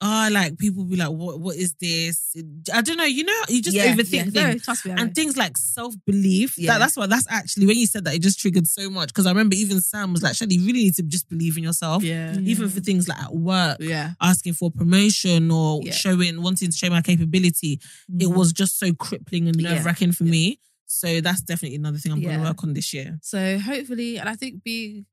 oh, 0.00 0.28
like 0.30 0.58
people 0.58 0.84
be 0.84 0.96
like, 0.96 1.10
what, 1.10 1.40
what 1.40 1.56
is 1.56 1.74
this? 1.80 2.36
I 2.72 2.82
don't 2.82 2.96
know. 2.96 3.04
You 3.04 3.24
know, 3.24 3.40
you 3.48 3.62
just 3.62 3.76
yeah, 3.76 3.94
overthink 3.94 4.34
yeah. 4.34 4.52
things. 4.52 4.84
No, 4.84 4.94
me. 4.94 5.00
And 5.00 5.14
things 5.14 5.36
like 5.36 5.56
self 5.56 5.94
belief. 6.06 6.58
Yeah. 6.58 6.72
That, 6.72 6.78
that's 6.80 6.96
what. 6.96 7.10
That's 7.10 7.26
actually 7.30 7.66
when 7.66 7.76
you 7.76 7.86
said 7.86 8.04
that, 8.04 8.14
it 8.14 8.22
just 8.22 8.38
triggered 8.38 8.66
so 8.66 8.90
much. 8.90 9.08
Because 9.08 9.26
I 9.26 9.30
remember 9.30 9.54
even 9.56 9.80
Sam 9.80 10.12
was 10.12 10.22
like, 10.22 10.34
Shelly, 10.34 10.56
you 10.56 10.66
really 10.66 10.84
need 10.84 10.94
to 10.96 11.02
just 11.02 11.28
believe 11.28 11.56
in 11.56 11.64
yourself." 11.64 12.02
yeah, 12.02 12.36
Even 12.38 12.68
for 12.68 12.80
things 12.80 13.08
like 13.08 13.18
at 13.22 13.34
work, 13.34 13.78
yeah, 13.80 14.12
asking 14.20 14.54
for 14.54 14.70
promotion 14.70 15.50
or 15.50 15.82
showing, 15.92 16.42
wanting 16.42 16.70
to 16.70 16.76
show 16.76 16.90
my 16.90 17.02
capability, 17.02 17.80
it 18.08 18.26
Mhm. 18.26 18.36
was 18.36 18.52
just 18.52 18.78
so 18.78 18.92
crippling 18.92 19.48
and 19.48 19.56
nerve 19.56 19.84
wracking 19.84 20.12
for 20.12 20.24
me. 20.24 20.60
So 20.86 21.20
that's 21.20 21.42
definitely 21.42 21.76
another 21.76 21.98
thing 21.98 22.12
I'm 22.12 22.20
going 22.22 22.38
to 22.38 22.44
work 22.44 22.62
on 22.62 22.72
this 22.72 22.92
year. 22.94 23.18
So 23.22 23.58
hopefully, 23.58 24.18
and 24.18 24.28
I 24.28 24.34
think 24.34 24.62
being 24.62 25.06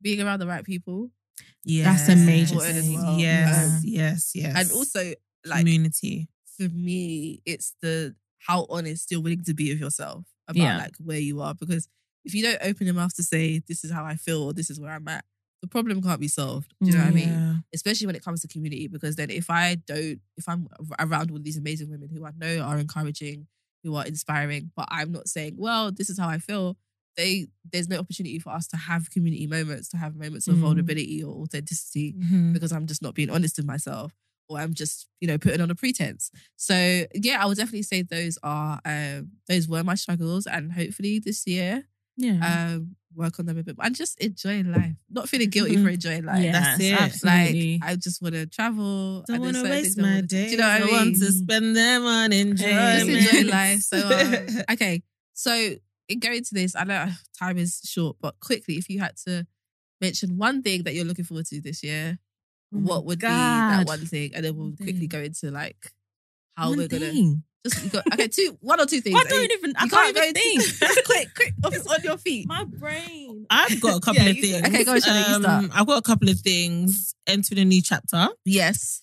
being 0.00 0.20
around 0.20 0.38
the 0.40 0.46
right 0.46 0.64
people, 0.64 1.10
Yeah, 1.64 1.84
That's 1.84 2.08
a 2.08 2.16
major 2.16 2.58
thing. 2.60 2.94
well. 2.94 3.18
Yes, 3.18 3.68
Um, 3.76 3.80
yes, 3.84 4.32
yes. 4.34 4.54
and 4.56 4.70
also 4.72 5.14
like 5.46 5.60
community. 5.60 6.28
for 6.56 6.68
me, 6.68 7.40
it's 7.46 7.74
the 7.80 8.14
how 8.38 8.66
honest 8.68 9.10
you're 9.10 9.20
willing 9.20 9.42
to 9.44 9.54
be 9.54 9.70
with 9.72 9.80
yourself 9.80 10.24
about 10.48 10.62
Yeah. 10.62 10.76
like 10.78 10.96
where 10.98 11.18
you 11.18 11.40
are. 11.40 11.54
Because 11.54 11.88
if 12.24 12.34
you 12.34 12.42
don't 12.42 12.58
open 12.62 12.86
your 12.86 12.94
mouth 12.94 13.14
to 13.16 13.22
say 13.22 13.62
this 13.66 13.84
is 13.84 13.90
how 13.90 14.04
I 14.04 14.16
feel 14.16 14.42
or 14.42 14.52
this 14.52 14.68
is 14.70 14.78
where 14.78 14.90
I'm 14.92 15.08
at, 15.08 15.24
the 15.62 15.68
problem 15.68 16.02
can't 16.02 16.20
be 16.20 16.28
solved. 16.28 16.74
Do 16.82 16.90
you 16.90 16.92
know 16.96 17.04
what 17.04 17.08
I 17.08 17.12
mean? 17.12 17.64
Especially 17.74 18.06
when 18.06 18.16
it 18.16 18.22
comes 18.22 18.42
to 18.42 18.48
community, 18.48 18.86
because 18.86 19.16
then 19.16 19.30
if 19.30 19.48
I 19.48 19.76
don't, 19.86 20.20
if 20.36 20.46
I'm 20.46 20.68
around 20.98 21.30
all 21.30 21.38
these 21.40 21.56
amazing 21.56 21.88
women 21.90 22.10
who 22.10 22.26
I 22.26 22.32
know 22.36 22.58
are 22.62 22.78
encouraging, 22.78 23.46
who 23.82 23.94
are 23.96 24.04
inspiring, 24.06 24.70
but 24.76 24.86
I'm 24.90 25.10
not 25.12 25.28
saying, 25.28 25.54
well, 25.56 25.90
this 25.90 26.10
is 26.10 26.18
how 26.18 26.28
I 26.28 26.38
feel. 26.38 26.76
They 27.16 27.46
there's 27.70 27.88
no 27.88 27.98
opportunity 27.98 28.38
for 28.38 28.50
us 28.50 28.66
to 28.68 28.76
have 28.76 29.10
community 29.10 29.46
moments, 29.46 29.88
to 29.90 29.96
have 29.96 30.16
moments 30.16 30.48
of 30.48 30.56
Mm. 30.56 30.60
vulnerability 30.60 31.22
or 31.22 31.42
authenticity 31.42 32.14
Mhm. 32.14 32.52
because 32.52 32.72
I'm 32.72 32.86
just 32.86 33.02
not 33.02 33.14
being 33.14 33.30
honest 33.30 33.56
with 33.56 33.66
myself 33.66 34.12
or 34.48 34.58
I'm 34.58 34.74
just, 34.74 35.06
you 35.20 35.28
know, 35.28 35.38
putting 35.38 35.60
on 35.60 35.70
a 35.70 35.74
pretense. 35.74 36.30
So 36.56 37.06
yeah, 37.14 37.42
I 37.42 37.46
would 37.46 37.56
definitely 37.56 37.82
say 37.82 38.02
those 38.02 38.38
are 38.42 38.80
um 38.84 39.30
those 39.48 39.68
were 39.68 39.82
my 39.84 39.94
struggles 39.94 40.46
and 40.46 40.72
hopefully 40.72 41.18
this 41.18 41.46
year 41.46 41.84
Yeah. 42.16 42.72
um 42.74 42.96
work 43.14 43.38
on 43.38 43.46
them 43.46 43.56
a 43.58 43.62
bit 43.62 43.76
more 43.78 43.86
and 43.86 43.94
just 43.94 44.18
enjoying 44.20 44.72
life. 44.72 44.96
Not 45.08 45.28
feeling 45.28 45.48
guilty 45.50 45.76
for 45.76 45.88
enjoying 45.88 46.24
life. 46.24 46.42
Yes, 46.42 46.52
that's 46.52 46.80
it. 46.80 46.92
Absolutely. 46.92 47.78
Like 47.80 47.90
I 47.92 47.96
just 47.96 48.20
want 48.20 48.34
to 48.34 48.46
travel. 48.46 49.22
Don't 49.28 49.36
and 49.36 49.44
want 49.44 49.56
to 49.56 49.62
waste 49.70 49.96
my 49.98 50.02
wanna 50.02 50.22
do. 50.22 50.36
you 50.36 50.56
know 50.56 50.64
what 50.66 50.72
I 50.82 50.84
mean? 50.84 50.90
want 50.90 51.14
to 51.16 51.32
spend 51.32 51.76
them 51.76 52.02
on 52.04 52.32
enjoyment. 52.32 53.08
just 53.08 53.28
enjoy 53.28 53.50
life. 53.50 53.80
So 53.82 53.98
um, 53.98 54.64
okay, 54.72 55.02
so 55.32 55.52
in 55.54 55.78
going 56.20 56.44
to 56.44 56.54
this, 56.54 56.74
I 56.76 56.84
know 56.84 57.08
time 57.38 57.58
is 57.58 57.80
short, 57.84 58.16
but 58.20 58.38
quickly, 58.40 58.76
if 58.76 58.88
you 58.88 59.00
had 59.00 59.16
to 59.26 59.46
mention 60.00 60.36
one 60.36 60.62
thing 60.62 60.82
that 60.84 60.94
you're 60.94 61.04
looking 61.04 61.24
forward 61.24 61.46
to 61.46 61.60
this 61.60 61.82
year, 61.82 62.18
Oh 62.74 62.78
what 62.78 63.04
would 63.04 63.20
be 63.20 63.26
that 63.26 63.86
one 63.86 64.04
thing? 64.04 64.32
And 64.34 64.44
then 64.44 64.56
we'll 64.56 64.72
quickly 64.76 65.06
go 65.06 65.20
into 65.20 65.50
like 65.50 65.92
how 66.56 66.70
One 66.70 66.78
we're 66.78 66.88
gonna 66.88 67.12
just 67.66 67.92
got, 67.92 68.04
okay, 68.12 68.28
two, 68.28 68.58
one 68.60 68.78
or 68.80 68.84
two 68.86 69.00
things. 69.00 69.18
I 69.18 69.24
don't 69.24 69.50
even. 69.52 69.72
I 69.76 69.88
can't 69.88 70.14
go 70.14 70.22
even 70.22 70.34
think. 70.34 70.60
into- 70.82 71.02
quick, 71.06 71.28
quick, 71.34 71.54
off, 71.64 71.74
on 71.90 72.02
your 72.02 72.18
feet. 72.18 72.46
My 72.46 72.64
brain. 72.64 73.46
I've 73.50 73.80
got 73.80 73.96
a 73.96 74.00
couple 74.00 74.22
Yeah, 74.22 74.28
of 74.30 74.36
you- 74.36 74.42
things. 74.42 74.68
okay, 74.68 74.84
go 74.84 74.92
on, 74.92 75.00
Shannon, 75.00 75.18
you 75.30 75.40
start. 75.42 75.64
Um, 75.64 75.70
I've 75.72 75.86
got 75.86 75.96
a 75.98 76.02
couple 76.02 76.28
of 76.28 76.38
things. 76.40 77.14
Entering 77.26 77.60
a 77.60 77.64
new 77.64 77.80
chapter, 77.80 78.28
Yes. 78.44 79.02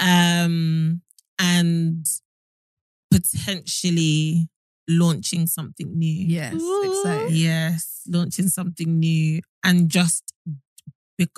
um, 0.00 1.00
and 1.38 2.04
potentially 3.12 4.48
launching 4.98 5.46
something 5.46 5.98
new. 5.98 6.26
Yes. 6.26 6.54
Exciting. 6.54 7.36
Yes, 7.36 8.00
launching 8.08 8.48
something 8.48 8.98
new 8.98 9.40
and 9.64 9.88
just 9.88 10.32
bec- 11.18 11.28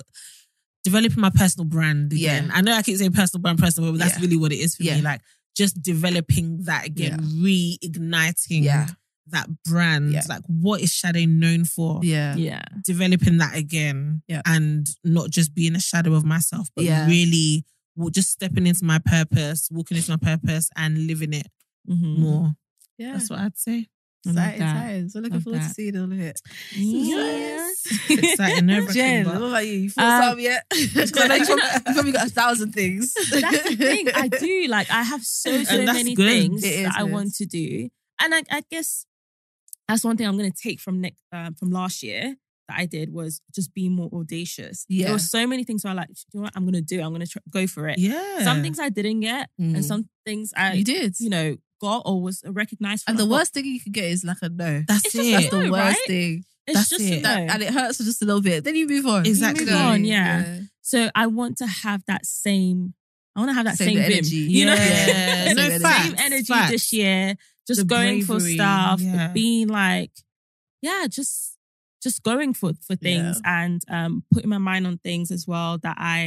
developing 0.83 1.19
my 1.21 1.29
personal 1.31 1.65
brand 1.65 2.13
again. 2.13 2.45
Yeah. 2.47 2.51
I 2.53 2.61
know 2.61 2.73
I 2.73 2.81
keep 2.83 2.97
saying 2.97 3.13
personal 3.13 3.41
brand, 3.41 3.59
personal 3.59 3.89
brand, 3.89 3.99
but 3.99 4.05
that's 4.05 4.17
Yeah. 4.19 4.25
really 4.25 4.37
what 4.37 4.51
it 4.51 4.57
is 4.59 4.75
for 4.75 4.83
Yeah. 4.83 4.95
me. 4.97 5.01
Like 5.01 5.21
just 5.57 5.81
developing 5.81 6.63
that 6.63 6.85
again, 6.85 7.19
reigniting 7.19 8.63
Yeah. 8.63 8.89
that 9.27 9.49
brand. 9.63 10.11
Yeah. 10.13 10.23
Like 10.29 10.43
what 10.47 10.81
is 10.81 10.91
Shadow 10.91 11.25
known 11.25 11.65
for? 11.65 12.01
Yeah. 12.03 12.35
Yeah. 12.35 12.63
Developing 12.83 13.37
that 13.39 13.55
again. 13.55 14.21
Yeah. 14.27 14.41
And 14.45 14.87
not 15.03 15.31
just 15.31 15.55
being 15.55 15.75
a 15.75 15.79
shadow 15.79 16.13
of 16.13 16.23
myself, 16.25 16.69
but 16.75 16.85
Yeah. 16.85 17.07
really 17.07 17.65
well, 17.95 18.09
just 18.09 18.29
stepping 18.29 18.67
into 18.67 18.83
my 18.83 18.99
purpose, 18.99 19.69
walking 19.71 19.95
into 19.97 20.11
my 20.11 20.17
purpose 20.17 20.69
and 20.75 21.07
living 21.07 21.31
it 21.33 21.47
Mhm. 21.89 22.19
more. 22.19 22.55
Yeah. 22.97 23.13
That's 23.13 23.29
what 23.29 23.39
I'd 23.39 23.57
say. 23.57 23.87
Exciting 24.27 24.59
times. 24.61 25.13
We're 25.13 25.21
looking 25.21 25.39
forward 25.41 25.61
to 25.61 25.69
seeing 25.69 25.95
all 25.97 26.05
of 26.05 26.19
it. 26.19 26.41
Yes. 26.75 27.83
Exciting, 28.09 28.65
nerve-wracking, 28.65 28.93
Jen, 28.95 29.25
what 29.27 29.35
about 29.37 29.67
you? 29.67 29.73
You 29.73 29.89
thought 29.91 30.23
Um, 30.23 30.29
some 30.31 30.39
yet? 30.39 30.63
'Cause 30.71 31.11
I 31.15 31.27
know 31.27 31.35
you 31.35 31.45
probably, 31.93 32.11
got 32.11 32.27
a 32.27 32.29
thousand 32.31 32.71
things. 32.73 33.13
That's 33.13 33.69
the 33.69 33.75
thing. 33.75 34.07
I 34.15 34.27
do. 34.27 34.65
Like 34.67 34.89
I 34.89 35.03
have 35.03 35.23
so 35.23 35.63
so 35.63 35.83
many 35.85 36.15
good. 36.15 36.27
things 36.27 36.63
is 36.63 36.85
that 36.85 36.95
I 36.97 37.03
good. 37.03 37.11
want 37.11 37.35
to 37.35 37.45
do, 37.45 37.89
and 38.21 38.33
I, 38.33 38.41
I 38.49 38.63
guess 38.71 39.05
that's 39.87 40.03
one 40.03 40.17
thing 40.17 40.25
I'm 40.27 40.37
going 40.37 40.51
to 40.51 40.57
take 40.59 40.79
from 40.79 41.01
next 41.01 41.21
um, 41.31 41.53
from 41.53 41.69
last 41.69 42.01
year 42.01 42.35
that 42.67 42.77
I 42.79 42.85
did 42.85 43.13
was 43.13 43.41
just 43.53 43.73
be 43.73 43.89
more 43.89 44.09
audacious. 44.13 44.85
Yeah. 44.89 45.05
There 45.05 45.13
were 45.13 45.19
so 45.19 45.45
many 45.47 45.63
things 45.63 45.83
where 45.83 45.91
I 45.91 45.95
like, 45.95 46.09
you 46.09 46.39
know 46.39 46.43
what 46.43 46.53
I'm 46.55 46.63
going 46.63 46.73
to 46.73 46.81
do? 46.81 47.01
I'm 47.01 47.09
going 47.09 47.21
to 47.21 47.27
tr- 47.27 47.37
go 47.49 47.67
for 47.67 47.87
it. 47.87 47.97
Yeah. 47.99 48.43
Some 48.43 48.61
things 48.61 48.79
I 48.79 48.89
didn't 48.89 49.19
get, 49.21 49.49
Mm. 49.61 49.75
and 49.75 49.85
some 49.85 50.09
things 50.25 50.51
I 50.57 50.73
you 50.73 50.83
did. 50.83 51.15
you 51.19 51.29
know 51.29 51.57
got 51.81 52.03
or 52.05 52.21
was 52.21 52.41
recognized. 52.47 53.03
For 53.03 53.11
and 53.11 53.19
the 53.19 53.25
worst 53.25 53.53
thing 53.53 53.65
you 53.65 53.79
could 53.79 53.93
get 53.93 54.05
is 54.05 54.23
like 54.23 54.37
a 54.41 54.49
no. 54.49 54.83
That's 54.87 55.05
It's 55.05 55.15
it. 55.15 55.17
just 55.17 55.31
That's 55.31 55.49
the 55.49 55.71
worst 55.71 55.73
right? 55.99 56.07
thing. 56.07 56.45
it's 56.67 56.77
that's 56.77 56.89
just 56.89 57.01
it. 57.03 57.21
no. 57.21 57.29
That, 57.29 57.49
and 57.49 57.63
it 57.63 57.73
hurts 57.73 57.97
for 57.97 58.03
just 58.03 58.21
a 58.21 58.25
little 58.25 58.41
bit. 58.41 58.63
Then 58.63 58.75
you 58.75 58.87
move 58.87 59.05
on. 59.05 59.25
Exactly. 59.25 59.65
You 59.65 59.71
move 59.71 59.79
on, 59.81 60.05
yeah. 60.05 60.59
So 60.81 61.09
I 61.13 61.27
want 61.27 61.57
to 61.57 61.67
have 61.67 62.03
that 62.07 62.25
same. 62.25 62.93
I 63.35 63.41
want 63.41 63.49
to 63.49 63.53
have 63.55 63.65
that 63.65 63.75
Same 63.77 63.87
same, 63.89 63.97
vim, 63.97 64.11
energy. 64.13 64.35
You 64.37 64.65
know, 64.67 64.75
Yeah. 64.75 65.53
No, 65.55 65.69
same 65.69 65.81
facts, 65.81 66.21
energy 66.21 66.53
facts. 66.53 66.71
this 66.71 66.93
year. 66.93 67.35
Just 67.67 67.81
The 67.81 67.85
going 67.85 68.23
for 68.23 68.39
stuff, 68.39 69.01
yeah. 69.01 69.31
being 69.33 69.67
like, 69.67 70.11
yeah, 70.81 71.07
just 71.09 71.54
just 72.07 72.23
going 72.23 72.51
for 72.59 72.71
for 72.87 72.95
things 73.07 73.35
and 73.61 73.79
um 73.97 74.23
putting 74.33 74.49
my 74.55 74.61
mind 74.69 74.83
on 74.89 74.95
things 75.07 75.27
as 75.37 75.43
well 75.51 75.71
that 75.85 75.97
I 75.99 76.19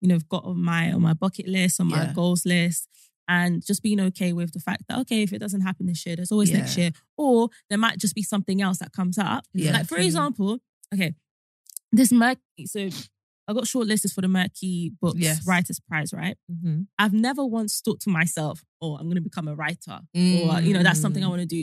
you 0.00 0.08
know 0.08 0.14
have 0.18 0.28
got 0.34 0.44
on 0.50 0.58
my 0.72 0.84
on 0.96 1.02
my 1.08 1.14
bucket 1.24 1.46
list 1.56 1.74
on 1.80 1.86
my 1.88 2.04
Yeah. 2.04 2.12
goals 2.20 2.44
list. 2.54 2.82
And 3.30 3.52
just 3.70 3.82
being 3.82 4.00
okay 4.08 4.32
with 4.32 4.50
the 4.56 4.62
fact 4.68 4.82
that 4.88 4.98
okay, 5.02 5.20
if 5.26 5.32
it 5.34 5.38
doesn't 5.44 5.60
happen 5.68 5.84
this 5.86 6.00
year, 6.06 6.16
there's 6.16 6.32
always 6.32 6.50
Yeah. 6.50 6.58
next 6.60 6.74
year, 6.80 6.90
or 7.24 7.50
there 7.68 7.78
might 7.86 7.98
just 8.04 8.14
be 8.20 8.22
something 8.22 8.58
else 8.66 8.78
that 8.82 8.90
comes 8.98 9.16
up. 9.18 9.42
Yeah. 9.52 9.72
Like 9.76 9.86
for 9.86 9.98
example, 10.08 10.50
okay, 10.94 11.10
this 11.92 12.10
Merky. 12.10 12.64
So 12.74 12.80
I 13.48 13.52
got 13.58 13.64
shortlisted 13.64 14.12
for 14.14 14.22
the 14.26 14.28
Merky 14.38 14.92
Books 15.02 15.20
Yes. 15.28 15.46
Writers 15.46 15.78
Prize, 15.88 16.10
right? 16.22 16.36
Mhm. 16.50 16.86
I've 16.98 17.12
never 17.28 17.44
once 17.58 17.72
thought 17.84 18.00
to 18.06 18.10
myself, 18.10 18.56
"Oh, 18.80 18.96
I'm 18.96 19.06
going 19.10 19.16
to 19.22 19.28
become 19.30 19.48
a 19.48 19.54
writer," 19.54 19.96
Mm. 20.16 20.30
or 20.40 20.60
you 20.66 20.72
know, 20.74 20.82
that's 20.82 21.00
something 21.04 21.22
I 21.24 21.28
want 21.34 21.42
to 21.46 21.52
do. 21.58 21.62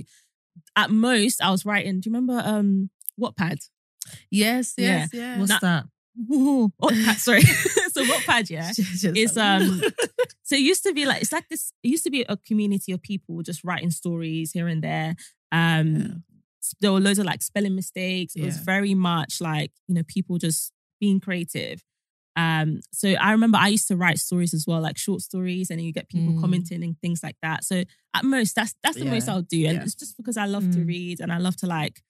At 0.76 0.90
most, 0.92 1.42
I 1.42 1.50
was 1.56 1.66
writing. 1.66 2.00
Do 2.00 2.10
you 2.10 2.14
remember 2.16 2.38
um 2.46 2.90
Wattpad? 3.20 3.58
Yes, 4.32 4.74
yes, 4.78 5.10
yeah. 5.14 5.38
What's 5.40 5.52
Nah. 5.52 5.60
that? 5.62 5.86
Wattpad, 6.30 7.18
sorry. 7.18 7.42
so 7.42 8.04
Wattpad, 8.06 8.50
yeah. 8.50 8.72
It's 9.16 9.36
um 9.38 9.82
so 10.44 10.56
it 10.56 10.62
used 10.62 10.84
to 10.84 10.94
be 10.94 11.06
like 11.06 11.22
it's 11.22 11.32
like 11.32 11.48
this 11.50 11.74
it 11.84 11.90
used 11.90 12.04
to 12.06 12.10
be 12.12 12.22
a 12.30 12.38
community 12.38 12.92
of 12.92 13.02
people 13.02 13.42
just 13.42 13.64
writing 13.64 13.90
stories 13.92 14.52
here 14.52 14.68
and 14.68 14.82
there 14.84 15.16
um 15.52 16.24
there 16.82 16.92
were 16.92 17.00
loads 17.00 17.20
of 17.20 17.26
like 17.26 17.42
spelling 17.42 17.76
mistakes 17.76 18.36
it 18.36 18.44
was 18.44 18.58
very 18.58 18.94
much 18.96 19.40
like 19.42 19.72
you 19.88 19.96
know 19.96 20.04
people 20.08 20.38
just 20.38 20.72
being 21.00 21.20
creative 21.20 21.84
um 22.36 22.80
so 22.92 23.10
i 23.10 23.32
remember 23.32 23.58
i 23.58 23.68
used 23.68 23.88
to 23.88 23.96
write 23.96 24.18
stories 24.18 24.54
as 24.54 24.66
well 24.68 24.82
like 24.82 24.98
short 24.98 25.22
stories 25.22 25.70
and 25.70 25.82
you 25.82 25.92
get 25.94 26.10
people 26.10 26.34
Mm. 26.34 26.42
commenting 26.42 26.84
and 26.84 27.00
things 27.02 27.22
like 27.24 27.36
that 27.42 27.64
so 27.64 27.84
at 28.16 28.24
most 28.26 28.56
that's 28.56 28.74
that's 28.84 28.98
the 28.98 29.06
most 29.06 29.30
i'll 29.30 29.42
do 29.42 29.66
and 29.66 29.76
Yeah. 29.78 29.84
it's 29.84 29.96
just 29.96 30.18
because 30.18 30.38
i 30.38 30.46
love 30.46 30.64
to 30.72 30.80
Mm. 30.80 30.88
read 30.88 31.20
and 31.20 31.32
i 31.32 31.38
love 31.38 31.56
to 31.58 31.68
like 31.68 32.02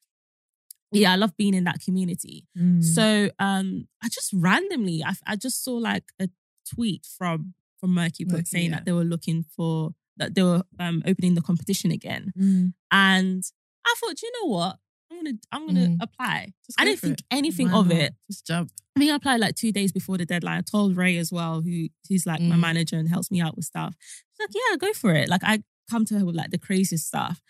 yeah 0.92 1.12
i 1.12 1.16
love 1.16 1.36
being 1.38 1.54
in 1.54 1.64
that 1.66 1.80
community 1.80 2.46
Mm. 2.58 2.84
so 2.84 3.30
um, 3.40 3.88
I 4.04 4.08
just 4.10 4.32
randomly, 4.34 5.04
I, 5.04 5.14
I 5.28 5.36
just 5.36 5.64
saw 5.64 5.74
like 5.74 6.04
a 6.22 6.30
tweet 6.74 7.06
from 7.18 7.54
from 7.80 7.92
Merky 7.96 8.26
Book 8.28 8.42
Merky, 8.42 8.48
saying 8.48 8.70
yeah. 8.70 8.76
that 8.78 8.86
they 8.86 8.92
were 8.94 9.04
looking 9.04 9.44
for 9.56 9.92
that 10.18 10.34
they 10.36 10.44
were 10.44 10.64
um, 10.80 11.04
opening 11.06 11.34
the 11.36 11.42
competition 11.42 11.92
again, 11.92 12.32
Mm. 12.38 12.74
and 12.92 13.44
I 13.86 13.94
thought, 14.00 14.22
you 14.22 14.32
know 14.42 14.48
what? 14.50 14.78
I'm 15.12 15.18
gonna 15.24 15.38
I'm 15.52 15.66
gonna 15.68 15.88
Mm. 15.88 15.98
apply. 16.02 16.54
Just 16.66 16.80
I 16.80 16.86
didn't 16.86 17.00
think 17.00 17.20
it. 17.20 17.26
anything 17.32 17.70
Why 17.72 17.80
of 17.80 17.88
not? 17.88 17.98
it. 17.98 18.14
Just 18.30 18.46
jump. 18.48 18.72
I 18.96 19.00
think 19.02 19.12
I 19.12 19.16
applied 19.16 19.40
like 19.42 19.56
two 19.56 19.72
days 19.72 19.92
before 19.92 20.18
the 20.18 20.26
deadline. 20.26 20.58
I 20.60 20.62
told 20.62 20.96
Ray 20.98 21.18
as 21.18 21.32
well, 21.32 21.62
who 21.62 21.90
who's 22.08 22.26
like 22.26 22.42
my 22.42 22.56
Mm. 22.56 22.60
manager 22.62 22.98
and 22.98 23.10
helps 23.10 23.30
me 23.32 23.42
out 23.42 23.56
with 23.58 23.66
stuff. 23.66 23.94
She's 24.32 24.40
like, 24.48 24.56
"Yeah, 24.56 24.78
go 24.78 24.94
for 24.94 25.14
it." 25.14 25.28
Like 25.30 25.44
I 25.44 25.64
come 25.92 26.06
to 26.06 26.18
her 26.20 26.26
with 26.26 26.36
like 26.36 26.52
the 26.52 26.58
craziest 26.58 27.06
stuff, 27.08 27.42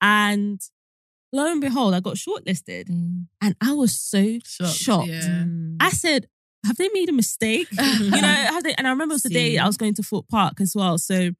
and 0.00 0.60
lo 1.36 1.50
and 1.52 1.60
behold, 1.60 1.94
I 1.94 2.00
got 2.00 2.14
shortlisted, 2.16 2.88
and 3.44 3.52
I 3.60 3.72
was 3.72 3.92
so 4.12 4.38
Shocked, 4.44 4.78
shocked. 4.78 5.08
yeah. 5.10 5.44
Mm. 5.44 5.76
I 5.80 5.90
said, 5.90 6.28
have 6.66 6.76
they 6.76 6.88
made 6.94 7.08
a 7.08 7.12
mistake? 7.12 7.68
you 8.16 8.22
know, 8.22 8.28
have 8.54 8.62
they? 8.64 8.74
And 8.78 8.86
I 8.86 8.90
remember 8.90 9.12
it 9.12 9.20
was 9.20 9.22
the 9.22 9.28
day 9.42 9.58
I 9.58 9.66
was 9.66 9.76
going 9.76 9.94
to 9.94 10.02
Fort 10.02 10.26
Park 10.28 10.60
as 10.60 10.72
well. 10.74 10.96
So 10.98 11.30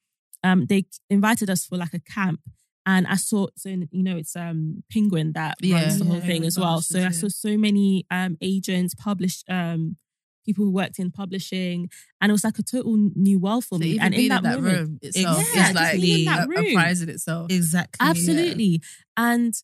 um, 0.42 0.66
they 0.66 0.85
invited 1.09 1.48
us 1.48 1.64
for 1.64 1.76
like 1.78 1.94
a 1.94 2.00
camp. 2.00 2.40
And 2.87 3.07
I 3.07 3.16
saw, 3.16 3.46
so 3.57 3.70
you 3.70 4.02
know, 4.02 4.16
it's 4.18 4.37
um 4.37 4.83
Penguin 4.92 5.33
that 5.33 5.54
Yeah. 5.62 5.74
runs 5.76 5.98
the 5.98 6.04
whole 6.04 6.16
Yeah, 6.20 6.26
thing 6.26 6.44
as 6.44 6.59
well. 6.59 6.83
So 6.83 6.98
I 7.00 7.11
saw 7.11 7.28
so 7.28 7.57
many 7.57 8.04
um 8.11 8.37
agents, 8.42 8.94
published 8.94 9.44
um 9.48 9.96
people 10.44 10.64
who 10.66 10.70
worked 10.70 10.98
in 10.98 11.11
publishing, 11.11 11.88
and 12.20 12.30
it 12.30 12.35
was 12.35 12.44
like 12.44 12.59
a 12.59 12.62
total 12.62 12.94
new 13.16 13.38
world 13.38 13.64
for 13.64 13.78
So 13.78 13.85
me. 13.85 13.92
even 13.92 14.02
and 14.04 14.14
being 14.14 14.24
in 14.33 14.42
that, 14.42 14.42
moment, 14.42 14.62
room 14.64 14.98
itself 15.00 15.42
Yeah, 15.54 15.70
is 15.70 15.74
like 15.74 15.92
being 15.98 16.18
in 16.28 16.35
that 16.35 16.48
a, 16.54 16.61
a 16.61 16.74
prize 16.74 17.00
in 17.00 17.09
itself. 17.09 17.50
Exactly. 17.50 18.07
Absolutely. 18.07 18.83
And, 19.16 19.54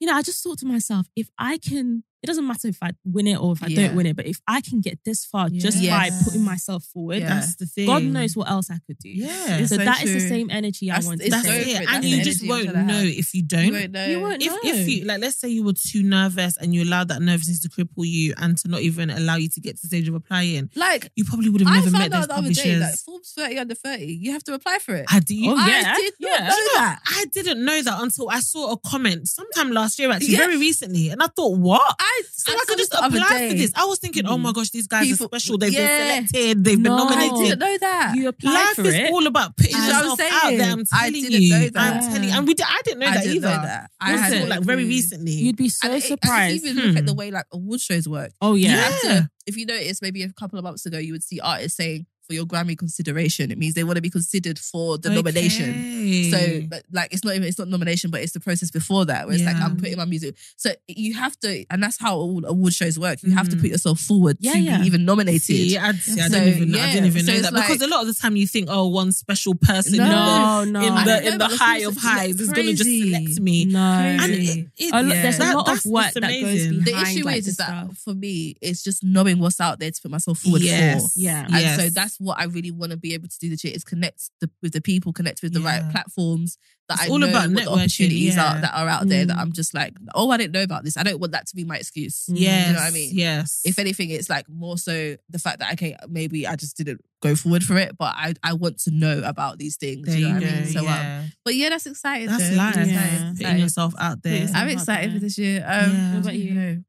you 0.00 0.06
know, 0.06 0.14
I 0.14 0.22
just 0.22 0.42
thought 0.42 0.58
to 0.58 0.66
myself, 0.66 1.06
if 1.16 1.28
I 1.38 1.58
can, 1.58 2.04
it 2.24 2.26
doesn't 2.26 2.46
matter 2.46 2.68
if 2.68 2.78
I 2.82 2.90
win 3.04 3.26
it 3.26 3.36
or 3.40 3.52
if 3.52 3.62
I 3.62 3.66
Yeah. 3.68 3.88
don't 3.88 3.96
win 3.96 4.06
it, 4.06 4.16
but 4.16 4.26
if 4.26 4.38
I 4.48 4.60
can 4.62 4.80
get 4.80 4.98
this 5.04 5.24
far 5.26 5.48
just 5.50 5.78
Yes. 5.80 5.92
by 5.94 6.24
putting 6.24 6.42
myself 6.42 6.82
forward, 6.92 7.18
Yeah. 7.20 7.34
That's 7.34 7.54
the 7.56 7.66
thing. 7.66 7.86
God 7.86 8.02
knows 8.02 8.34
what 8.34 8.48
else 8.50 8.70
I 8.70 8.78
could 8.86 8.98
do. 8.98 9.10
Yeah. 9.10 9.58
It's 9.58 9.68
So, 9.68 9.76
so 9.76 9.84
that 9.84 10.02
is 10.02 10.12
the 10.22 10.28
same 10.28 10.48
energy 10.50 10.90
I 10.90 11.00
want 11.00 11.20
to 11.20 11.28
That's 11.30 11.46
so 11.46 11.52
it. 11.52 11.64
different. 11.66 11.92
And 11.92 12.04
you 12.04 12.24
just 12.24 12.46
won't 12.46 12.74
know 12.74 13.02
if 13.22 13.34
you 13.34 13.40
You 13.40 13.42
don't. 13.42 13.72
won't 13.72 13.90
know. 13.92 14.06
You 14.06 14.20
won't 14.20 14.42
if 14.42 14.50
know. 14.52 14.58
if 14.64 14.88
you 14.88 15.04
like, 15.04 15.20
let's 15.20 15.38
say 15.38 15.48
you 15.50 15.62
were 15.64 15.74
too 15.74 16.02
nervous 16.02 16.56
and 16.56 16.74
you 16.74 16.82
allowed 16.84 17.08
that 17.08 17.20
nervousness 17.20 17.60
to 17.60 17.68
cripple 17.68 18.06
you 18.16 18.32
and 18.38 18.56
to 18.58 18.68
not 18.68 18.80
even 18.80 19.10
allow 19.10 19.36
you 19.36 19.48
to 19.50 19.60
get 19.60 19.76
to 19.76 19.82
the 19.82 19.88
stage 19.88 20.08
of 20.08 20.14
applying, 20.14 20.70
Like 20.74 21.10
you 21.16 21.24
probably 21.24 21.50
would 21.50 21.60
have 21.60 21.68
I 21.70 21.76
never 21.80 21.90
met 21.90 22.10
those 22.10 22.22
out 22.22 22.28
the 22.28 22.34
other 22.34 22.48
day, 22.52 22.62
publishers. 22.62 22.80
like 22.80 22.98
Forbes 23.04 23.32
30 23.36 23.58
under 23.58 23.74
30, 23.74 24.18
you 24.22 24.32
have 24.32 24.42
to 24.44 24.54
apply 24.54 24.78
for 24.78 24.94
it. 24.94 25.04
How 25.08 25.20
do? 25.20 25.34
Oh, 25.50 25.56
I 25.58 25.68
yeah. 25.68 25.94
I 25.94 26.00
did 26.00 26.14
not 26.20 26.30
Yeah. 26.40 26.48
know 26.48 26.56
Do 26.56 26.70
that. 26.76 26.98
I 27.06 27.24
didn't 27.34 27.64
know 27.64 27.82
that 27.82 28.02
until 28.02 28.30
I 28.30 28.40
saw 28.40 28.72
a 28.72 28.78
comment 28.78 29.28
sometime 29.28 29.72
last 29.72 29.98
year, 29.98 30.10
actually, 30.10 30.32
Yeah. 30.32 30.38
very 30.38 30.56
recently, 30.56 31.08
and 31.10 31.22
I 31.22 31.26
thought, 31.36 31.58
what? 31.58 31.82
I, 31.98 32.13
So 32.32 32.52
I, 32.52 32.64
could 32.66 32.78
just 32.78 32.92
apply 32.94 33.48
for 33.48 33.54
this. 33.54 33.72
I 33.74 33.84
was 33.86 33.98
thinking, 33.98 34.26
oh 34.26 34.38
my 34.38 34.52
gosh, 34.52 34.70
these 34.70 34.86
guys 34.86 35.06
People- 35.06 35.26
are 35.26 35.28
special. 35.38 35.58
They've 35.58 35.72
Yeah. 35.72 35.86
been 36.20 36.28
selected. 36.28 36.64
They've 36.64 36.76
been 36.76 36.82
No. 36.82 36.94
I 36.94 36.98
nominated. 37.04 37.36
didn't 37.38 37.58
know 37.60 37.78
that. 37.78 38.14
You 38.16 38.28
apply 38.28 38.52
Life 38.52 38.74
for 38.76 38.86
is 38.86 38.94
it. 38.94 39.10
all 39.10 39.26
about 39.26 39.56
putting 39.56 39.72
That's 39.72 39.86
what 39.92 39.94
I'm 40.04 40.10
yourself 40.10 40.44
out 40.44 40.50
there. 40.50 40.70
I'm 40.72 40.84
saying. 40.84 40.86
I 40.92 41.04
telling 41.10 41.22
didn't 41.22 41.42
you. 41.42 41.48
know 41.50 41.56
I'm 41.56 41.70
that. 41.72 42.00
telling 42.12 42.24
you. 42.28 42.34
And 42.36 42.46
we 42.46 42.54
did, 42.54 42.66
I 42.68 42.80
didn't 42.84 42.98
know 43.00 43.06
I 43.06 43.14
that 43.14 43.22
didn't 43.22 43.36
either. 43.36 43.48
know 43.48 43.62
that. 43.62 43.90
I 44.00 44.12
I 44.12 44.16
had 44.16 44.32
saw 44.32 44.38
to 44.38 44.42
it 44.44 44.48
like 44.48 44.60
very 44.60 44.84
recently. 44.84 45.32
You'd 45.32 45.56
be 45.56 45.68
so 45.68 45.90
And 45.90 46.02
surprised. 46.02 46.64
You 46.64 46.70
even 46.70 46.84
look 46.86 46.96
at 46.96 47.00
Hmm. 47.00 47.06
the 47.06 47.14
way 47.14 47.30
like 47.30 47.46
award 47.52 47.80
shows 47.80 48.08
work, 48.08 48.30
oh, 48.40 48.54
you 48.54 48.66
yeah. 48.68 48.76
have 48.76 49.00
Yeah. 49.04 49.10
to, 49.20 49.30
if 49.46 49.56
you 49.56 49.66
notice, 49.66 50.00
maybe 50.02 50.22
a 50.22 50.32
couple 50.32 50.58
of 50.58 50.64
months 50.64 50.86
ago, 50.86 50.98
you 50.98 51.12
would 51.12 51.22
see 51.24 51.40
artists 51.40 51.76
saying 51.76 52.06
for 52.26 52.34
your 52.34 52.44
Grammy 52.46 52.76
consideration, 52.76 53.50
it 53.50 53.58
means 53.58 53.74
they 53.74 53.84
want 53.84 53.96
to 53.96 54.02
be 54.02 54.10
considered 54.10 54.58
for 54.58 54.98
the 54.98 55.10
nomination. 55.10 56.30
So, 56.30 56.62
but, 56.68 56.84
like, 56.92 57.12
it's 57.12 57.24
not 57.24 57.34
even 57.34 57.46
it's 57.48 57.58
not 57.58 57.68
nomination, 57.68 58.10
but 58.10 58.20
it's 58.20 58.32
the 58.32 58.40
process 58.40 58.70
before 58.70 59.04
that, 59.06 59.26
where 59.26 59.34
it's 59.34 59.44
like 59.44 59.56
I'm 59.56 59.76
putting 59.76 59.96
my 59.96 60.04
music. 60.04 60.36
So 60.56 60.70
you 60.88 61.14
have 61.14 61.38
to, 61.40 61.64
and 61.70 61.82
that's 61.82 61.98
how 62.00 62.16
all 62.16 62.44
award 62.44 62.72
shows 62.72 62.98
work. 62.98 63.22
You 63.22 63.34
have 63.34 63.48
to 63.50 63.56
put 63.56 63.66
mm. 63.66 63.70
yourself 63.70 64.00
forward 64.00 64.36
Yeah, 64.40 64.52
to 64.52 64.58
yeah. 64.60 64.80
be 64.80 64.86
even 64.86 65.04
nominated. 65.04 65.42
See, 65.42 65.76
I, 65.78 65.92
see, 65.92 66.20
I 66.20 66.28
So, 66.28 66.38
didn't 66.40 66.62
even, 66.62 66.74
I 66.80 66.92
didn't 66.92 67.06
even 67.06 67.24
So 67.24 67.32
know 67.32 67.38
it's 67.38 67.50
that 67.50 67.54
because 67.54 67.80
like- 67.80 67.88
a 67.88 67.90
lot 67.90 68.00
of 68.02 68.06
the 68.08 68.14
time 68.14 68.36
you 68.36 68.46
think, 68.46 68.68
oh, 68.70 68.88
one 68.88 69.12
special 69.12 69.54
person 69.54 69.98
No, 69.98 70.04
in 70.04 70.72
the 70.72 70.80
No, 70.80 70.80
no. 70.80 70.86
in 71.00 71.04
the 71.06 71.32
in 71.32 71.38
the 71.38 71.48
high 71.48 71.78
of 71.78 71.96
is, 71.96 72.02
highs 72.02 72.40
is 72.40 72.50
going 72.52 72.66
to 72.66 72.72
just 72.74 72.84
crazy. 72.84 73.12
select 73.12 73.40
me. 73.40 73.64
no. 73.66 73.78
And 73.80 74.32
it, 74.32 74.66
it, 74.76 74.92
A 74.92 75.02
lot- 75.02 75.14
Yeah. 75.14 75.22
There's 75.22 75.38
a 75.38 75.54
lot 75.54 75.66
that's 75.66 75.84
of 75.84 75.90
work 75.92 76.04
what's 76.04 76.14
that 76.14 76.20
goes 76.22 76.42
amazing. 76.42 76.84
behind 76.84 77.06
the 77.06 77.10
issue 77.10 77.24
like, 77.24 77.38
is, 77.38 77.48
is 77.48 77.56
that 77.58 77.92
for 77.96 78.14
me, 78.14 78.56
it's 78.60 78.82
just 78.82 79.02
knowing 79.04 79.38
what's 79.38 79.60
out 79.60 79.78
there 79.78 79.90
to 79.90 80.02
put 80.02 80.10
myself 80.10 80.38
forward 80.38 80.62
Yes. 80.62 81.14
for. 81.14 81.20
Yeah. 81.20 81.46
And 81.50 81.80
so 81.80 81.88
that's 81.90 82.13
what 82.18 82.38
I 82.38 82.44
really 82.44 82.70
want 82.70 82.92
to 82.92 82.96
be 82.98 83.14
able 83.14 83.28
to 83.28 83.38
do 83.38 83.48
this 83.48 83.64
year 83.64 83.74
is 83.74 83.84
connect 83.84 84.30
the, 84.40 84.50
with 84.62 84.72
the 84.72 84.80
people, 84.80 85.12
connect 85.12 85.42
with 85.42 85.52
the 85.52 85.60
Yeah. 85.60 85.80
right 85.82 85.90
platforms 85.92 86.58
that 86.88 86.98
It's 87.00 87.04
I 87.04 87.08
all 87.08 87.18
know 87.18 87.28
about 87.28 87.48
what 87.50 87.64
the 87.64 87.70
opportunities 87.70 88.36
yeah. 88.36 88.56
are 88.56 88.60
that 88.60 88.74
are 88.74 88.86
out 88.88 89.08
there 89.08 89.24
that 89.24 89.36
Mm. 89.36 89.40
I'm 89.40 89.52
just 89.52 89.72
like, 89.74 89.94
oh, 90.14 90.30
I 90.30 90.36
didn't 90.36 90.52
know 90.52 90.62
about 90.62 90.84
this. 90.84 90.96
I 90.98 91.02
don't 91.02 91.18
want 91.18 91.32
that 91.32 91.46
to 91.46 91.56
be 91.56 91.64
my 91.64 91.76
excuse. 91.78 92.26
Yes, 92.28 92.66
You 92.68 92.72
know 92.74 92.80
what 92.80 92.88
I 92.88 92.90
mean? 92.90 93.10
Yes. 93.14 93.62
If 93.64 93.78
anything, 93.78 94.10
it's 94.10 94.28
like 94.28 94.46
more 94.50 94.76
so 94.76 95.16
the 95.30 95.38
fact 95.38 95.60
that 95.60 95.72
okay, 95.74 95.96
maybe 96.08 96.46
I 96.46 96.56
just 96.56 96.76
didn't 96.76 97.00
go 97.22 97.34
forward 97.36 97.64
for 97.64 97.78
it, 97.78 97.96
but 97.96 98.14
I 98.16 98.34
I 98.42 98.52
want 98.52 98.78
to 98.80 98.90
know 98.90 99.22
about 99.24 99.58
these 99.58 99.76
things. 99.76 100.06
there 100.08 100.18
you 100.18 100.28
know 100.28 100.28
you 100.28 100.34
what 100.34 100.42
go. 100.42 100.48
I 100.48 100.60
mean? 100.60 100.66
So, 100.72 100.86
um, 100.88 101.32
but 101.44 101.54
yeah, 101.54 101.68
that's 101.70 101.86
exciting. 101.86 102.26
that's 102.28 102.50
though. 102.50 102.56
life. 102.56 102.76
Yeah. 102.76 102.82
exciting. 102.84 103.36
Putting 103.38 103.58
yourself 103.58 103.94
out 103.98 104.22
there. 104.22 104.46
I'm 104.54 104.68
excited 104.68 105.12
for 105.14 105.18
this 105.20 105.38
year. 105.38 105.64
Um, 105.66 105.90
Yeah. 105.92 106.12
What 106.14 106.20
about 106.22 106.34
you 106.34 106.44
you? 106.44 106.54
know, 106.54 106.84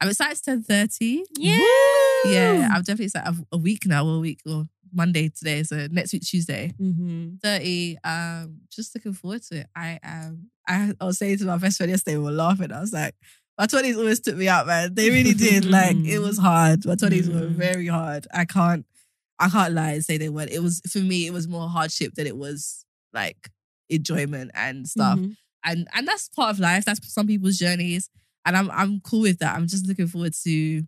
I'm 0.00 0.08
excited. 0.08 0.32
It's 0.32 0.40
ten 0.40 0.62
thirty. 0.62 1.24
Yeah. 1.38 1.58
Yeah, 2.24 2.68
I'm 2.72 2.82
definitely 2.82 3.06
excited. 3.06 3.28
I've- 3.28 3.44
A 3.52 3.56
week 3.58 3.86
now, 3.86 4.06
a 4.06 4.18
week 4.20 4.40
or 4.46 4.64
Monday 4.92 5.28
today, 5.30 5.62
so 5.62 5.86
next 5.90 6.12
week 6.12 6.22
Tuesday. 6.22 6.72
Mm-hmm. 6.80 7.36
30. 7.42 7.98
Um, 8.04 8.60
just 8.70 8.94
looking 8.94 9.12
forward 9.14 9.42
to 9.44 9.60
it. 9.60 9.66
I 9.76 9.98
um 10.02 10.50
I, 10.68 10.92
I 11.00 11.04
was 11.04 11.18
saying 11.18 11.38
to 11.38 11.44
my 11.46 11.56
best 11.58 11.76
friend 11.78 11.90
yesterday, 11.90 12.16
we 12.18 12.24
were 12.24 12.30
laughing. 12.30 12.72
I 12.72 12.80
was 12.80 12.92
like, 12.92 13.14
my 13.58 13.66
20s 13.66 13.96
always 13.96 14.20
took 14.20 14.36
me 14.36 14.48
out, 14.48 14.66
man. 14.66 14.94
They 14.94 15.10
really 15.10 15.34
did. 15.34 15.64
like 15.64 15.96
it 15.96 16.18
was 16.18 16.38
hard. 16.48 16.84
My 16.86 16.94
20s 16.94 17.32
were 17.32 17.46
very 17.48 17.86
hard. 17.86 18.26
I 18.34 18.44
can't 18.44 18.84
I 19.38 19.48
can't 19.48 19.72
lie 19.74 19.92
and 19.92 20.04
say 20.04 20.18
they 20.18 20.28
weren't. 20.28 20.50
It 20.50 20.62
was 20.62 20.80
for 20.90 20.98
me, 20.98 21.26
it 21.26 21.32
was 21.32 21.48
more 21.48 21.68
hardship 21.68 22.14
than 22.14 22.26
it 22.26 22.36
was 22.36 22.84
like 23.12 23.50
enjoyment 23.88 24.50
and 24.54 24.86
stuff. 24.88 25.18
Mhm. 25.18 25.36
And 25.64 25.88
and 25.94 26.06
that's 26.08 26.28
part 26.28 26.50
of 26.50 26.58
life. 26.60 26.84
That's 26.84 27.12
some 27.12 27.26
people's 27.26 27.56
journeys. 27.58 28.10
And 28.44 28.56
I'm 28.56 28.70
I'm 28.70 29.00
cool 29.00 29.22
with 29.22 29.38
that. 29.40 29.56
I'm 29.56 29.66
just 29.66 29.86
looking 29.86 30.06
forward 30.06 30.34
to 30.44 30.82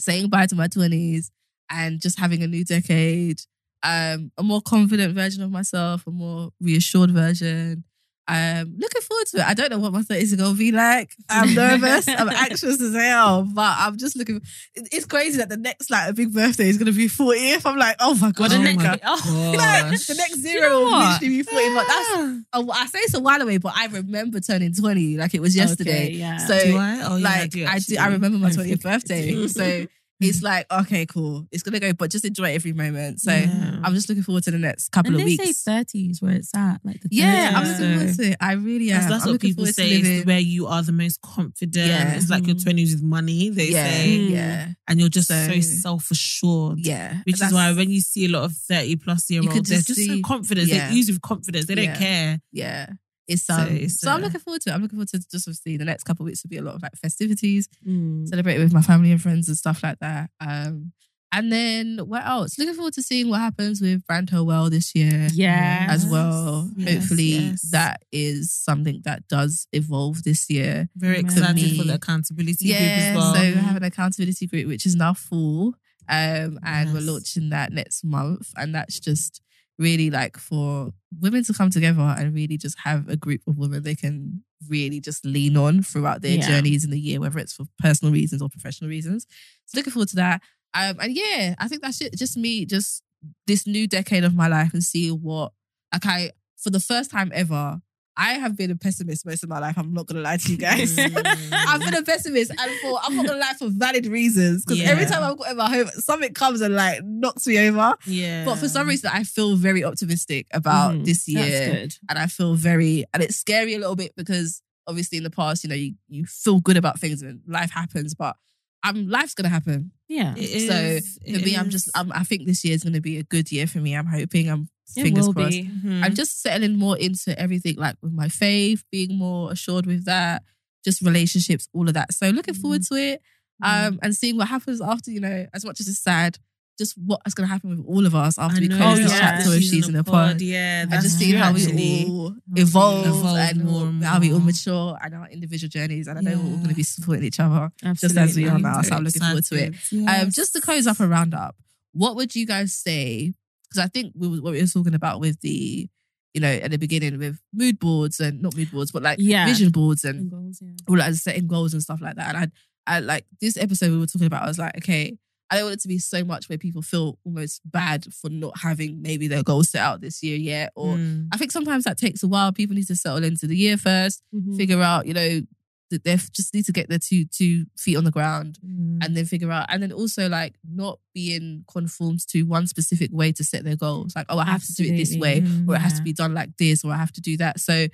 saying 0.00 0.28
bye 0.28 0.46
to 0.46 0.54
my 0.54 0.68
20s 0.68 1.30
and 1.70 2.00
just 2.00 2.18
having 2.18 2.42
a 2.42 2.46
new 2.46 2.64
decade. 2.64 3.40
Um, 3.82 4.32
a 4.38 4.42
more 4.42 4.62
confident 4.62 5.14
version 5.14 5.42
of 5.42 5.50
myself, 5.50 6.06
a 6.06 6.10
more 6.10 6.50
reassured 6.60 7.10
version. 7.10 7.84
Um, 8.26 8.76
looking 8.78 9.02
forward 9.02 9.26
to 9.32 9.38
it. 9.38 9.44
I 9.46 9.52
don't 9.52 9.70
know 9.70 9.78
what 9.78 9.92
my 9.92 10.00
30s 10.00 10.32
are 10.32 10.36
gonna 10.36 10.54
be 10.56 10.72
like. 10.72 11.14
I'm 11.28 11.54
nervous. 11.54 12.08
I'm 12.08 12.28
anxious 12.30 12.80
as 12.80 12.94
hell, 12.94 13.42
but 13.52 13.76
I'm 13.78 13.98
just 13.98 14.16
looking. 14.16 14.40
It's 14.74 15.04
crazy 15.04 15.36
that 15.38 15.50
the 15.50 15.58
next 15.58 15.90
like 15.90 16.08
a 16.08 16.12
big 16.14 16.32
birthday 16.32 16.68
is 16.70 16.78
gonna 16.78 16.92
be 16.92 17.06
40th. 17.08 17.66
I'm 17.66 17.76
like, 17.76 17.96
oh 18.00 18.14
my 18.14 18.30
god, 18.32 18.40
Well, 18.40 18.48
the 18.48 18.56
oh 18.56 18.62
next, 18.62 18.76
my 18.76 18.82
God. 18.84 19.00
oh, 19.04 19.54
Like, 19.58 20.00
the 20.06 20.14
next 20.14 20.36
You 20.38 20.42
zero 20.42 20.68
know 20.70 20.80
will 20.84 20.90
what? 20.92 21.12
literally 21.22 21.36
be 21.36 21.42
40, 21.42 21.74
but 21.74 21.86
that's 21.86 22.44
Oh, 22.54 22.70
I 22.72 22.86
say 22.86 22.98
it's 23.00 23.14
a 23.14 23.20
while 23.20 23.42
away, 23.42 23.58
but 23.58 23.74
I 23.76 23.86
remember 23.88 24.40
turning 24.40 24.72
20 24.74 25.18
like 25.18 25.34
it 25.34 25.40
was 25.42 25.54
yesterday. 25.54 26.04
Okay, 26.06 26.12
yeah. 26.12 26.38
So, 26.38 26.58
Do 26.58 26.76
I? 26.78 27.00
Oh, 27.04 27.16
yeah, 27.16 27.28
I 27.28 27.40
like, 27.40 27.50
do, 27.50 27.66
I, 27.66 27.78
do, 27.78 27.96
I 27.98 28.06
remember 28.08 28.38
my 28.38 28.50
20th 28.50 28.82
birthday. 28.82 29.46
so 29.48 29.86
it's 30.28 30.42
like, 30.42 30.66
okay, 30.72 31.06
cool. 31.06 31.46
It's 31.52 31.62
going 31.62 31.74
to 31.74 31.80
go, 31.80 31.92
but 31.92 32.10
just 32.10 32.24
enjoy 32.24 32.54
every 32.54 32.72
moment. 32.72 33.20
So 33.20 33.32
Yeah. 33.32 33.80
I'm 33.82 33.94
just 33.94 34.08
looking 34.08 34.22
forward 34.24 34.44
to 34.44 34.50
the 34.50 34.58
next 34.58 34.90
couple 34.90 35.12
and 35.12 35.20
of 35.20 35.24
weeks. 35.24 35.42
they 35.42 35.46
weeks. 35.48 35.58
say 35.60 35.84
30s 35.84 36.22
where 36.22 36.32
it's 36.32 36.54
at. 36.54 36.80
Like 36.84 37.00
the 37.00 37.08
yeah, 37.10 37.52
I'm 37.54 37.64
just 37.64 37.80
looking 37.80 37.98
forward 37.98 38.16
to 38.16 38.30
it. 38.30 38.36
I 38.40 38.52
really 38.52 38.90
am. 38.90 38.98
That's, 39.00 39.10
that's 39.12 39.24
I'm 39.26 39.32
what 39.32 39.40
people 39.40 39.66
say. 39.66 39.90
It's 39.90 40.26
where 40.26 40.38
you 40.38 40.66
are 40.66 40.82
the 40.82 40.92
most 40.92 41.20
confident. 41.22 41.88
Yeah. 41.88 42.14
It's 42.14 42.30
like 42.30 42.46
your 42.46 42.56
Mhm. 42.56 42.62
twenties 42.64 42.94
with 42.94 43.02
money. 43.02 43.50
They 43.50 43.68
yeah, 43.70 43.84
say, 43.86 44.08
yeah, 44.08 44.68
and 44.88 45.00
you're 45.00 45.08
just 45.08 45.28
so, 45.28 45.48
So- 45.48 45.60
self 45.60 46.10
assured. 46.10 46.78
yeah. 46.80 47.20
Which 47.24 47.42
is 47.42 47.52
why 47.52 47.72
when 47.72 47.90
you 47.90 48.00
see 48.00 48.24
a 48.26 48.28
lot 48.28 48.44
of 48.44 48.52
thirty 48.56 48.96
plus 48.96 49.30
year 49.30 49.42
olds, 49.42 49.68
they're 49.68 49.78
just 49.78 49.88
just 49.88 50.06
so 50.06 50.20
confident. 50.22 50.68
yeah. 50.68 50.88
They 50.90 50.96
use 50.96 51.08
with 51.08 51.20
confidence. 51.22 51.66
They 51.66 51.74
don't 51.74 51.94
care. 51.96 52.40
yeah. 52.52 52.86
It's 53.26 53.44
So 53.44 53.54
um, 53.54 53.88
so, 53.88 54.10
I'm 54.10 54.20
uh, 54.20 54.24
looking 54.26 54.40
forward 54.40 54.60
to 54.62 54.70
it. 54.70 54.72
I'm 54.74 54.82
looking 54.82 54.96
forward 54.98 55.08
to 55.08 55.18
just 55.18 55.48
obviously 55.48 55.76
the 55.76 55.84
next 55.84 56.04
couple 56.04 56.24
of 56.24 56.26
weeks 56.26 56.42
will 56.42 56.50
be 56.50 56.58
a 56.58 56.62
lot 56.62 56.74
of 56.74 56.82
like 56.82 56.94
festivities. 56.96 57.68
Mm. 57.86 58.28
celebrate 58.28 58.58
with 58.58 58.72
my 58.72 58.82
family 58.82 59.12
and 59.12 59.20
friends 59.22 59.48
and 59.48 59.56
stuff 59.56 59.82
like 59.82 59.98
that. 60.00 60.30
Um, 60.40 60.92
and 61.32 61.50
then 61.50 61.98
what 62.06 62.24
else? 62.24 62.56
Looking 62.60 62.74
forward 62.74 62.92
to 62.94 63.02
seeing 63.02 63.28
what 63.28 63.40
happens 63.40 63.80
with 63.80 64.06
Brand 64.06 64.30
Her 64.30 64.44
Well 64.44 64.70
this 64.70 64.94
year 64.94 65.26
Yeah. 65.32 65.86
as 65.90 66.06
well. 66.06 66.70
Yes, 66.76 66.94
Hopefully, 66.94 67.24
yes. 67.24 67.62
that 67.72 68.02
is 68.12 68.52
something 68.52 69.00
that 69.04 69.26
does 69.26 69.66
evolve 69.72 70.22
this 70.22 70.48
year. 70.48 70.88
Very 70.94 71.18
excited 71.18 71.76
for 71.76 71.82
the 71.84 71.94
accountability 71.94 72.66
group 72.66 72.78
Yeah, 72.78 73.10
as 73.10 73.16
well. 73.16 73.34
so 73.34 73.40
we 73.40 73.52
have 73.54 73.76
an 73.76 73.82
accountability 73.82 74.46
group 74.46 74.68
which 74.68 74.86
is 74.86 74.94
now 74.94 75.12
full, 75.12 75.74
um, 76.08 76.60
and 76.62 76.92
we're 76.94 77.00
launching 77.00 77.50
that 77.50 77.72
next 77.72 78.04
month, 78.04 78.52
and 78.56 78.72
that's 78.72 79.00
just 79.00 79.40
really 79.78 80.10
like 80.10 80.36
for 80.38 80.92
women 81.20 81.42
to 81.44 81.52
come 81.52 81.70
together 81.70 82.00
and 82.18 82.34
really 82.34 82.56
just 82.56 82.78
have 82.84 83.08
a 83.08 83.16
group 83.16 83.40
of 83.46 83.58
women 83.58 83.82
they 83.82 83.94
can 83.94 84.44
really 84.68 85.00
just 85.00 85.24
lean 85.24 85.56
on 85.56 85.82
throughout 85.82 86.22
their 86.22 86.36
Yeah. 86.36 86.46
journeys 86.46 86.84
in 86.84 86.90
the 86.90 86.98
year, 86.98 87.20
whether 87.20 87.38
it's 87.38 87.52
for 87.52 87.66
personal 87.78 88.12
reasons 88.12 88.40
or 88.40 88.48
professional 88.48 88.88
reasons. 88.88 89.26
So 89.66 89.76
looking 89.78 89.92
forward 89.92 90.08
to 90.10 90.16
that. 90.16 90.42
Um, 90.74 90.98
and 91.00 91.14
yeah, 91.14 91.54
I 91.58 91.68
think 91.68 91.82
that's 91.82 92.00
it. 92.00 92.16
Just 92.16 92.36
me, 92.36 92.64
just 92.66 93.02
this 93.46 93.66
new 93.66 93.86
decade 93.86 94.24
of 94.24 94.34
my 94.34 94.48
life 94.48 94.72
and 94.72 94.82
see 94.82 95.10
what 95.10 95.52
like 95.92 96.06
I 96.06 96.30
for 96.56 96.70
the 96.70 96.80
first 96.80 97.10
time 97.10 97.30
ever. 97.34 97.80
I 98.16 98.34
have 98.34 98.56
been 98.56 98.70
a 98.70 98.76
pessimist 98.76 99.26
most 99.26 99.42
of 99.42 99.48
my 99.48 99.58
life. 99.58 99.76
I'm 99.76 99.92
not 99.92 100.06
gonna 100.06 100.20
lie 100.20 100.36
to 100.36 100.50
you 100.52 100.56
guys. 100.56 100.96
Mm. 100.96 101.48
I've 101.52 101.80
been 101.80 101.94
a 101.94 102.02
pessimist, 102.02 102.50
and 102.50 102.70
for 102.80 102.98
I'm 103.02 103.16
not 103.16 103.26
gonna 103.26 103.38
lie 103.40 103.54
for 103.58 103.68
valid 103.70 104.06
reasons. 104.06 104.64
Because 104.64 104.82
every 104.84 105.04
time 105.06 105.22
I've 105.22 105.36
got 105.38 105.50
in 105.50 105.56
my 105.56 105.68
home, 105.68 105.88
something 105.98 106.32
comes 106.32 106.60
and 106.60 106.74
like 106.74 107.02
knocks 107.04 107.46
me 107.46 107.58
over. 107.68 107.94
yeah. 108.06 108.44
But 108.44 108.56
for 108.56 108.68
some 108.68 108.86
reason, 108.88 109.10
I 109.12 109.24
feel 109.24 109.56
very 109.56 109.82
optimistic 109.84 110.46
about 110.52 110.94
Mhm. 110.94 111.04
this 111.04 111.24
That's 111.24 111.48
year, 111.48 111.70
good. 111.72 111.96
and 112.08 112.18
I 112.18 112.26
feel 112.26 112.54
very, 112.54 113.04
and 113.12 113.22
it's 113.22 113.36
scary 113.36 113.74
a 113.74 113.78
little 113.78 113.96
bit 113.96 114.12
because 114.16 114.62
obviously 114.86 115.18
in 115.18 115.24
the 115.24 115.30
past, 115.30 115.64
you 115.64 115.68
know, 115.70 115.74
you 115.76 115.94
you 116.08 116.24
feel 116.26 116.60
good 116.60 116.76
about 116.76 117.00
things 117.00 117.20
and 117.22 117.40
life 117.48 117.70
happens, 117.70 118.14
but 118.14 118.36
I'm 118.84 119.08
life's 119.08 119.34
gonna 119.34 119.48
happen. 119.48 119.90
Yeah. 120.08 120.34
It 120.36 120.68
so 120.68 120.74
is, 120.76 121.18
for 121.26 121.38
it 121.38 121.44
me, 121.44 121.56
I'm 121.56 121.70
just, 121.70 121.90
I'm, 121.96 122.12
I 122.12 122.22
think 122.22 122.46
this 122.46 122.64
year 122.64 122.74
is 122.74 122.84
gonna 122.84 123.00
be 123.00 123.18
a 123.18 123.22
good 123.24 123.50
year 123.50 123.66
for 123.66 123.78
me. 123.78 123.94
I'm 123.94 124.06
hoping. 124.06 124.48
I'm 124.50 124.68
fingers 124.86 125.28
crossed. 125.28 125.50
be. 125.50 125.64
Mhm. 125.64 126.04
I'm 126.04 126.14
just 126.14 126.42
settling 126.42 126.76
more 126.78 126.96
into 126.96 127.36
everything, 127.38 127.76
like 127.76 127.96
with 128.02 128.12
my 128.12 128.28
faith, 128.28 128.84
being 128.92 129.16
more 129.18 129.50
assured 129.50 129.86
with 129.86 130.04
that, 130.04 130.42
just 130.84 131.00
relationships, 131.00 131.66
all 131.72 131.88
of 131.88 131.94
that. 131.94 132.12
So 132.12 132.28
looking 132.28 132.54
forward 132.54 132.82
Mm-hmm. 132.82 132.94
to 132.94 133.02
it, 133.14 133.22
um, 133.62 133.98
and 134.02 134.14
seeing 134.14 134.36
what 134.36 134.48
happens 134.48 134.80
after. 134.82 135.10
You 135.10 135.20
know, 135.20 135.46
as 135.54 135.64
much 135.64 135.80
as 135.80 135.88
it's 135.88 135.98
sad, 136.02 136.38
just 136.78 136.94
what's 136.98 137.34
going 137.34 137.46
to 137.46 137.52
happen 137.52 137.70
with 137.70 137.84
all 137.86 138.04
of 138.04 138.14
us 138.14 138.38
after 138.38 138.60
we 138.60 138.68
close 138.68 138.98
this 138.98 139.12
yeah. 139.12 139.18
chapter 139.20 139.48
of 139.54 139.62
season 139.62 139.94
of 139.96 140.06
pod. 140.06 140.40
Yeah, 140.40 140.82
And 140.82 140.90
that's 140.90 141.04
just 141.04 141.18
seeing 141.18 141.34
how 141.36 141.52
we 141.52 142.06
all 142.08 142.34
evolve, 142.56 143.06
evolve 143.06 143.36
and 143.36 143.64
more 143.64 143.92
how 144.06 144.18
we 144.18 144.32
all 144.32 144.40
mature 144.40 144.98
and 145.02 145.14
our 145.14 145.28
individual 145.28 145.68
journeys. 145.68 146.08
And 146.08 146.18
I 146.18 146.22
know 146.22 146.36
we're 146.36 146.44
all 146.50 146.56
going 146.56 146.68
to 146.70 146.74
be 146.74 146.82
supporting 146.82 147.24
each 147.24 147.38
other 147.38 147.70
Absolutely. 147.84 147.98
just 148.22 148.30
as 148.30 148.36
we 148.36 148.48
are 148.48 148.58
now. 148.58 148.82
So 148.82 148.96
I'm 148.96 149.04
looking 149.04 149.22
forward 149.22 149.44
to 149.44 149.54
it. 149.54 149.68
excited. 149.68 150.08
Um, 150.08 150.30
just 150.30 150.52
to 150.54 150.60
close 150.60 150.86
up 150.86 150.98
a 151.00 151.06
roundup, 151.06 151.54
what 151.92 152.16
would 152.16 152.34
you 152.34 152.46
guys 152.46 152.74
say? 152.74 153.32
Because 153.70 153.84
I 153.84 153.88
think 153.88 154.12
we, 154.16 154.40
what 154.40 154.52
we 154.52 154.60
were 154.60 154.66
talking 154.66 154.94
about 154.94 155.20
with 155.20 155.40
the, 155.42 155.88
you 156.32 156.40
know, 156.40 156.48
at 156.50 156.72
the 156.72 156.78
beginning 156.78 157.18
with 157.18 157.38
mood 157.52 157.78
boards 157.78 158.18
and 158.18 158.42
not 158.42 158.56
mood 158.56 158.72
boards, 158.72 158.90
but 158.90 159.02
like 159.02 159.18
Yeah. 159.20 159.46
vision 159.46 159.70
boards 159.70 160.04
and 160.04 160.18
And 160.22 160.30
goals, 160.30 160.58
yeah. 160.60 160.70
all 160.88 160.98
like 160.98 161.14
setting 161.14 161.46
goals 161.46 161.72
and 161.72 161.82
stuff 161.82 162.00
like 162.00 162.16
that. 162.16 162.34
And 162.34 162.50
I, 162.86 162.96
I 162.96 163.00
like 163.00 163.24
this 163.40 163.56
episode 163.56 163.92
we 163.92 163.98
were 163.98 164.06
talking 164.06 164.26
about. 164.26 164.42
I 164.42 164.46
was 164.48 164.58
like, 164.58 164.76
okay, 164.78 165.16
I 165.54 165.58
don't 165.58 165.66
want 165.66 165.74
it 165.76 165.80
to 165.82 165.88
be 165.88 165.98
so 165.98 166.24
much 166.24 166.48
where 166.48 166.58
people 166.58 166.82
feel 166.82 167.18
almost 167.24 167.60
bad 167.64 168.12
for 168.12 168.28
not 168.30 168.58
having 168.58 169.00
maybe 169.02 169.28
their 169.28 169.42
goals 169.42 169.70
set 169.70 169.82
out 169.82 170.00
this 170.00 170.22
year 170.22 170.36
yet. 170.36 170.72
Or 170.74 170.96
Mm. 170.96 171.28
I 171.32 171.36
think 171.36 171.52
sometimes 171.52 171.84
that 171.84 171.96
takes 171.98 172.22
a 172.22 172.28
while. 172.28 172.52
People 172.52 172.74
need 172.76 172.86
to 172.88 172.96
settle 172.96 173.22
into 173.24 173.46
the 173.46 173.56
year 173.56 173.76
first, 173.76 174.22
Mhm. 174.34 174.56
figure 174.56 174.80
out, 174.82 175.06
you 175.06 175.14
know, 175.14 175.42
that 175.90 176.02
they 176.02 176.16
just 176.16 176.52
need 176.54 176.64
to 176.64 176.72
get 176.72 176.88
their 176.88 176.98
two 176.98 177.24
two 177.26 177.66
feet 177.78 177.96
on 177.96 178.04
the 178.04 178.10
ground 178.10 178.58
Mm. 178.66 178.98
and 179.04 179.16
then 179.16 179.26
figure 179.26 179.52
out 179.52 179.66
and 179.68 179.82
then 179.82 179.92
also 179.92 180.28
like 180.28 180.54
not 180.68 180.98
being 181.14 181.62
conformed 181.70 182.26
to 182.28 182.42
one 182.42 182.66
specific 182.66 183.10
way 183.12 183.30
to 183.32 183.44
set 183.44 183.62
their 183.64 183.76
goals 183.76 184.16
like 184.16 184.26
oh 184.30 184.38
i 184.38 184.44
have 184.46 184.64
to 184.64 184.72
do 184.74 184.82
it 184.84 184.96
this 184.96 185.14
way 185.16 185.36
Absolutely. 185.42 185.72
or 185.72 185.76
it 185.76 185.80
has 185.80 185.92
to 185.92 186.02
be 186.02 186.12
done 186.14 186.32
like 186.34 186.56
this 186.56 186.84
or 186.84 186.90
i 186.92 186.96
have 186.96 187.12
to 187.12 187.20
do 187.20 187.36
that 187.36 187.60
so 187.60 187.86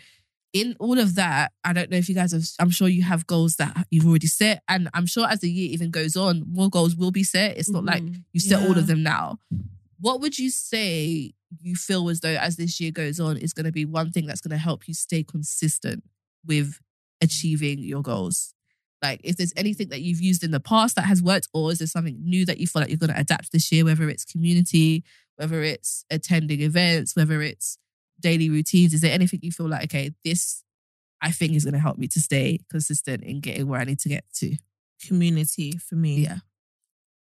in 0.52 0.74
all 0.80 0.98
of 0.98 1.14
that 1.14 1.52
i 1.64 1.72
don't 1.72 1.90
know 1.90 1.96
if 1.96 2.08
you 2.08 2.14
guys 2.14 2.32
have 2.32 2.42
i'm 2.58 2.70
sure 2.70 2.88
you 2.88 3.02
have 3.02 3.26
goals 3.26 3.56
that 3.56 3.86
you've 3.90 4.06
already 4.06 4.26
set 4.26 4.62
and 4.68 4.88
i'm 4.94 5.06
sure 5.06 5.26
as 5.28 5.40
the 5.40 5.50
year 5.50 5.70
even 5.70 5.90
goes 5.90 6.16
on 6.16 6.44
more 6.48 6.68
goals 6.68 6.96
will 6.96 7.12
be 7.12 7.22
set. 7.24 7.56
It's 7.56 7.68
not 7.70 7.84
like 7.84 8.02
Mhm. 8.02 8.24
you 8.32 8.40
set 8.40 8.60
all 8.66 8.76
of 8.76 8.86
them 8.88 9.02
now. 9.02 9.38
What 10.00 10.20
would 10.20 10.38
you 10.38 10.50
say 10.50 11.34
you 11.60 11.76
feel 11.76 12.08
as 12.08 12.20
though 12.20 12.36
as 12.36 12.56
this 12.56 12.80
year 12.80 12.90
goes 12.90 13.20
on 13.20 13.36
is 13.36 13.52
going 13.52 13.66
to 13.66 13.72
be 13.72 13.84
one 13.84 14.10
thing 14.12 14.26
that's 14.26 14.40
going 14.40 14.50
to 14.50 14.56
help 14.68 14.88
you 14.88 14.94
stay 14.94 15.22
consistent 15.22 16.02
with 16.46 16.78
achieving 17.20 17.78
your 17.80 18.02
goals? 18.02 18.54
Like 19.02 19.20
if 19.24 19.36
there's 19.36 19.52
anything 19.56 19.88
that 19.90 20.00
you've 20.02 20.20
used 20.20 20.42
in 20.44 20.50
the 20.50 20.60
past 20.60 20.96
that 20.96 21.06
has 21.06 21.22
worked 21.22 21.48
or 21.54 21.70
is 21.72 21.78
there 21.78 21.86
something 21.86 22.18
new 22.22 22.44
that 22.46 22.58
you 22.58 22.66
feel 22.66 22.82
like 22.82 22.90
you're 22.90 22.98
going 22.98 23.12
to 23.12 23.18
adapt 23.20 23.52
this 23.52 23.70
year 23.72 23.84
whether 23.84 24.08
it's 24.08 24.24
community 24.24 25.04
whether 25.36 25.62
it's 25.62 26.04
attending 26.10 26.60
events 26.60 27.16
whether 27.16 27.40
it's 27.40 27.78
daily 28.20 28.48
routines 28.50 28.92
is 28.94 29.00
there 29.00 29.12
anything 29.12 29.40
you 29.42 29.50
feel 29.52 29.68
like 29.68 29.84
okay 29.84 30.12
this 30.24 30.62
i 31.22 31.30
think 31.30 31.52
is 31.54 31.64
going 31.64 31.74
to 31.74 31.80
help 31.80 31.98
me 31.98 32.06
to 32.08 32.20
stay 32.20 32.58
consistent 32.70 33.22
in 33.24 33.40
getting 33.40 33.66
where 33.68 33.80
i 33.80 33.84
need 33.84 33.98
to 33.98 34.08
get 34.08 34.24
to 34.34 34.54
community 35.06 35.72
for 35.78 35.94
me. 35.96 36.20
yeah 36.20 36.38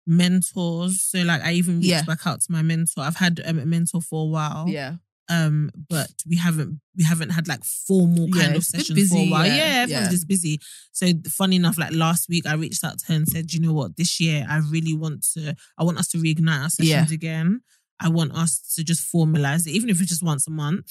Mentors. 0.07 1.03
So 1.03 1.19
like 1.23 1.43
I 1.43 1.53
even 1.53 1.77
reached 1.77 1.89
Yeah. 1.89 2.03
back 2.03 2.27
out 2.27 2.41
to 2.41 2.51
my 2.53 2.63
mentor. 2.63 3.03
I've 3.05 3.17
had 3.17 3.41
um, 3.45 3.59
a 3.59 3.67
mentor 3.67 4.01
for 4.01 4.23
a 4.25 4.27
while. 4.27 4.67
yeah 4.69 4.97
Um, 5.29 5.71
but 5.89 6.11
we 6.29 6.37
haven't 6.37 6.81
we 6.97 7.05
haven't 7.05 7.31
had 7.31 7.47
like 7.47 7.63
formal 7.65 8.27
Yeah, 8.29 8.35
kind 8.43 8.47
of 8.47 8.51
a 8.51 8.55
bit 8.59 8.65
sessions 8.65 9.09
for 9.11 9.19
a 9.19 9.29
while. 9.31 9.47
yeah, 9.47 9.55
Yeah, 9.57 9.83
everyone's 9.83 10.07
yeah. 10.07 10.11
just 10.11 10.27
busy. 10.27 10.59
So 10.93 11.07
funny 11.29 11.57
enough, 11.57 11.79
like 11.79 11.93
last 11.93 12.29
week 12.29 12.47
I 12.47 12.55
reached 12.55 12.83
out 12.83 12.99
to 12.99 13.07
her 13.07 13.15
and 13.15 13.29
said, 13.29 13.53
you 13.53 13.61
know 13.61 13.73
what, 13.73 13.97
this 13.97 14.19
year 14.19 14.45
I 14.49 14.59
really 14.69 14.95
want 14.95 15.25
to 15.35 15.55
I 15.79 15.85
want 15.85 15.99
us 15.99 16.09
to 16.09 16.19
reignite 16.19 16.63
our 16.65 16.71
sessions 16.71 17.11
Yeah. 17.11 17.15
again. 17.15 17.61
I 18.03 18.09
want 18.09 18.33
us 18.33 18.61
to 18.77 18.85
just 18.85 19.13
formalize 19.13 19.67
it, 19.67 19.73
even 19.73 19.91
if 19.91 20.01
it's 20.01 20.09
just 20.09 20.23
once 20.23 20.47
a 20.47 20.51
month. 20.51 20.91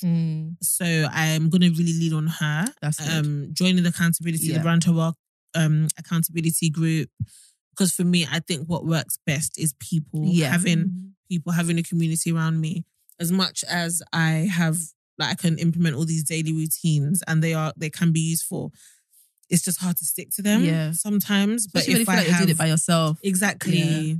So 0.62 0.86
I'm 1.12 1.50
gonna 1.50 1.70
really 1.72 1.94
lean 1.94 2.14
on 2.14 2.28
her. 2.28 2.66
That's 2.82 3.00
good. 3.00 3.10
um 3.26 3.50
joining 3.54 3.84
the 3.84 3.90
accountability, 3.90 4.48
Yeah. 4.48 4.58
the 4.58 4.64
brand 4.64 4.82
to 4.84 4.94
work 4.94 5.16
um 5.56 5.88
accountability 5.98 6.70
group. 6.70 7.10
Because 7.72 7.94
for 7.94 8.04
me, 8.04 8.28
I 8.30 8.40
think 8.42 8.68
what 8.68 8.86
works 8.86 9.18
best 9.26 9.58
is 9.58 9.74
people 9.80 10.26
Yeah. 10.26 10.52
having 10.52 10.80
Mhm. 10.86 11.12
people 11.30 11.52
having 11.54 11.78
a 11.80 11.84
community 11.84 12.32
around 12.32 12.60
me. 12.62 12.86
As 13.20 13.32
much 13.32 13.64
as 13.66 14.02
I 14.14 14.32
have 14.52 14.78
like 15.18 15.32
I 15.32 15.36
can 15.36 15.58
implement 15.58 15.96
all 15.96 16.06
these 16.06 16.24
daily 16.24 16.54
routines 16.54 17.22
and 17.28 17.44
they 17.44 17.54
are 17.54 17.74
they 17.76 17.90
can 17.90 18.12
be 18.12 18.22
useful. 18.22 18.72
It's 19.50 19.64
just 19.64 19.80
hard 19.80 19.98
to 19.98 20.06
stick 20.06 20.30
to 20.36 20.42
them 20.44 20.64
Yeah. 20.64 20.92
sometimes. 20.92 21.66
But 21.68 21.80
Especially 21.82 21.94
you 21.96 22.02
if 22.02 22.08
feel 22.08 22.16
I 22.16 22.18
like 22.20 22.28
have 22.28 22.50
it 22.50 22.58
by 22.58 22.68
yourself 22.68 23.18
exactly, 23.24 23.80
Yeah. 23.80 24.16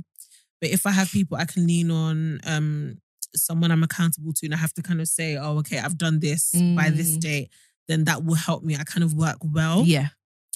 But 0.60 0.70
if 0.70 0.86
I 0.86 0.90
have 0.92 1.10
people 1.10 1.36
I 1.36 1.44
can 1.46 1.66
lean 1.66 1.90
on, 1.90 2.40
um, 2.44 2.98
someone 3.34 3.70
I'm 3.70 3.82
accountable 3.84 4.32
to, 4.34 4.46
and 4.46 4.54
I 4.54 4.58
have 4.58 4.72
to 4.74 4.82
kind 4.82 5.00
of 5.00 5.08
say, 5.08 5.36
"Oh, 5.36 5.58
okay, 5.58 5.78
I've 5.78 5.96
done 5.98 6.18
this 6.20 6.50
by 6.76 6.90
this 6.90 7.16
Mm. 7.16 7.20
date," 7.20 7.50
then 7.88 8.04
that 8.04 8.24
will 8.24 8.34
help 8.34 8.64
me. 8.64 8.76
I 8.76 8.84
kind 8.84 9.04
of 9.04 9.14
work 9.14 9.38
well, 9.42 9.84
yeah 9.86 10.08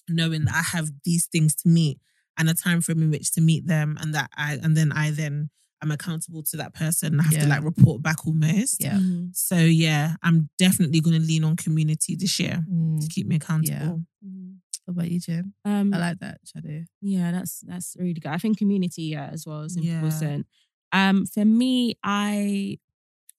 knowing 0.08 0.44
that 0.44 0.54
I 0.54 0.62
have 0.76 0.90
these 1.04 1.26
things 1.32 1.54
to 1.54 1.68
meet 1.68 1.98
and 2.36 2.50
a 2.50 2.54
time 2.54 2.80
frame 2.82 3.00
in 3.02 3.10
which 3.10 3.30
to 3.32 3.40
meet 3.40 3.66
them, 3.66 3.96
and 4.00 4.14
that 4.14 4.28
I 4.36 4.54
and 4.62 4.76
then 4.76 4.92
I 4.92 5.10
then 5.12 5.50
I'm 5.80 5.90
accountable 5.90 6.42
to 6.50 6.56
that 6.58 6.74
person. 6.74 7.20
I 7.20 7.22
have 7.24 7.32
to 7.40 7.46
like 7.46 7.62
report 7.62 8.02
back 8.02 8.26
almost. 8.26 8.80
Yeah. 8.82 8.98
Mhm. 8.98 9.34
So 9.36 9.56
yeah, 9.56 10.16
I'm 10.22 10.48
definitely 10.58 11.00
going 11.00 11.20
to 11.20 11.26
lean 11.26 11.44
on 11.44 11.56
community 11.56 12.16
this 12.16 12.38
year 12.40 12.64
Mm. 12.70 13.00
to 13.00 13.06
keep 13.08 13.26
me 13.26 13.36
accountable. 13.36 14.04
Mhm. 14.24 14.56
What 14.84 14.92
about 14.92 15.10
you, 15.10 15.20
Jim? 15.20 15.54
Um, 15.64 15.94
I 15.94 15.98
like 15.98 16.18
that, 16.20 16.38
Shade. 16.44 16.86
Yeah, 17.00 17.32
that's 17.32 17.60
that's 17.60 17.96
really 17.98 18.14
good. 18.14 18.26
I 18.32 18.38
think 18.38 18.58
community, 18.58 19.02
yeah, 19.04 19.30
as 19.32 19.46
well 19.46 19.62
is 19.62 19.76
Yeah. 19.76 19.94
important. 20.00 20.46
Um, 20.92 21.26
for 21.26 21.44
me, 21.44 21.96
I 22.04 22.78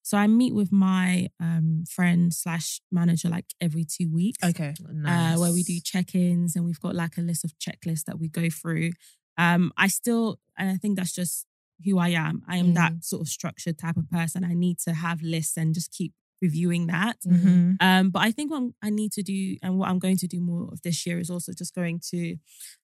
so 0.02 0.16
I 0.18 0.26
meet 0.26 0.54
with 0.54 0.72
my 0.72 1.28
um 1.40 1.84
friend 1.88 2.32
slash 2.34 2.80
manager 2.90 3.28
like 3.28 3.46
every 3.60 3.84
two 3.84 4.12
weeks. 4.12 4.42
Okay. 4.44 4.74
Uh, 5.04 5.36
where 5.38 5.52
we 5.52 5.62
do 5.62 5.78
check-ins 5.82 6.56
and 6.56 6.64
we've 6.64 6.80
got 6.80 6.94
like 6.94 7.16
a 7.16 7.20
list 7.22 7.44
of 7.44 7.52
checklists 7.58 8.04
that 8.04 8.18
we 8.18 8.28
go 8.28 8.48
through. 8.50 8.90
Um, 9.38 9.72
I 9.76 9.86
still 9.88 10.38
and 10.58 10.70
I 10.70 10.76
think 10.76 10.96
that's 10.96 11.12
just 11.14 11.46
who 11.84 11.98
I 11.98 12.08
am. 12.08 12.42
I 12.48 12.56
am 12.56 12.74
that 12.74 13.04
sort 13.04 13.20
of 13.22 13.28
structured 13.28 13.78
type 13.78 13.96
of 13.96 14.10
person. 14.10 14.44
I 14.44 14.54
need 14.54 14.78
to 14.80 14.94
have 14.94 15.22
lists 15.22 15.56
and 15.56 15.74
just 15.74 15.92
keep 15.92 16.12
reviewing 16.42 16.86
that. 16.88 17.16
Mm-hmm. 17.26 17.72
Um, 17.80 18.10
but 18.10 18.22
I 18.22 18.30
think 18.30 18.50
what 18.50 18.62
I'm- 18.82 18.94
need 18.94 19.12
to 19.12 19.22
do 19.22 19.56
and 19.62 19.78
what 19.78 19.88
I'm 19.88 19.98
going 19.98 20.16
to 20.18 20.26
do 20.26 20.40
more 20.40 20.68
of 20.72 20.82
this 20.82 21.06
year 21.06 21.18
is 21.18 21.30
also 21.30 21.52
just 21.52 21.74
going 21.74 22.00
to 22.10 22.36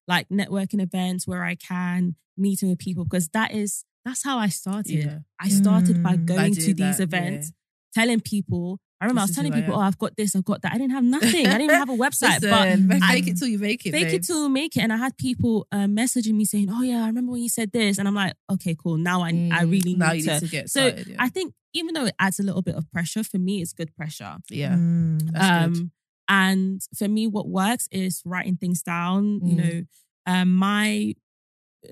like 0.08 0.28
networking 0.28 0.80
events 0.82 1.26
where 1.26 1.44
I 1.44 1.54
can 1.54 2.16
meeting 2.36 2.68
with 2.70 2.78
people 2.78 3.04
because 3.04 3.28
that 3.30 3.52
is 3.52 3.84
that's 4.04 4.24
how 4.24 4.38
I 4.38 4.48
started. 4.48 4.90
Yeah. 5.04 5.18
I 5.40 5.48
started 5.48 6.02
by 6.02 6.16
Mm. 6.16 6.26
By 6.26 6.34
going 6.34 6.54
to 6.54 6.74
these 6.74 6.96
that, 6.98 7.00
events, 7.04 7.52
telling 7.94 8.20
people. 8.20 8.78
I 9.00 9.04
remember 9.06 9.22
This 9.26 9.30
I 9.30 9.30
was 9.30 9.36
telling 9.36 9.52
people, 9.60 9.74
"Oh, 9.74 9.80
I've 9.80 9.98
got 9.98 10.16
this, 10.16 10.34
I've 10.36 10.44
got 10.44 10.62
that." 10.62 10.72
I 10.72 10.78
didn't 10.78 10.92
have 10.92 11.02
nothing. 11.04 11.46
I 11.46 11.58
didn't 11.58 11.62
even 11.62 11.76
have 11.76 11.88
a 11.88 11.96
website, 12.06 12.40
Listen, 12.40 12.86
but 12.88 13.00
fake 13.02 13.26
I- 13.26 13.30
it 13.30 13.36
till 13.36 13.48
you 13.48 13.58
make 13.58 13.84
it. 13.86 13.90
fake 13.92 14.06
babe. 14.08 14.14
it 14.14 14.24
till 14.26 14.48
make 14.48 14.76
it. 14.76 14.80
And 14.80 14.92
I 14.92 14.96
had 14.96 15.16
people 15.16 15.66
uh, 15.72 15.86
messaging 15.86 16.34
me 16.34 16.44
saying, 16.44 16.68
"Oh 16.70 16.82
yeah, 16.82 17.02
I 17.04 17.06
remember 17.08 17.32
when 17.32 17.42
you 17.42 17.48
said 17.48 17.70
this," 17.72 17.98
and 17.98 18.06
I'm 18.08 18.14
like, 18.14 18.34
"Okay, 18.50 18.74
cool. 18.80 18.96
Now 18.96 19.22
I 19.22 19.28
I 19.28 19.32
Mm, 19.64 19.70
really 19.70 19.94
now 19.94 20.12
need 20.12 20.18
you 20.18 20.24
to." 20.26 20.32
need 20.34 20.40
to 20.40 20.48
get 20.48 20.70
so 20.70 20.88
started. 20.88 21.06
Yeah. 21.08 21.16
I 21.18 21.28
think 21.28 21.52
even 21.74 21.94
though 21.94 22.06
it 22.06 22.14
adds 22.18 22.38
a 22.38 22.42
little 22.42 22.62
bit 22.62 22.74
of 22.74 22.90
pressure 22.92 23.24
for 23.24 23.38
me, 23.38 23.62
it's 23.62 23.72
good 23.72 23.94
pressure. 23.94 24.36
yeah. 24.50 24.74
Mm. 24.76 25.32
That's 25.32 25.50
good. 25.50 25.78
Um, 25.82 25.90
and 26.28 26.82
for 26.96 27.08
me, 27.08 27.26
what 27.26 27.48
works 27.48 27.88
is 27.90 28.22
writing 28.24 28.56
things 28.56 28.82
down. 28.82 29.40
You 29.44 29.56
Mm. 29.56 29.62
know, 29.62 29.84
um, 30.26 30.54
my 30.54 31.14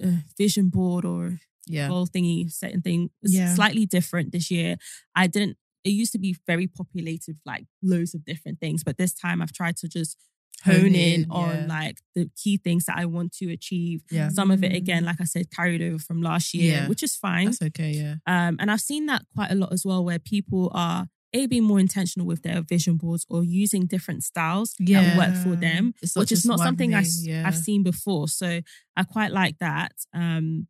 uh, 0.02 0.18
vision 0.38 0.68
board 0.68 1.04
or 1.04 1.40
Yeah. 1.66 1.88
goal 1.88 2.06
thingy 2.06 2.50
setting 2.50 2.80
thing 2.82 3.10
is 3.22 3.34
Yeah. 3.34 3.54
slightly 3.54 3.86
different 3.86 4.32
this 4.32 4.50
year. 4.50 4.76
I 5.14 5.26
didn't. 5.26 5.56
It 5.84 5.90
used 5.90 6.12
to 6.12 6.18
be 6.18 6.36
very 6.46 6.66
populated, 6.66 7.38
like 7.44 7.66
loads 7.82 8.14
of 8.14 8.24
different 8.24 8.60
things, 8.60 8.84
but 8.84 8.98
this 8.98 9.12
time 9.14 9.40
I've 9.42 9.52
tried 9.52 9.76
to 9.78 9.88
just 9.88 10.16
hone, 10.64 10.74
Hone 10.80 10.94
in, 10.94 11.22
in, 11.22 11.30
on 11.30 11.56
yeah. 11.56 11.66
like 11.68 11.98
the 12.14 12.28
key 12.36 12.56
things 12.58 12.84
that 12.86 12.96
I 12.98 13.06
want 13.06 13.32
to 13.38 13.50
achieve. 13.52 14.02
Yeah. 14.10 14.28
Some 14.28 14.50
of 14.50 14.62
it, 14.62 14.72
again, 14.74 15.04
like 15.04 15.20
I 15.20 15.24
said, 15.24 15.50
carried 15.50 15.82
over 15.82 15.98
from 15.98 16.22
last 16.22 16.52
year, 16.54 16.72
Yeah. 16.74 16.88
which 16.88 17.02
is 17.02 17.16
fine. 17.16 17.46
That's 17.46 17.62
okay. 17.62 17.90
Yeah. 17.92 18.14
Um, 18.26 18.56
and 18.60 18.70
I've 18.70 18.80
seen 18.80 19.06
that 19.06 19.22
quite 19.34 19.50
a 19.50 19.54
lot 19.54 19.72
as 19.72 19.84
well, 19.84 20.04
where 20.04 20.18
people 20.18 20.70
are 20.74 21.06
a 21.32 21.46
being 21.46 21.62
more 21.62 21.78
intentional 21.78 22.26
with 22.26 22.42
their 22.42 22.60
vision 22.60 22.96
boards 22.96 23.24
or 23.30 23.44
using 23.44 23.86
different 23.86 24.24
styles 24.24 24.74
that 24.80 25.16
work 25.16 25.36
for 25.36 25.54
them, 25.54 25.94
which 26.16 26.32
is 26.32 26.44
not 26.44 26.58
something 26.58 26.92
I, 26.92 27.04
thing, 27.04 27.12
yeah. 27.30 27.42
have 27.44 27.56
seen 27.56 27.82
before. 27.84 28.26
So 28.26 28.60
I 28.96 29.02
quite 29.04 29.30
like 29.30 29.58
that. 29.60 29.92
Um, 30.12 30.66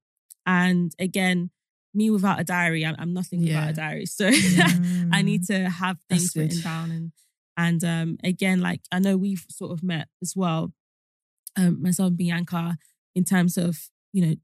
and 0.46 0.92
again, 0.98 1.50
me 1.94 2.10
without 2.10 2.38
a 2.38 2.44
diary, 2.44 2.84
I'm, 2.84 2.94
I'm 2.98 3.14
nothing 3.14 3.40
Yeah. 3.40 3.54
without 3.66 3.70
a 3.70 3.72
diary. 3.72 4.06
So 4.06 4.30
Mm. 4.30 5.08
I 5.12 5.22
need 5.22 5.44
to 5.46 5.68
have 5.70 5.96
things 6.10 6.36
written 6.36 6.60
down 6.60 6.90
and 6.90 7.12
and 7.66 7.80
um 7.94 8.08
again, 8.32 8.58
like 8.68 8.82
I 8.90 8.98
know 9.04 9.14
we've 9.16 9.44
sort 9.50 9.72
of 9.74 9.80
met 9.92 10.06
as 10.24 10.32
well, 10.42 10.72
um, 11.60 11.72
myself 11.82 12.08
and 12.08 12.16
Bianca, 12.22 12.64
in 13.18 13.24
terms 13.24 13.56
of, 13.66 13.72
you 14.12 14.22
know, 14.26 14.34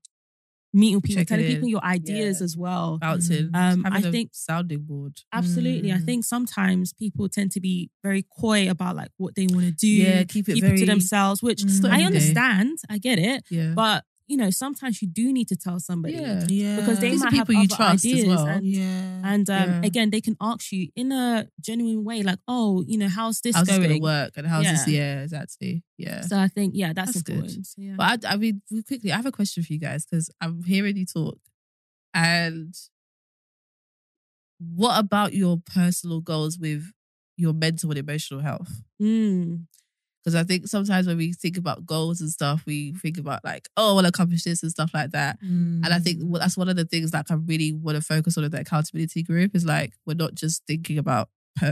meeting 0.80 1.00
people, 1.00 1.20
Checking 1.22 1.26
telling 1.36 1.44
in. 1.46 1.54
people 1.54 1.68
your 1.76 1.84
ideas 1.98 2.36
Yeah. 2.40 2.44
as 2.44 2.54
well. 2.64 2.98
bouncing. 2.98 3.46
Um, 3.54 3.84
having 3.84 4.06
I 4.06 4.10
think- 4.10 4.30
sounding 4.34 4.82
board. 4.90 5.14
Absolutely. 5.32 5.90
I 5.92 5.98
Mm. 5.98 6.04
think 6.08 6.24
sometimes 6.24 6.92
people 6.92 7.28
tend 7.36 7.50
to 7.52 7.60
be 7.60 7.90
very 8.02 8.22
coy 8.40 8.68
about 8.74 8.94
like 8.96 9.12
what 9.16 9.32
they 9.36 9.46
want 9.46 9.64
to 9.66 9.72
do, 9.72 9.88
Yeah, 9.88 10.24
keep 10.24 10.48
it 10.50 10.54
keep 10.56 10.64
very 10.64 10.76
it 10.76 10.80
to 10.80 10.86
themselves, 10.86 11.42
which 11.42 11.64
not 11.64 11.92
I 11.92 12.02
understand. 12.10 12.78
I 12.90 12.98
get 12.98 13.18
it. 13.18 13.44
Yeah. 13.50 13.72
But, 13.82 14.04
you 14.28 14.36
know, 14.36 14.50
sometimes 14.50 15.00
you 15.00 15.06
do 15.08 15.32
need 15.32 15.46
to 15.48 15.56
tell 15.56 15.78
somebody. 15.78 16.14
yeah. 16.14 16.44
yeah. 16.48 16.76
Because 16.80 16.98
they 16.98 17.10
These 17.10 17.22
are 17.22 17.26
might 17.26 17.34
have 17.34 17.46
people 17.46 17.62
you 17.62 17.68
other 17.68 17.76
trust 17.76 18.04
as 18.04 18.12
ideas 18.12 18.26
well. 18.26 18.46
and 18.46 18.66
yeah. 18.66 19.20
and 19.32 19.50
um, 19.50 19.70
Yeah. 19.70 19.80
again, 19.84 20.10
they 20.10 20.20
can 20.20 20.36
ask 20.40 20.72
you 20.72 20.88
in 20.96 21.12
a 21.12 21.48
genuine 21.60 22.02
way, 22.04 22.22
like, 22.22 22.38
"Oh, 22.48 22.82
you 22.88 22.98
know, 22.98 23.08
how's 23.08 23.40
this 23.40 23.54
How's 23.54 23.66
this 23.68 23.78
going?" 23.78 23.88
gonna 23.88 24.00
work? 24.02 24.32
And 24.36 24.46
how's 24.46 24.64
this? 24.64 24.88
Yeah. 24.88 24.98
Yeah, 25.16 25.22
exactly. 25.22 25.84
Yeah. 25.96 26.20
So 26.22 26.36
I 26.38 26.48
think, 26.48 26.74
yeah, 26.74 26.92
that's, 26.92 27.12
That's 27.14 27.22
good. 27.22 27.36
important. 27.36 27.66
So, 27.66 27.82
yeah. 27.82 27.94
But 27.96 28.24
I, 28.24 28.32
I 28.32 28.36
mean, 28.36 28.62
quickly, 28.86 29.12
I 29.12 29.16
have 29.16 29.26
a 29.26 29.32
question 29.32 29.62
for 29.62 29.72
you 29.72 29.78
guys 29.78 30.04
because 30.04 30.28
I'm 30.40 30.64
hearing 30.64 30.96
you 30.96 31.06
talk. 31.06 31.38
And 32.12 32.74
what 34.58 34.98
about 34.98 35.34
your 35.34 35.58
personal 35.58 36.20
goals 36.20 36.58
with 36.58 36.90
your 37.36 37.52
mental 37.52 37.90
and 37.90 37.98
emotional 37.98 38.40
health? 38.40 38.82
Mm, 39.00 39.66
Because 40.26 40.34
I 40.34 40.42
think 40.42 40.66
sometimes 40.66 41.06
when 41.06 41.16
we 41.18 41.32
think 41.32 41.56
about 41.56 41.86
goals 41.86 42.20
and 42.20 42.28
stuff, 42.28 42.64
we 42.66 42.92
think 42.94 43.16
about 43.16 43.44
like, 43.44 43.68
oh, 43.76 43.90
I 43.90 43.94
want 43.94 44.06
to 44.06 44.08
accomplish 44.08 44.42
this 44.42 44.60
and 44.60 44.72
stuff 44.72 44.90
like 44.92 45.12
that. 45.12 45.38
And 45.40 45.86
I 45.86 46.00
think 46.00 46.20
Mm. 46.20 46.36
that's 46.40 46.56
one 46.56 46.68
of 46.68 46.74
the 46.74 46.84
things 46.84 47.12
like 47.14 47.30
I 47.30 47.34
really 47.34 47.72
want 47.72 47.94
to 47.94 48.02
focus 48.02 48.36
on 48.36 48.42
in 48.42 48.50
the 48.50 48.58
accountability 48.60 49.22
group 49.22 49.54
is 49.54 49.64
like 49.64 49.92
we're 50.04 50.14
not 50.14 50.34
just 50.34 50.62
thinking 50.66 50.98
about 50.98 51.28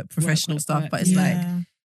professional 0.08 0.54
work, 0.54 0.62
stuff, 0.62 0.82
work. 0.82 0.90
but 0.92 1.00
it's 1.00 1.12
like 1.14 1.36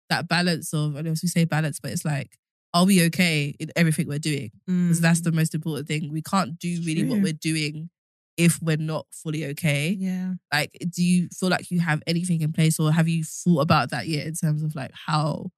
that 0.09 0.29
balance 0.29 0.73
of, 0.73 0.95
I 0.95 1.01
know 1.01 1.11
we 1.11 1.17
say 1.29 1.45
balance, 1.47 1.81
but 1.81 1.91
it's 1.91 2.05
like, 2.05 2.39
are 2.73 2.85
we 2.87 3.05
okay 3.07 3.57
in 3.59 3.73
everything 3.75 4.07
we're 4.07 4.21
doing? 4.21 4.53
Because 4.69 5.01
that's 5.01 5.21
Mm. 5.21 5.25
the 5.25 5.33
most 5.33 5.57
important 5.57 5.89
thing. 5.89 6.13
We 6.13 6.23
can't 6.23 6.59
do 6.61 6.81
really 6.87 7.03
what 7.05 7.21
we're 7.23 7.33
doing 7.33 7.91
if 8.37 8.63
we're 8.63 8.77
not 8.77 9.07
fully 9.11 9.45
okay. 9.47 9.91
yeah. 9.99 10.35
Like, 10.53 10.79
do 10.95 11.03
you 11.03 11.29
feel 11.39 11.49
like 11.51 11.73
you 11.73 11.81
have 11.81 12.03
anything 12.07 12.41
in 12.41 12.53
place 12.53 12.79
or 12.79 12.93
have 12.93 13.09
you 13.09 13.25
thought 13.25 13.61
about 13.63 13.91
that 13.91 14.07
yet 14.07 14.27
in 14.29 14.35
terms 14.35 14.63
of 14.63 14.77
like 14.77 14.93
how 15.07 15.51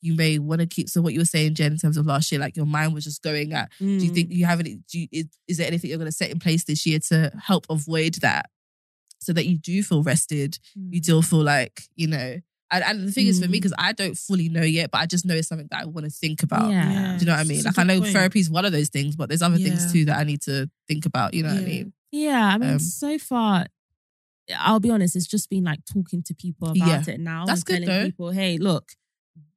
you 0.00 0.14
may 0.14 0.38
want 0.38 0.60
to 0.60 0.66
keep? 0.66 0.88
So, 0.88 1.00
what 1.00 1.12
you 1.12 1.20
were 1.20 1.24
saying, 1.24 1.54
Jen, 1.54 1.72
in 1.72 1.78
terms 1.78 1.96
of 1.96 2.06
last 2.06 2.30
year, 2.30 2.40
like 2.40 2.56
your 2.56 2.66
mind 2.66 2.94
was 2.94 3.04
just 3.04 3.22
going 3.22 3.52
at, 3.52 3.70
do 3.78 3.86
you 3.86 4.10
mm. 4.10 4.14
think 4.14 4.30
you 4.32 4.44
have 4.46 4.60
any, 4.60 4.78
do 4.90 5.00
you, 5.00 5.08
is, 5.12 5.26
is 5.48 5.56
there 5.58 5.66
anything 5.66 5.90
you're 5.90 5.98
going 5.98 6.10
to 6.10 6.16
set 6.16 6.30
in 6.30 6.38
place 6.38 6.64
this 6.64 6.86
year 6.86 6.98
to 7.08 7.32
help 7.42 7.66
avoid 7.70 8.14
that 8.16 8.50
so 9.20 9.32
that 9.32 9.46
you 9.46 9.58
do 9.58 9.82
feel 9.82 10.02
rested? 10.02 10.58
You 10.74 11.00
do 11.00 11.22
feel 11.22 11.42
like, 11.42 11.82
you 11.94 12.06
know, 12.08 12.36
and, 12.70 12.84
and 12.84 13.08
the 13.08 13.12
thing 13.12 13.28
is 13.28 13.40
for 13.40 13.48
me, 13.48 13.58
Mm. 13.58 13.62
because 13.62 13.74
I 13.78 13.92
don't 13.92 14.16
fully 14.18 14.48
know 14.48 14.62
yet, 14.62 14.90
but 14.90 14.98
I 14.98 15.06
just 15.06 15.24
know 15.24 15.34
it's 15.34 15.48
something 15.48 15.68
that 15.70 15.82
I 15.82 15.86
want 15.86 16.04
to 16.04 16.10
think 16.10 16.42
about. 16.42 16.70
Yeah. 16.70 17.14
Do 17.16 17.20
you 17.20 17.26
know 17.26 17.32
what 17.32 17.40
I 17.40 17.44
mean? 17.44 17.58
It's 17.58 17.64
Like 17.66 17.78
I 17.78 17.84
know 17.84 18.02
therapy 18.02 18.40
is 18.40 18.50
one 18.50 18.64
of 18.64 18.72
those 18.72 18.88
things, 18.88 19.14
but 19.14 19.28
there's 19.28 19.42
other 19.42 19.56
things 19.56 19.92
too 19.92 20.04
that 20.06 20.18
I 20.18 20.24
need 20.24 20.42
to 20.42 20.68
think 20.88 21.06
about. 21.06 21.32
You 21.34 21.44
know 21.44 21.50
what 21.50 21.62
I 21.62 21.64
mean? 21.64 21.92
Yeah, 22.10 22.44
I 22.54 22.58
mean, 22.58 22.70
Um, 22.70 22.78
so 22.80 23.18
far, 23.18 23.66
I'll 24.58 24.80
be 24.80 24.90
honest, 24.90 25.16
it's 25.16 25.26
just 25.26 25.48
been 25.50 25.64
like 25.64 25.80
talking 25.92 26.22
to 26.24 26.34
people 26.34 26.68
about 26.68 27.06
Yeah. 27.06 27.14
it 27.14 27.20
now. 27.20 27.44
That's 27.46 27.60
and 27.60 27.66
good, 27.66 27.84
telling 27.84 28.00
though. 28.00 28.06
people, 28.06 28.30
hey, 28.30 28.58
look, 28.58 28.92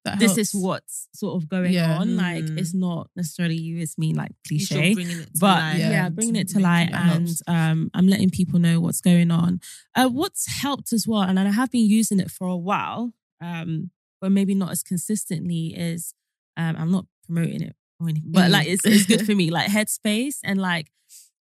That 0.05 0.17
this 0.17 0.35
helps. 0.35 0.53
is 0.53 0.55
what's 0.55 1.07
sort 1.13 1.41
of 1.41 1.49
going 1.49 1.73
Yeah. 1.73 1.99
on. 1.99 2.15
Like, 2.15 2.45
Mm. 2.45 2.57
it's 2.57 2.73
not 2.73 3.09
necessarily 3.17 3.57
you, 3.57 3.79
it's 3.79 3.97
me, 3.97 4.13
like 4.13 4.31
cliche. 4.47 4.93
But 5.39 5.75
yeah, 5.77 5.91
Yeah. 5.91 6.09
bringing 6.09 6.37
it 6.37 6.47
to 6.49 6.59
light 6.59 6.89
and 6.93 7.29
um, 7.47 7.91
I'm 7.93 8.07
letting 8.07 8.29
people 8.29 8.59
know 8.59 8.79
what's 8.79 9.01
going 9.01 9.29
on. 9.29 9.59
Uh, 9.95 10.07
what's 10.07 10.47
helped 10.47 10.93
as 10.93 11.05
well, 11.05 11.23
and 11.23 11.37
I 11.37 11.51
have 11.51 11.69
been 11.69 11.85
using 11.85 12.19
it 12.21 12.31
for 12.31 12.47
a 12.47 12.55
while, 12.55 13.13
um, 13.41 13.91
but 14.21 14.31
maybe 14.31 14.55
not 14.55 14.71
as 14.71 14.83
consistently, 14.83 15.75
is 15.75 16.13
um, 16.55 16.75
I'm 16.77 16.91
not 16.91 17.05
promoting 17.25 17.61
it 17.61 17.75
or 17.99 18.07
anything, 18.09 18.31
but 18.31 18.47
Mm. 18.47 18.51
like 18.51 18.67
it's, 18.67 18.85
it's 18.85 19.05
good 19.05 19.25
for 19.25 19.35
me, 19.41 19.49
like 19.51 19.69
Headspace. 19.69 20.37
And 20.45 20.61
like, 20.61 20.91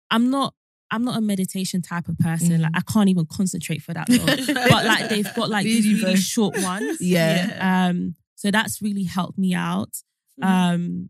I'm 0.09 0.29
not. 0.29 0.53
I'm 0.91 1.03
not 1.03 1.17
a 1.17 1.21
meditation 1.21 1.81
type 1.81 2.07
of 2.07 2.17
person. 2.19 2.49
Mm. 2.51 2.61
Like 2.61 2.71
I 2.75 2.81
can't 2.81 3.09
even 3.09 3.25
concentrate 3.25 3.81
for 3.81 3.91
that 3.95 4.07
long. 4.07 4.27
but 4.27 4.85
like 4.85 5.09
they've 5.09 5.33
got 5.33 5.49
like 5.55 5.63
these 5.65 6.01
really 6.01 6.15
short 6.15 6.61
ones. 6.61 6.97
Yeah. 7.01 7.87
Um, 7.89 8.15
so 8.45 8.51
that's 8.51 8.79
really 8.79 9.05
helped 9.05 9.39
me 9.39 9.55
out. 9.55 9.93
Mhm. 10.39 10.45
Um, 10.47 11.09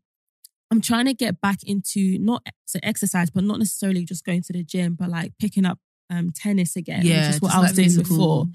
I'm 0.72 0.80
trying 0.80 1.06
to 1.06 1.14
get 1.14 1.42
back 1.42 1.60
into 1.64 2.18
not 2.20 2.48
so 2.66 2.80
exercise, 2.82 3.30
but 3.30 3.44
not 3.44 3.60
necessarily 3.60 4.06
just 4.06 4.24
going 4.24 4.42
to 4.44 4.54
the 4.54 4.64
gym, 4.64 4.96
but 4.96 5.10
like 5.10 5.34
picking 5.38 5.66
up 5.66 5.80
um 6.10 6.32
tennis 6.32 6.76
again, 6.78 7.06
Yeah, 7.06 7.28
which 7.28 7.36
is 7.36 7.42
what 7.42 7.54
I 7.54 7.60
was 7.60 7.74
doing 7.74 7.90
physical 7.90 8.16
before. 8.16 8.46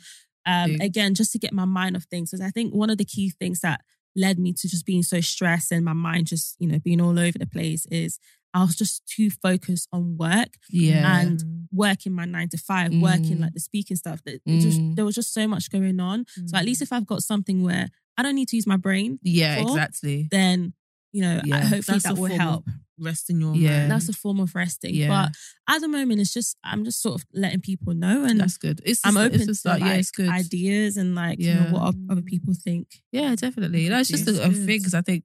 Um, 0.47 0.70
again, 0.81 1.14
just 1.14 1.33
to 1.33 1.39
get 1.39 1.53
my 1.53 1.66
mind 1.66 1.95
off 1.97 2.05
things. 2.11 2.31
Because 2.31 2.41
I 2.45 2.51
think 2.51 2.72
one 2.74 2.89
of 2.89 2.97
the 2.97 3.05
key 3.05 3.31
things 3.39 3.61
that 3.61 3.83
led 4.16 4.39
me 4.39 4.53
to 4.55 4.66
just 4.68 4.87
being 4.87 5.03
so 5.03 5.20
stressed 5.20 5.70
and 5.72 5.85
my 5.85 5.93
mind 5.93 6.26
just, 6.26 6.57
you 6.59 6.66
know, 6.66 6.78
being 6.78 7.01
all 7.01 7.18
over 7.18 7.39
the 7.39 7.47
place 7.47 7.87
is 7.91 8.18
I 8.53 8.62
was 8.62 8.74
just 8.76 9.07
too 9.07 9.30
focused 9.30 9.88
on 9.92 10.16
work 10.16 10.48
Yeah. 10.70 11.20
and 11.20 11.68
working 11.72 12.12
my 12.12 12.24
nine 12.24 12.48
to 12.51 12.59
five, 12.59 12.92
working 12.92 13.36
Mm. 13.38 13.40
like 13.42 13.55
the 13.55 13.61
speaking 13.61 13.96
stuff. 13.96 14.22
That 14.24 14.40
it 14.44 14.61
just 14.61 14.78
Mm. 14.80 14.96
there 14.96 15.05
was 15.05 15.14
just 15.14 15.32
so 15.32 15.46
much 15.46 15.70
going 15.70 16.01
on. 16.01 16.24
So 16.46 16.57
at 16.57 16.64
least 16.64 16.82
if 16.82 16.92
I've 16.92 17.07
got 17.07 17.22
something 17.22 17.62
where 17.62 17.90
I 18.16 18.22
don't 18.22 18.34
need 18.34 18.48
to 18.48 18.57
use 18.57 18.66
my 18.66 18.76
brain, 18.76 19.18
yeah, 19.22 19.62
for, 19.62 19.68
exactly. 19.70 20.28
then 20.30 20.74
you 21.12 21.22
know, 21.22 21.40
Yeah. 21.44 21.57
I, 21.57 21.61
hopefully 21.61 21.98
That's 21.98 22.05
that 22.05 22.16
will 22.18 22.26
help. 22.36 22.68
resting 22.96 23.40
your 23.40 23.57
Yeah. 23.57 23.78
mind. 23.80 23.90
That's 23.90 24.09
a 24.09 24.12
form 24.12 24.38
of 24.38 24.55
resting. 24.55 24.94
Yeah. 24.94 25.09
But 25.09 25.74
at 25.74 25.80
the 25.80 25.88
moment, 25.88 26.20
it's 26.20 26.32
just 26.32 26.57
I'm 26.62 26.84
just 26.84 27.01
sort 27.03 27.20
of 27.20 27.26
letting 27.32 27.61
people 27.62 27.94
know, 27.94 28.24
and 28.24 28.38
That's 28.38 28.57
good. 28.59 28.80
It's 28.84 29.01
I'm 29.05 29.16
open 29.16 29.40
it's 29.40 29.62
to 29.62 29.68
like, 29.68 29.80
yeah, 29.80 29.94
it's 29.94 30.11
good. 30.12 30.28
ideas 30.28 30.96
and 30.96 31.14
like 31.16 31.40
you 31.40 31.53
know 31.55 31.70
what 31.72 31.94
other 32.11 32.22
people 32.22 32.55
think. 32.55 33.03
Yeah, 33.11 33.34
definitely. 33.34 33.88
That's 33.88 34.09
just 34.09 34.28
a, 34.28 34.40
a 34.44 34.51
thing 34.53 34.66
because 34.78 34.94
I 34.94 35.01
think 35.03 35.24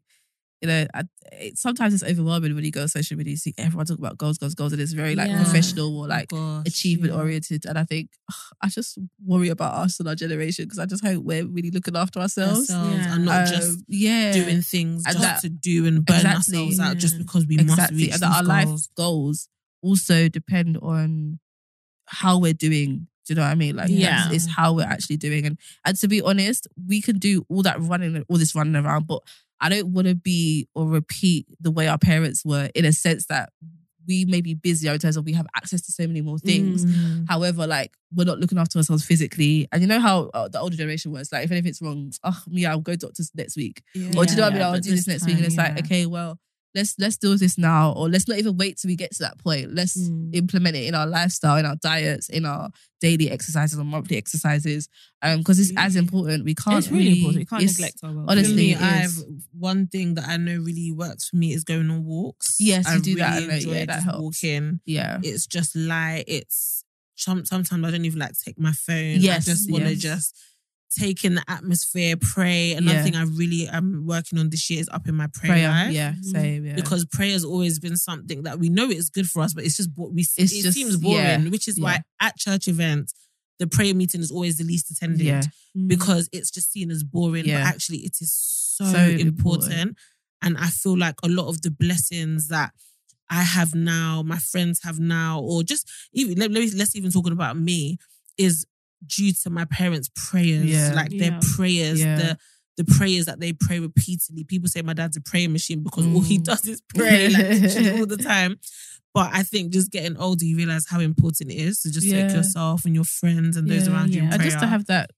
you 0.66 0.72
know, 0.72 0.88
I, 0.94 1.04
it, 1.32 1.58
sometimes 1.58 1.94
it's 1.94 2.04
overwhelming 2.04 2.56
when 2.56 2.64
you 2.66 2.72
go 2.72 2.82
on 2.82 2.88
social 2.88 3.18
media. 3.18 3.32
You 3.32 3.38
see 3.38 3.54
everyone 3.58 3.86
talk 3.86 4.00
about 4.00 4.18
goals, 4.18 4.38
goals, 4.38 4.56
goals, 4.56 4.74
and 4.74 4.82
it's 4.82 4.94
very 4.94 5.16
like 5.16 5.30
Yeah. 5.30 5.44
professional 5.44 5.96
or 5.98 6.08
like 6.08 6.30
Gosh, 6.30 6.66
achievement 6.66 7.14
yeah. 7.14 7.20
oriented. 7.20 7.66
And 7.66 7.78
I 7.78 7.84
think 7.84 8.10
ugh, 8.32 8.36
I 8.64 8.70
just 8.70 8.98
worry 9.24 9.50
about 9.50 9.74
us 9.76 10.00
and 10.00 10.10
our 10.10 10.16
generation 10.16 10.66
because 10.66 10.80
I 10.80 10.86
just 10.86 11.06
hope 11.06 11.24
we're 11.24 11.46
really 11.46 11.72
looking 11.72 11.96
after 11.96 12.20
ourselves. 12.20 12.70
Ourselves 12.70 12.96
Yeah. 12.96 13.14
and 13.16 13.26
not 13.26 13.48
Um, 13.48 13.54
just 13.54 13.80
yeah, 13.88 14.32
doing 14.34 14.62
things 14.62 15.04
And 15.06 15.14
just 15.14 15.22
that- 15.22 15.42
to 15.42 15.50
do 15.50 15.86
and 15.86 16.04
burn 16.06 16.18
Exactly. 16.18 16.58
ourselves 16.58 16.80
out 16.80 16.98
just 16.98 17.18
because 17.18 17.46
we 17.46 17.58
must 17.58 17.78
reach 17.78 17.90
and 17.90 17.98
these 18.00 18.20
that 18.22 18.32
our 18.36 18.44
life 18.44 18.66
goals. 18.66 18.90
goals 18.96 19.50
also 19.84 20.28
depend 20.30 20.78
on 20.78 21.40
how 22.08 22.40
we're 22.40 22.54
doing. 22.54 23.08
Do 23.28 23.34
you 23.34 23.36
know 23.38 23.42
what 23.42 23.52
I 23.52 23.56
mean? 23.56 23.76
Like, 23.76 23.90
Yeah. 23.90 24.28
it's, 24.32 24.46
it's 24.46 24.54
how 24.56 24.74
we're 24.74 24.84
actually 24.86 25.18
doing. 25.18 25.46
And 25.48 25.58
and 25.84 25.98
to 25.98 26.08
be 26.08 26.22
honest, 26.22 26.68
we 26.88 27.02
can 27.02 27.18
do 27.18 27.44
all 27.50 27.64
that 27.64 27.82
running, 27.82 28.24
all 28.30 28.38
this 28.38 28.54
running 28.56 28.76
around, 28.76 29.08
but 29.08 29.22
I 29.66 29.70
don't 29.70 29.94
want 29.94 30.08
to 30.08 30.16
be 30.16 30.68
or 30.76 30.86
repeat 30.88 31.48
the 31.60 31.72
way 31.72 31.88
our 31.88 31.98
parents 31.98 32.44
were 32.46 32.70
in 32.76 32.86
a 32.86 32.92
sense 32.94 33.26
that 33.28 33.50
we 34.08 34.24
may 34.26 34.40
be 34.42 34.54
busier 34.54 34.94
in 34.94 35.00
terms 35.00 35.18
of 35.18 35.26
we 35.26 35.34
have 35.34 35.48
access 35.56 35.82
to 35.82 35.92
so 35.92 36.06
many 36.06 36.22
more 36.22 36.38
things. 36.38 36.86
Mm. 36.86 37.26
However, 37.28 37.66
like 37.66 37.92
we're 38.14 38.26
not 38.26 38.38
looking 38.40 38.60
after 38.60 38.78
ourselves 38.78 39.04
physically, 39.04 39.68
and 39.72 39.82
you 39.82 39.88
know 39.88 40.00
how 40.00 40.30
uh, 40.36 40.48
the 40.48 40.60
older 40.60 40.78
generation 40.78 41.12
was 41.12 41.32
like, 41.32 41.44
if 41.46 41.52
anything's 41.52 41.82
wrong, 41.82 42.12
oh 42.24 42.44
me, 42.48 42.68
I'll 42.68 42.80
go 42.80 42.96
doctors 42.96 43.32
next 43.34 43.58
week, 43.58 43.82
Yeah. 43.96 44.10
or 44.16 44.26
do 44.26 44.32
you 44.34 44.38
know 44.38 44.44
what 44.44 44.52
I 44.52 44.56
mean? 44.56 44.62
I'll 44.62 44.80
do 44.80 44.92
this, 44.92 45.08
next 45.08 45.26
week, 45.26 45.38
and 45.38 45.46
it's 45.46 45.56
time, 45.56 45.74
like, 45.76 45.86
okay, 45.86 46.06
well, 46.06 46.38
let's 46.76 46.94
let's 47.00 47.18
deal 47.18 47.32
with 47.32 47.40
this 47.40 47.58
now, 47.58 47.94
or 47.94 48.10
let's 48.10 48.28
not 48.28 48.38
even 48.38 48.58
wait 48.58 48.78
till 48.78 48.90
we 48.90 48.96
get 48.96 49.12
to 49.14 49.20
that 49.24 49.40
point. 49.40 49.74
Let's 49.74 49.98
Mm. 49.98 50.36
implement 50.36 50.76
it 50.76 50.84
in 50.86 50.94
our 50.94 51.08
lifestyle, 51.08 51.58
in 51.58 51.66
our 51.66 51.78
diets, 51.78 52.30
in 52.30 52.46
our 52.46 52.70
daily 53.02 53.30
exercises 53.32 53.80
or 53.80 53.84
monthly 53.86 54.18
exercises, 54.18 54.88
um, 55.22 55.40
because 55.40 55.60
it's 55.60 55.72
as 55.78 55.96
important. 55.96 56.44
We 56.46 56.54
can't. 56.54 56.78
It's 56.78 56.90
really 56.92 57.14
important. 57.20 57.40
You 57.42 57.46
can't 57.48 57.64
neglect 57.66 58.00
our 58.04 58.12
well. 58.14 58.26
honestly, 58.28 58.74
for 58.74 58.80
me, 58.82 58.86
I've 58.88 59.18
one 59.58 59.88
thing 59.88 60.16
that 60.16 60.28
I 60.28 60.38
know 60.38 60.58
really 60.58 60.92
works 60.92 61.30
for 61.30 61.38
me 61.38 61.54
is 61.54 61.64
going 61.64 61.90
on 61.90 62.04
walks. 62.06 62.58
Yes, 62.60 62.86
you 62.90 62.94
I 62.96 63.00
do 63.00 63.16
that, 63.16 63.34
really 63.36 63.46
I 63.46 63.48
know, 63.48 63.56
enjoy 63.56 63.74
yeah, 63.74 63.86
that 63.86 64.04
helps. 64.04 64.20
walking. 64.22 64.80
Yeah, 64.86 65.20
It's 65.24 65.48
just 65.48 65.76
light. 65.76 66.26
It's 66.28 66.84
some- 67.16 67.46
sometimes 67.46 67.86
I 67.86 67.92
don't 67.92 68.04
even 68.06 68.20
like 68.20 68.34
to 68.34 68.40
take 68.44 68.60
my 68.60 68.74
phone. 68.74 69.22
Yes, 69.22 69.48
I 69.48 69.52
just 69.52 69.72
want 69.72 69.86
to 69.86 69.92
yes. 69.92 70.02
just 70.02 70.36
take 70.98 71.24
in 71.26 71.36
the 71.36 71.44
atmosphere, 71.48 72.16
pray. 72.20 72.74
Another 72.74 72.98
Yeah. 72.98 73.04
thing 73.04 73.16
I 73.16 73.24
really 73.24 73.68
am 73.68 74.06
working 74.06 74.40
on 74.40 74.50
this 74.50 74.70
year 74.70 74.80
is 74.80 74.90
up 74.90 75.08
in 75.08 75.16
my 75.16 75.28
prayer, 75.28 75.52
prayer. 75.52 75.70
life. 75.70 75.94
Yeah, 75.94 76.14
Mhm. 76.14 76.26
same. 76.32 76.66
Yeah, 76.66 76.76
Because 76.76 77.06
prayer 77.06 77.32
has 77.34 77.44
always 77.44 77.80
been 77.80 77.98
something 77.98 78.44
that 78.44 78.60
we 78.60 78.70
know 78.70 78.90
it's 78.90 79.10
good 79.10 79.30
for 79.30 79.42
us, 79.44 79.54
but 79.54 79.64
it's 79.66 79.78
just 79.78 79.90
what 79.96 80.14
we. 80.14 80.22
It's 80.22 80.38
it 80.54 80.64
just- 80.64 80.74
seems 80.78 80.98
boring, 80.98 81.44
yeah, 81.44 81.50
which 81.50 81.68
is 81.68 81.80
why 81.80 82.02
at 82.22 82.38
church 82.38 82.68
events 82.68 83.14
the 83.60 83.68
prayer 83.68 83.94
meeting 83.96 84.20
is 84.20 84.32
always 84.32 84.58
the 84.58 84.66
least 84.66 84.92
attended 84.92 85.26
yeah, 85.26 85.42
Mm. 85.78 85.88
because 85.88 86.28
it's 86.34 86.52
just 86.52 86.72
seen 86.74 86.92
as 86.92 87.04
boring, 87.04 87.46
Yeah. 87.46 87.64
but 87.64 87.68
actually 87.74 88.00
it 88.00 88.18
is 88.20 88.34
so, 88.34 88.84
So 88.92 89.00
important. 89.10 89.28
important. 89.30 89.98
And 90.42 90.58
I 90.58 90.70
feel 90.70 90.98
like 90.98 91.16
a 91.24 91.30
lot 91.30 91.48
of 91.48 91.62
the 91.62 91.72
blessings 91.72 92.50
that 92.50 92.74
I 93.30 93.44
have 93.44 93.74
now, 93.74 94.22
my 94.24 94.38
friends 94.40 94.82
have 94.84 95.00
now, 95.00 95.40
or 95.40 95.64
just 95.64 95.90
even 96.14 96.38
let, 96.38 96.52
let, 96.52 96.74
let's 96.74 96.96
even 96.98 97.12
talking 97.12 97.32
about 97.32 97.58
me, 97.58 97.98
is 98.38 98.66
due 99.08 99.34
to 99.44 99.50
my 99.50 99.66
parents' 99.66 100.10
prayers. 100.16 100.66
Yeah. 100.66 100.94
Like 100.94 101.12
their 101.12 101.32
Yeah. 101.32 101.40
prayers, 101.56 102.00
Yeah. 102.00 102.16
the 102.18 102.38
the 102.78 102.84
prayers 102.84 103.26
that 103.26 103.40
they 103.40 103.54
pray 103.54 103.80
repeatedly. 103.80 104.44
People 104.44 104.68
say 104.68 104.82
my 104.82 104.92
dad's 104.94 105.16
a 105.16 105.22
prayer 105.22 105.48
machine 105.48 105.82
because 105.82 106.06
all 106.08 106.20
he 106.20 106.38
Mm. 106.40 106.44
does 106.44 106.66
is 106.68 106.82
pray 106.94 107.30
like 107.30 107.94
all 107.98 108.06
the 108.06 108.18
time. 108.22 108.58
But 109.14 109.30
I 109.34 109.44
think 109.44 109.72
just 109.72 109.92
getting 109.92 110.18
older, 110.18 110.44
you 110.44 110.58
realize 110.58 110.86
how 110.90 111.00
important 111.00 111.52
it 111.52 111.56
is 111.56 111.80
to 111.84 111.90
just 111.92 112.06
Yeah. 112.06 112.28
take 112.28 112.36
yourself 112.36 112.84
and 112.84 112.94
your 112.94 113.06
friends 113.06 113.56
and 113.56 113.70
those 113.70 113.88
Yeah, 113.88 113.94
around 113.94 114.14
you 114.14 114.24
in 114.24 114.28
yeah. 114.28 114.34
and 114.34 114.44
just 114.44 114.56
to 114.56 114.60
prayer. 114.60 114.70
have 114.72 114.86
that 114.88 115.12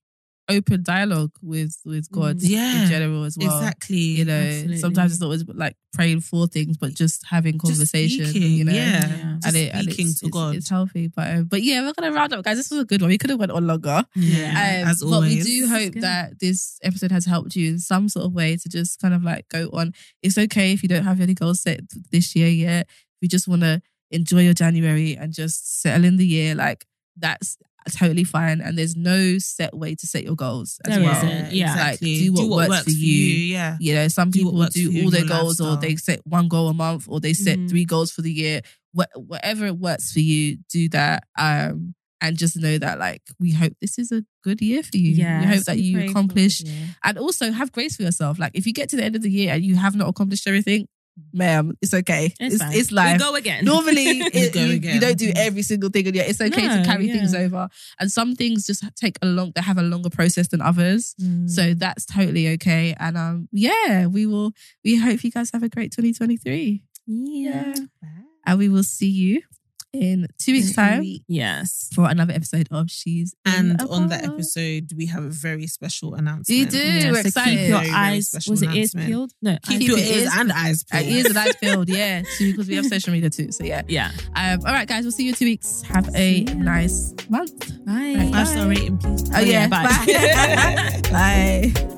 open 0.50 0.82
dialogue 0.82 1.32
with 1.42 1.76
with 1.84 2.10
God 2.10 2.40
Yeah. 2.40 2.82
in 2.84 2.88
general 2.88 3.24
as 3.24 3.36
well. 3.38 3.58
exactly. 3.58 3.96
You 3.98 4.24
know, 4.24 4.34
Absolutely. 4.38 4.78
sometimes 4.78 5.12
it's 5.12 5.20
not 5.20 5.26
always 5.26 5.44
like 5.48 5.76
praying 5.92 6.20
for 6.20 6.46
things, 6.46 6.76
but 6.76 6.94
just 6.94 7.24
having 7.26 7.58
Just 7.64 7.86
speaking, 7.86 8.52
you 8.52 8.64
know, 8.64 8.72
yeah. 8.72 9.06
Yeah. 9.06 9.38
And 9.44 9.56
it 9.56 9.74
and 9.74 9.84
speaking 9.84 10.08
it's, 10.08 10.20
to 10.20 10.26
it's, 10.26 10.32
God. 10.32 10.54
it's 10.56 10.68
healthy. 10.70 11.08
But 11.08 11.30
um, 11.36 11.44
but 11.44 11.62
yeah, 11.62 11.82
we're 11.82 11.92
gonna 11.92 12.12
round 12.12 12.32
up, 12.32 12.44
guys. 12.44 12.56
This 12.56 12.70
was 12.70 12.80
a 12.80 12.84
good 12.84 13.00
one. 13.02 13.08
We 13.10 13.18
could 13.18 13.30
have 13.30 13.38
went 13.38 13.52
on 13.52 13.66
longer. 13.66 14.04
Yeah, 14.14 14.82
Um, 14.82 14.88
as 14.90 15.00
but 15.02 15.12
always. 15.12 15.44
we 15.44 15.58
do 15.60 15.68
hope 15.68 15.94
that 15.96 16.38
this 16.40 16.78
episode 16.82 17.12
has 17.12 17.26
helped 17.26 17.54
you 17.54 17.68
in 17.70 17.78
some 17.78 18.08
sort 18.08 18.26
of 18.26 18.32
way 18.32 18.56
to 18.56 18.68
just 18.68 19.00
kind 19.00 19.14
of 19.14 19.22
like 19.22 19.48
go 19.48 19.68
on. 19.72 19.92
It's 20.22 20.38
okay 20.38 20.72
if 20.72 20.82
you 20.82 20.88
don't 20.88 21.04
have 21.04 21.20
any 21.20 21.34
goals 21.34 21.60
set 21.60 21.80
this 22.10 22.34
year 22.34 22.48
yet. 22.48 22.86
If 22.88 23.22
you 23.22 23.28
just 23.28 23.48
want 23.48 23.62
to 23.62 23.82
enjoy 24.10 24.40
your 24.40 24.54
January 24.54 25.14
and 25.16 25.32
just 25.34 25.82
settle 25.82 26.04
in 26.06 26.16
the 26.16 26.26
year, 26.26 26.54
like 26.54 26.86
that's 27.16 27.58
totally 27.88 28.24
fine. 28.24 28.60
And 28.60 28.76
there's 28.78 28.96
no 28.96 29.38
set 29.38 29.74
way 29.76 29.94
to 29.94 30.06
set 30.06 30.24
your 30.24 30.36
goals 30.36 30.78
as 30.84 30.94
There 30.96 31.04
well. 31.04 31.16
isn't, 31.24 31.52
yeah. 31.54 31.74
Like, 31.74 32.00
do 32.00 32.32
what 32.32 32.68
works 32.68 32.84
for 32.84 32.90
you. 32.90 33.34
Yeah. 33.54 33.76
You 33.80 33.94
know, 33.94 34.08
some 34.08 34.30
Do 34.30 34.38
people 34.40 34.66
do 34.66 35.02
all 35.04 35.10
their 35.10 35.24
goals, 35.26 35.60
or 35.60 35.76
they 35.76 35.96
set 35.96 36.20
one 36.26 36.48
goal 36.48 36.68
a 36.68 36.74
month, 36.74 37.06
or 37.08 37.20
they 37.20 37.32
set 37.34 37.58
Mhm. 37.58 37.68
three 37.70 37.84
goals 37.84 38.10
for 38.12 38.22
the 38.22 38.32
year. 38.32 38.60
Wh- 38.96 39.16
whatever 39.16 39.72
works 39.74 40.12
for 40.12 40.20
you, 40.20 40.58
do 40.70 40.88
that. 40.90 41.24
Um, 41.38 41.94
and 42.20 42.36
just 42.36 42.56
know 42.56 42.78
that, 42.78 42.98
like, 42.98 43.22
we 43.38 43.52
hope 43.52 43.74
this 43.80 43.96
is 43.96 44.10
a 44.10 44.24
good 44.42 44.60
year 44.60 44.82
for 44.82 44.96
you. 44.96 45.12
Yeah. 45.12 45.40
we 45.40 45.46
hope 45.46 45.64
that 45.66 45.78
you 45.78 46.00
accomplish, 46.00 46.62
and 47.04 47.16
also 47.18 47.52
have 47.52 47.70
grace 47.70 47.94
for 47.96 48.02
yourself. 48.02 48.38
Like, 48.40 48.52
if 48.54 48.66
you 48.66 48.72
get 48.72 48.88
to 48.88 48.96
the 48.96 49.04
end 49.04 49.14
of 49.14 49.22
the 49.22 49.30
year 49.30 49.52
and 49.54 49.64
you 49.64 49.76
have 49.76 49.94
not 49.94 50.08
accomplished 50.08 50.46
everything, 50.48 50.86
ma'am, 51.32 51.76
it's 51.82 51.94
okay. 51.94 52.32
It's, 52.40 52.54
It's 52.56 52.76
it's 52.76 52.92
life. 52.92 53.14
We 53.14 53.18
go 53.24 53.34
again. 53.34 53.64
Normally, 53.64 54.04
it, 54.20 54.52
go 54.52 54.60
you, 54.60 54.76
again. 54.76 54.94
you 54.94 55.00
don't 55.00 55.18
do 55.18 55.32
every 55.36 55.62
single 55.62 55.90
thing, 55.90 56.06
and 56.06 56.16
yeah, 56.16 56.22
it's 56.22 56.40
okay 56.40 56.68
to 56.68 56.76
No, 56.78 56.84
carry 56.84 57.08
things 57.10 57.34
over. 57.34 57.68
And 58.00 58.10
some 58.10 58.34
things 58.34 58.66
just 58.66 58.84
take 58.96 59.18
a 59.22 59.26
long, 59.26 59.52
they 59.54 59.62
have 59.62 59.78
a 59.78 59.82
longer 59.82 60.10
process 60.10 60.48
than 60.48 60.60
others. 60.60 61.14
Mm. 61.20 61.48
So 61.48 61.74
that's 61.74 62.04
totally 62.06 62.48
okay. 62.54 62.94
And 62.98 63.16
um, 63.16 63.48
yeah, 63.52 64.06
we 64.06 64.26
will. 64.26 64.52
We 64.84 64.96
hope 64.96 65.22
you 65.24 65.30
guys 65.30 65.50
have 65.52 65.62
a 65.62 65.68
great 65.68 65.92
2023. 65.92 66.82
yeah. 67.06 67.74
And 68.46 68.58
we 68.58 68.68
will 68.70 68.82
see 68.84 69.08
you 69.10 69.42
in 69.92 70.26
two 70.38 70.52
weeks' 70.52 70.74
time 70.74 71.02
Yes. 71.28 71.88
for 71.94 72.08
another 72.08 72.32
episode 72.34 72.68
of 72.70 72.90
She's 72.90 73.34
And 73.44 73.80
a 73.80 73.88
on 73.88 74.08
that 74.08 74.24
episode, 74.24 74.92
we 74.96 75.06
have 75.06 75.24
a 75.24 75.28
very 75.30 75.66
special 75.66 76.14
announcement. 76.14 76.48
You 76.58 76.66
do. 76.66 76.78
Yeah, 76.78 77.10
we're 77.12 77.22
so 77.22 77.28
excited. 77.28 77.50
keep 77.58 77.68
your 77.68 77.78
Very, 77.78 77.90
very 77.90 77.96
eyes. 77.96 78.28
special 78.28 78.50
Was 78.52 78.62
it 78.62 78.66
ears 78.66 78.76
announcement. 78.94 79.06
peeled? 79.06 79.32
No. 79.42 79.58
Keep 79.62 79.80
eyes 79.80 79.88
your 79.88 79.98
your 79.98 80.06
ears 80.06 80.16
ears- 80.24 80.32
and 80.36 80.52
eyes 80.52 80.84
peeled. 80.84 81.04
ears 81.06 81.26
and 81.26 81.38
eyes 81.38 81.56
peeled, 81.60 81.88
yeah, 81.88 82.22
too, 82.36 82.50
because 82.52 82.68
we 82.68 82.76
have 82.76 82.86
social 82.86 83.12
media 83.12 83.30
too. 83.30 83.50
So 83.52 83.64
yeah. 83.64 83.82
Yeah. 83.88 84.10
Um, 84.36 84.60
all 84.66 84.72
right, 84.72 84.86
guys, 84.88 85.04
we'll 85.04 85.12
see 85.12 85.24
you 85.24 85.30
in 85.30 85.34
two 85.36 85.46
weeks. 85.46 85.82
Have 85.82 86.08
a 86.14 86.42
nice 86.44 87.14
month. 87.28 87.84
Bye. 87.86 88.14
Right, 88.18 88.30
Five 88.32 88.48
star 88.48 88.68
rating, 88.68 88.98
please. 88.98 89.30
Oh, 89.34 89.40
yeah, 89.40 89.66
bye. 89.68 89.84
bye. 89.84 91.00
bye. 91.10 91.94